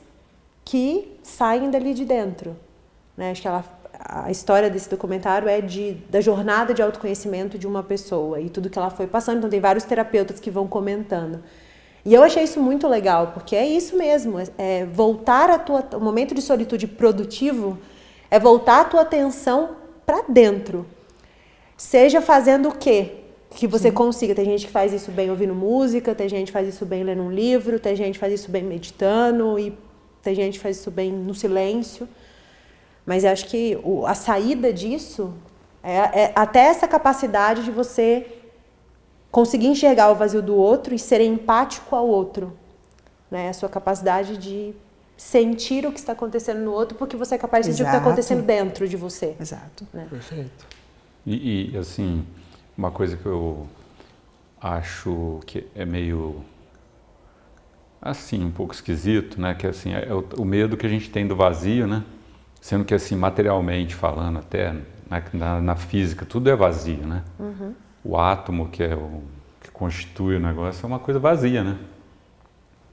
que 0.72 1.18
saem 1.22 1.70
dali 1.70 1.94
de 1.94 2.06
dentro. 2.06 2.56
Né? 3.18 3.32
Acho 3.32 3.42
que 3.42 3.48
ela, 3.50 3.66
a 4.00 4.32
história 4.32 4.70
desse 4.70 4.90
documentário 4.90 5.50
é 5.50 5.60
de, 5.60 5.98
da 6.10 6.22
jornada 6.22 6.74
de 6.74 6.82
autoconhecimento 6.82 7.58
de 7.58 7.68
uma 7.68 7.84
pessoa 7.84 8.40
e 8.40 8.50
tudo 8.50 8.70
que 8.70 8.80
ela 8.80 8.90
foi 8.90 9.06
passando. 9.06 9.40
Então, 9.40 9.50
tem 9.50 9.60
vários 9.60 9.84
terapeutas 9.84 10.40
que 10.40 10.50
vão 10.50 10.70
comentando. 10.70 11.44
E 12.06 12.14
eu 12.14 12.24
achei 12.24 12.44
isso 12.44 12.62
muito 12.62 12.88
legal, 12.88 13.34
porque 13.34 13.54
é 13.54 13.68
isso 13.68 13.98
mesmo, 13.98 14.40
é, 14.40 14.46
é 14.58 14.86
voltar 14.86 15.50
a 15.50 15.60
tua, 15.60 15.86
o 15.94 16.00
momento 16.00 16.34
de 16.34 16.42
solitude 16.42 16.88
produtivo 16.88 17.78
é 18.30 18.40
voltar 18.40 18.80
a 18.80 18.86
tua 18.86 19.02
atenção 19.02 19.76
para 20.06 20.22
dentro. 20.22 20.86
Seja 21.76 22.22
fazendo 22.22 22.70
o 22.70 22.78
quê? 22.78 23.18
Que 23.50 23.68
você 23.68 23.90
Sim. 23.90 23.96
consiga. 23.96 24.34
Tem 24.34 24.46
gente 24.46 24.68
que 24.68 24.72
faz 24.72 24.94
isso 24.94 25.12
bem 25.12 25.30
ouvindo 25.30 25.54
música, 25.54 26.16
tem 26.16 26.30
gente 26.30 26.46
que 26.48 26.54
faz 26.54 26.66
isso 26.66 26.86
bem 26.86 27.04
lendo 27.04 27.24
um 27.24 27.30
livro, 27.30 27.78
tem 27.78 27.94
gente 27.94 28.14
que 28.14 28.20
faz 28.20 28.32
isso 28.32 28.50
bem 28.50 28.64
meditando 28.64 29.60
e 29.60 29.91
tem 30.22 30.36
gente 30.36 30.58
que 30.58 30.64
faz 30.64 30.78
isso 30.78 30.92
bem 30.92 31.12
no 31.12 31.34
silêncio. 31.34 32.08
Mas 33.06 33.24
eu 33.24 33.32
acho 33.32 33.46
que 33.48 33.80
o, 33.84 34.06
a 34.06 34.14
saída 34.14 34.72
disso 34.72 35.34
é, 35.84 36.24
é 36.24 36.32
até 36.36 36.60
essa 36.62 36.88
capacidade 36.88 37.64
de 37.64 37.72
você 37.72 38.28
conseguir 39.32 39.68
enxergar 39.68 40.12
o 40.12 40.16
vazio 40.16 40.42
do 40.42 40.56
outro 40.56 40.94
e 40.94 41.00
ser 41.00 41.22
empático 41.22 41.96
ao 41.96 42.08
outro. 42.08 42.56
Né? 43.30 43.50
A 43.50 43.54
sua 43.54 43.70
capacidade 43.70 44.38
de 44.38 44.74
sentir 45.18 45.86
o 45.86 45.92
que 45.92 46.00
está 46.00 46.14
acontecendo 46.14 46.60
no 46.60 46.72
outro, 46.72 46.98
porque 46.98 47.16
você 47.16 47.36
é 47.36 47.38
capaz 47.38 47.66
de 47.66 47.72
sentir 47.72 47.84
Exato. 47.84 47.90
o 47.90 47.92
que 47.92 47.98
está 47.98 48.10
acontecendo 48.10 48.44
dentro 48.44 48.88
de 48.88 48.98
você. 48.98 49.36
Exato. 49.40 49.88
Né? 49.94 50.08
Perfeito. 50.10 50.68
E, 51.26 51.72
e, 51.72 51.78
assim, 51.78 52.26
uma 52.78 52.92
coisa 52.92 53.16
que 53.16 53.26
eu 53.26 53.68
acho 54.60 55.40
que 55.46 55.68
é 55.76 55.86
meio 55.86 56.44
assim, 58.02 58.44
um 58.44 58.52
pouco 58.52 58.74
esquisito, 58.74 59.40
né? 59.40 59.54
Que 59.54 59.68
assim, 59.68 59.94
é 59.94 60.14
o, 60.14 60.26
o 60.38 60.46
medo 60.46 60.76
que 60.76 60.86
a 60.86 60.90
gente 60.90 61.10
tem 61.10 61.28
do 61.28 61.36
vazio, 61.36 61.88
né? 61.88 62.04
Sendo 62.60 62.86
que 62.86 62.94
assim, 62.94 63.16
materialmente 63.16 63.96
falando 63.96 64.40
até, 64.40 64.74
né, 65.10 65.24
na, 65.34 65.62
na 65.62 65.76
física, 65.76 66.26
tudo 66.26 66.50
é 66.50 66.56
vazio, 66.56 67.06
né? 67.06 67.24
Uhum 67.40 67.74
o 68.04 68.18
átomo, 68.18 68.68
que 68.70 68.84
é 68.84 68.96
o 68.96 69.22
que 69.62 69.72
constitui 69.72 70.38
o 70.38 70.40
negócio, 70.40 70.84
é 70.84 70.88
uma 70.88 71.00
coisa 71.00 71.20
vazia, 71.20 71.64
né? 71.64 71.78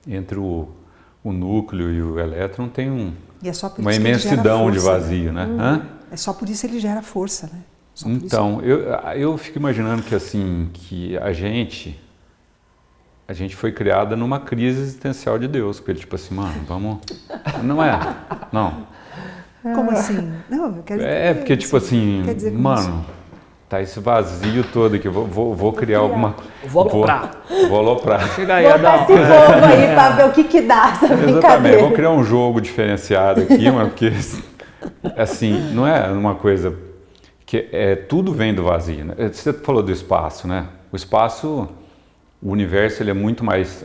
Entre 0.06 0.38
o, 0.38 0.68
o 1.24 1.32
núcleo 1.32 1.92
e 1.92 2.02
o 2.02 2.18
elétron 2.18 2.68
tem 2.68 2.90
um, 2.90 3.12
é 3.42 3.80
uma 3.80 3.94
imensidão 3.94 4.64
força, 4.64 4.78
de 4.78 4.84
vazio, 4.84 5.32
né? 5.32 5.46
né? 5.46 5.72
Hum, 5.72 5.98
é 6.10 6.16
só 6.16 6.32
por 6.32 6.48
isso 6.48 6.66
ele 6.66 6.78
gera 6.78 7.02
força, 7.02 7.48
né? 7.52 7.60
Então, 8.06 8.62
eu, 8.62 8.80
eu 9.16 9.36
fico 9.36 9.58
imaginando 9.58 10.02
que 10.02 10.14
assim, 10.14 10.70
que 10.72 11.18
a 11.18 11.32
gente 11.32 11.98
a 13.28 13.32
gente 13.34 13.54
foi 13.54 13.70
criada 13.70 14.16
numa 14.16 14.40
crise 14.40 14.80
existencial 14.80 15.38
de 15.38 15.46
Deus, 15.46 15.78
porque 15.78 15.92
ele 15.92 16.00
tipo 16.00 16.16
assim, 16.16 16.34
mano, 16.34 16.64
vamos, 16.66 16.98
não 17.62 17.84
é, 17.84 18.00
não. 18.50 18.86
Como 19.62 19.90
assim? 19.90 20.32
Não, 20.48 20.76
eu 20.76 20.82
quero 20.82 21.02
É 21.02 21.34
porque 21.34 21.56
tipo 21.56 21.76
assim, 21.76 22.24
mano, 22.54 23.04
Tá 23.68 23.82
esse 23.82 24.00
vazio 24.00 24.64
todo 24.64 24.96
aqui, 24.96 25.10
vou, 25.10 25.26
vou, 25.26 25.54
vou 25.54 25.74
criar 25.74 25.98
alguma 25.98 26.32
coisa. 26.32 26.50
Vou 26.68 26.82
aloprar. 26.88 27.32
Vou, 27.46 27.68
vou 27.68 27.78
aloprar. 27.80 28.26
Chega 28.34 28.54
aí, 28.54 28.64
Botar 28.64 29.02
esse 29.02 29.06
povo 29.12 29.64
aí 29.66 29.92
pra 29.92 30.10
ver 30.10 30.24
o 30.24 30.32
que 30.32 30.44
que 30.44 30.62
dá 30.62 30.90
essa 30.90 31.12
Exatamente, 31.12 31.76
vou 31.76 31.92
criar 31.92 32.10
um 32.10 32.24
jogo 32.24 32.62
diferenciado 32.62 33.42
aqui, 33.42 33.70
mas 33.70 33.88
porque, 33.88 34.10
assim, 35.18 35.70
não 35.74 35.86
é 35.86 36.08
uma 36.08 36.34
coisa 36.34 36.74
que 37.44 37.68
é, 37.70 37.94
tudo 37.94 38.32
vem 38.32 38.54
do 38.54 38.64
vazio. 38.64 39.04
Né? 39.04 39.14
Você 39.30 39.52
falou 39.52 39.82
do 39.82 39.92
espaço, 39.92 40.48
né? 40.48 40.64
O 40.90 40.96
espaço, 40.96 41.68
o 42.42 42.50
universo, 42.50 43.02
ele 43.02 43.10
é 43.10 43.14
muito 43.14 43.44
mais, 43.44 43.84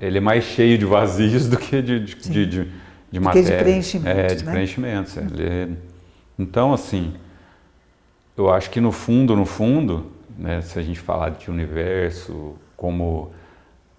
ele 0.00 0.18
é 0.18 0.20
mais 0.20 0.44
cheio 0.44 0.76
de 0.78 0.84
vazios 0.84 1.48
do 1.48 1.56
que 1.56 1.80
de, 1.82 2.00
de, 2.00 2.14
de, 2.16 2.46
de, 2.46 2.72
de 3.10 3.20
matéria. 3.20 3.56
de 3.58 3.62
preenchimentos, 3.62 4.32
É, 4.32 4.34
de 4.34 4.44
né? 4.44 4.52
preenchimentos. 4.52 5.16
É, 5.16 5.68
então, 6.38 6.72
assim 6.72 7.14
eu 8.36 8.50
acho 8.50 8.70
que 8.70 8.80
no 8.80 8.90
fundo, 8.90 9.36
no 9.36 9.46
fundo, 9.46 10.10
né, 10.36 10.60
se 10.60 10.78
a 10.78 10.82
gente 10.82 10.98
falar 10.98 11.30
de 11.30 11.50
universo 11.50 12.56
como 12.76 13.30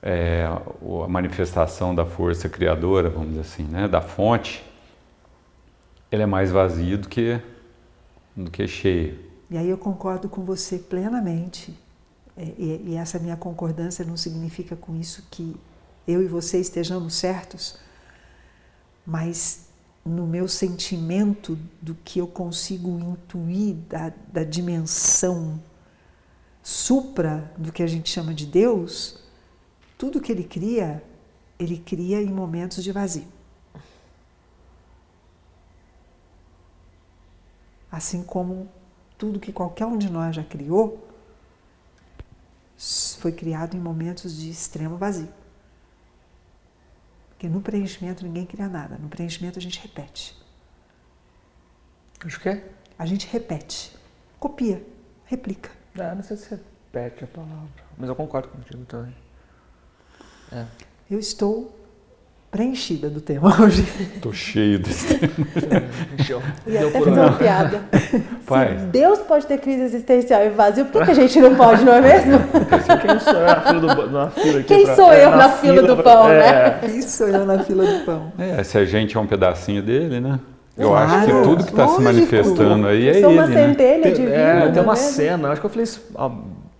é, 0.01 0.45
a 0.45 1.07
manifestação 1.07 1.95
da 1.95 2.05
força 2.05 2.49
criadora, 2.49 3.09
vamos 3.09 3.29
dizer 3.29 3.41
assim, 3.41 3.63
né, 3.63 3.87
da 3.87 4.01
fonte, 4.01 4.63
ele 6.11 6.23
é 6.23 6.25
mais 6.25 6.51
vazio 6.51 6.97
do 6.97 7.07
que 7.09 7.39
do 8.35 8.51
que 8.51 8.67
cheio. 8.67 9.17
E 9.49 9.57
aí 9.57 9.69
eu 9.69 9.77
concordo 9.77 10.27
com 10.27 10.43
você 10.43 10.77
plenamente. 10.77 11.73
É, 12.37 12.43
e, 12.57 12.83
e 12.89 12.95
essa 12.95 13.17
minha 13.19 13.37
concordância 13.37 14.03
não 14.03 14.17
significa 14.17 14.75
com 14.75 14.95
isso 14.95 15.25
que 15.31 15.55
eu 16.07 16.21
e 16.21 16.27
você 16.27 16.59
estejamos 16.59 17.15
certos, 17.15 17.77
mas 19.05 19.65
no 20.03 20.27
meu 20.27 20.47
sentimento 20.47 21.57
do 21.81 21.95
que 21.95 22.19
eu 22.19 22.27
consigo 22.27 22.99
intuir 22.99 23.75
da, 23.89 24.13
da 24.31 24.43
dimensão 24.43 25.59
supra 26.61 27.51
do 27.57 27.71
que 27.71 27.81
a 27.81 27.87
gente 27.87 28.09
chama 28.09 28.33
de 28.33 28.45
Deus, 28.45 29.19
tudo 29.97 30.21
que 30.21 30.31
ele 30.31 30.43
cria, 30.43 31.03
ele 31.57 31.77
cria 31.77 32.21
em 32.21 32.31
momentos 32.31 32.83
de 32.83 32.91
vazio. 32.91 33.27
Assim 37.91 38.23
como 38.23 38.67
tudo 39.17 39.39
que 39.39 39.53
qualquer 39.53 39.85
um 39.85 39.97
de 39.97 40.11
nós 40.11 40.35
já 40.35 40.43
criou, 40.43 41.04
foi 43.19 43.31
criado 43.31 43.75
em 43.75 43.79
momentos 43.79 44.37
de 44.37 44.49
extremo 44.49 44.97
vazio. 44.97 45.29
Porque 47.29 47.47
no 47.47 47.61
preenchimento 47.61 48.23
ninguém 48.23 48.45
cria 48.45 48.67
nada. 48.67 48.97
No 48.97 49.09
preenchimento 49.09 49.59
a 49.59 49.61
gente 49.61 49.79
repete. 49.79 50.37
Acho 52.25 52.39
que 52.39 52.49
é. 52.49 52.71
A 52.97 53.05
gente 53.05 53.27
repete. 53.27 53.95
Copia. 54.39 54.85
Replica. 55.25 55.69
Ah, 55.99 56.15
não 56.15 56.23
sei 56.23 56.37
se 56.37 56.49
repete 56.49 57.23
a 57.23 57.27
palavra. 57.27 57.69
Mas 57.97 58.07
eu 58.07 58.15
concordo 58.15 58.49
contigo 58.49 58.85
também. 58.85 59.15
É. 60.51 60.65
Eu 61.09 61.19
estou 61.19 61.74
preenchida 62.55 63.09
do 63.09 63.19
tema 63.19 63.53
hoje. 63.61 63.85
Tô 64.21 64.31
cheio 64.31 64.79
desse 64.79 65.13
tema. 65.17 65.33
E 66.65 66.71
Deu 66.71 66.87
até 66.87 67.01
fiz 67.01 67.07
uma 67.13 67.31
piada. 67.33 67.81
Pai. 68.47 68.77
Se 68.79 68.85
Deus 68.85 69.19
pode 69.19 69.45
ter 69.45 69.59
crise 69.59 69.81
existencial 69.81 70.41
e 70.45 70.49
vazio, 70.49 70.85
por 70.85 71.01
que, 71.01 71.07
que 71.07 71.11
a 71.11 71.13
gente 71.27 71.37
não 71.41 71.53
pode, 71.55 71.83
não 71.83 71.93
é 71.95 71.99
mesmo? 72.01 72.39
Quem 73.01 73.19
sou 73.19 73.33
eu 73.33 73.45
na 73.45 73.61
fila 73.61 73.95
do, 73.95 74.09
na 74.09 74.29
fila 74.29 74.59
aqui 74.59 74.63
Quem 74.67 74.85
pra- 74.85 74.95
sou 74.95 75.11
é, 75.11 75.25
eu 75.25 75.31
na 75.31 75.49
fila 75.49 75.81
do 75.83 75.97
pão, 76.01 76.29
é. 76.31 76.39
né? 76.81 76.87
Isso 76.95 77.23
eu 77.25 77.45
na 77.45 77.59
fila 77.59 77.85
do 77.85 78.05
pão. 78.05 78.31
É, 78.39 78.63
se 78.63 78.77
a 78.77 78.85
gente 78.85 79.17
é 79.17 79.19
um 79.19 79.27
pedacinho 79.27 79.83
dele, 79.83 80.21
né? 80.21 80.39
Eu 80.77 80.89
Claro, 80.89 81.11
acho 81.11 81.25
que 81.25 81.31
tudo 81.43 81.63
que 81.65 81.71
está 81.71 81.87
se 81.89 82.01
manifestando 82.01 82.87
aí 82.87 83.07
é 83.09 83.17
Eu 83.17 83.21
sou 83.21 83.31
uma 83.31 83.43
ele, 83.45 83.53
né? 83.53 83.67
centelha 83.67 84.03
Tem, 84.03 84.13
divina. 84.13 84.33
é, 84.35 84.65
não 84.65 84.71
tem 84.71 84.83
uma 84.83 84.93
mesmo? 84.93 85.09
cena, 85.09 85.49
acho 85.49 85.59
que 85.61 85.65
eu 85.67 85.69
falei 85.69 85.83
isso 85.83 86.01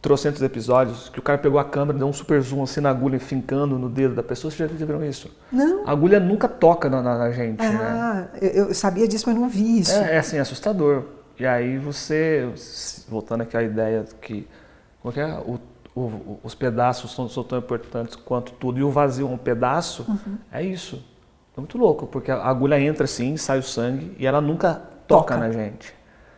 trocentos 0.06 0.40
episódios, 0.44 1.10
que 1.10 1.18
o 1.18 1.22
cara 1.22 1.38
pegou 1.40 1.60
a 1.60 1.66
câmera, 1.66 1.98
deu 1.98 2.08
um 2.08 2.14
super 2.14 2.40
zoom 2.40 2.62
assim 2.62 2.80
na 2.80 2.92
agulha, 2.92 3.20
fincando 3.20 3.78
no 3.80 3.90
dedo 3.90 4.14
da 4.14 4.22
pessoa. 4.22 4.52
Vocês 4.52 4.70
já 4.70 4.86
viram 4.86 5.04
isso? 5.04 5.30
Não. 5.52 5.86
A 5.88 5.92
agulha 5.92 6.20
nunca 6.20 6.48
toca 6.48 6.88
na, 6.90 7.02
na- 7.02 7.18
na 7.18 7.32
gente, 7.32 7.60
né? 7.60 7.80
Ah, 7.82 8.28
eu, 8.40 8.68
eu 8.68 8.74
sabia 8.76 9.08
disso, 9.08 9.26
mas 9.28 9.36
não 9.38 9.50
vi 9.50 9.80
isso. 9.80 9.92
É, 9.96 10.16
é 10.16 10.18
assim, 10.20 10.38
assustador. 10.38 11.04
E 11.40 11.46
aí 11.46 11.78
você, 11.80 12.48
voltando 13.10 13.42
aqui 13.42 13.58
à 13.58 13.64
ideia 13.64 14.06
que 14.22 14.48
como 15.02 15.12
que 15.14 15.20
é? 15.20 15.26
O- 15.40 15.60
o- 16.00 16.40
os 16.44 16.54
pedaços 16.54 17.14
são, 17.16 17.28
são 17.28 17.44
tão 17.44 17.58
importantes 17.58 18.16
quanto 18.16 18.52
tudo, 18.54 18.78
e 18.80 18.84
o 18.84 18.92
vazio 18.92 19.28
é 19.28 19.30
um 19.32 19.38
pedaço, 19.38 20.06
Uhum. 20.08 20.38
é 20.52 20.62
isso. 20.64 21.04
É 21.58 21.60
muito 21.60 21.78
louco, 21.78 22.06
porque 22.06 22.30
a 22.30 22.44
agulha 22.44 22.80
entra 22.80 23.06
assim, 23.06 23.36
sai 23.38 23.60
o 23.60 23.64
sangue, 23.64 24.16
e 24.20 24.28
ela 24.28 24.40
nunca 24.42 24.74
toca, 25.08 25.34
Toca. 25.34 25.38
na 25.38 25.50
gente. 25.52 25.94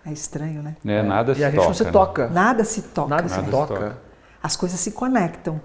É 0.07 0.11
estranho, 0.13 0.63
né? 0.63 0.75
É, 0.85 1.03
nada 1.03 1.35
se 1.35 1.41
e 1.41 1.43
a 1.43 1.49
gente 1.49 1.57
toca. 1.57 1.67
não 1.67 1.73
se 1.75 1.83
né? 1.83 1.91
toca. 1.91 2.27
Nada 2.29 2.63
se 2.63 2.81
toca. 2.81 3.09
Nada, 3.09 3.27
se 3.27 3.35
Nada 3.35 3.45
se 3.45 3.51
toca. 3.51 3.73
toca. 3.73 3.97
As 4.41 4.55
coisas 4.55 4.79
se 4.79 4.91
conectam. 4.91 5.59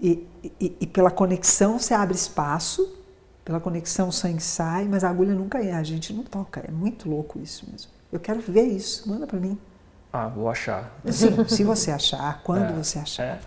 E, 0.00 0.26
e- 0.60 0.76
e 0.80 0.86
pela 0.86 1.10
conexão 1.10 1.78
você 1.78 1.94
abre 1.94 2.14
espaço, 2.14 2.94
pela 3.44 3.58
conexão 3.58 4.08
o 4.08 4.12
sangue 4.12 4.42
sai, 4.42 4.84
mas 4.86 5.02
a 5.04 5.08
agulha 5.08 5.34
nunca 5.34 5.62
é. 5.62 5.72
A 5.72 5.82
gente 5.82 6.12
não 6.12 6.22
toca. 6.22 6.62
É 6.66 6.70
muito 6.70 7.08
louco 7.08 7.38
isso 7.40 7.66
mesmo. 7.70 7.90
Eu 8.12 8.20
quero 8.20 8.40
ver 8.40 8.64
isso. 8.64 9.08
Manda 9.08 9.26
pra 9.26 9.38
mim. 9.40 9.58
Ah, 10.12 10.28
vou 10.28 10.48
achar. 10.50 10.90
Sim, 11.06 11.44
se 11.48 11.64
você 11.64 11.90
achar, 11.90 12.40
quando 12.42 12.64
É, 12.64 12.72
você 12.72 12.98
achar. 12.98 13.22
É. 13.24 13.38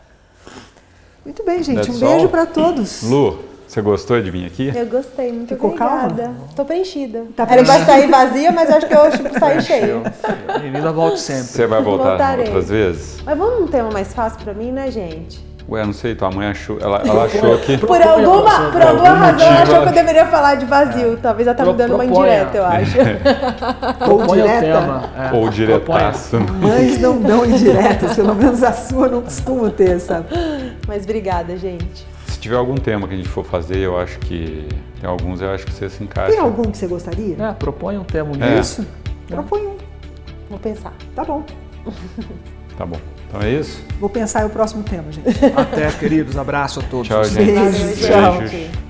Muito 1.25 1.43
bem, 1.43 1.61
gente. 1.63 1.75
That's 1.77 1.95
Um 1.95 1.99
beijo 1.99 2.29
para 2.29 2.45
todos. 2.45 3.03
Lu, 3.03 3.43
você 3.69 3.81
gostou 3.83 4.19
de 4.19 4.31
vir 4.31 4.47
aqui? 4.47 4.71
Eu 4.75 4.87
gostei, 4.87 5.31
muito 5.31 5.49
Ficou 5.49 5.69
obrigada. 5.69 6.31
Tô 6.55 6.65
preenchida. 6.65 7.25
Tá 7.35 7.45
Era 7.47 7.63
pra 7.63 7.85
sair 7.85 8.07
vazia, 8.07 8.51
mas 8.51 8.67
acho 8.67 8.87
que 8.87 8.95
eu 8.95 9.11
tipo, 9.11 9.39
saí 9.39 9.61
cheia. 9.61 10.01
Bem-vinda, 10.59 10.91
volte 10.91 11.19
sempre. 11.19 11.43
Você 11.43 11.67
vai 11.67 11.79
voltar 11.79 12.09
Voltarei. 12.09 12.45
outras 12.45 12.69
vezes? 12.69 13.21
Mas 13.23 13.37
vamos 13.37 13.59
num 13.59 13.67
tema 13.67 13.91
mais 13.91 14.11
fácil 14.11 14.39
pra 14.39 14.55
mim, 14.55 14.71
né, 14.71 14.89
gente? 14.89 15.47
Ué, 15.69 15.85
não 15.85 15.93
sei, 15.93 16.15
tua 16.15 16.31
mãe 16.31 16.47
achou. 16.47 16.79
Ela, 16.81 17.03
ela 17.05 17.25
achou 17.25 17.59
que. 17.59 17.77
Por 17.77 18.01
alguma, 18.01 18.41
por 18.41 18.71
por 18.71 18.81
alguma 18.81 19.09
algum 19.09 19.21
razão, 19.21 19.47
ela 19.47 19.61
achou 19.61 19.81
que 19.83 19.89
eu 19.89 19.93
deveria 19.93 20.25
falar 20.25 20.55
de 20.55 20.65
vazio. 20.65 21.19
Talvez 21.21 21.47
ela 21.47 21.55
tá 21.55 21.63
me 21.63 21.73
dando 21.73 21.93
uma 21.93 22.05
indireta, 22.05 22.57
eu 22.57 22.65
acho. 22.65 22.97
Ou 24.09 24.35
direta. 24.35 25.11
é. 25.15 25.37
Ou 25.37 25.49
diretaço. 25.49 26.39
Mães 26.59 26.99
não 26.99 27.21
dão 27.21 27.45
indiretas, 27.45 28.15
pelo 28.15 28.33
menos 28.33 28.63
a 28.63 28.73
sua 28.73 29.09
não 29.09 29.21
costuma 29.21 29.69
ter 29.69 29.91
essa. 29.91 30.25
Mas 30.87 31.03
obrigada, 31.03 31.55
gente. 31.55 32.03
Se 32.39 32.43
tiver 32.43 32.55
algum 32.55 32.75
tema 32.75 33.05
que 33.05 33.13
a 33.13 33.17
gente 33.17 33.27
for 33.27 33.43
fazer, 33.43 33.79
eu 33.79 33.99
acho 33.99 34.17
que. 34.19 34.65
Tem 35.01 35.09
alguns, 35.09 35.41
eu 35.41 35.51
acho 35.51 35.65
que 35.65 35.73
você 35.73 35.89
se 35.89 36.01
encaixa. 36.01 36.31
Tem 36.31 36.39
algum 36.39 36.71
que 36.71 36.77
você 36.77 36.87
gostaria? 36.87 37.35
É, 37.37 37.51
propõe 37.51 37.97
um 37.97 38.03
tema 38.05 38.29
um 38.29 38.41
É. 38.41 38.61
Propõe 39.27 39.59
um. 39.67 39.75
Vou 40.49 40.57
pensar. 40.57 40.93
Tá 41.13 41.25
bom. 41.25 41.43
Tá 42.77 42.85
bom. 42.85 42.95
Então 43.27 43.41
é 43.41 43.51
isso? 43.51 43.83
Vou 43.99 44.09
pensar 44.09 44.45
o 44.45 44.49
próximo 44.49 44.83
tema, 44.83 45.11
gente. 45.11 45.27
Até, 45.53 45.91
queridos. 45.91 46.37
Abraço 46.37 46.79
a 46.79 46.83
todos. 46.83 47.09
Tchau, 47.09 47.25
gente. 47.25 47.43
Beijo, 47.43 48.07
tchau. 48.07 48.37
Beijos. 48.37 48.51
gente. 48.51 48.88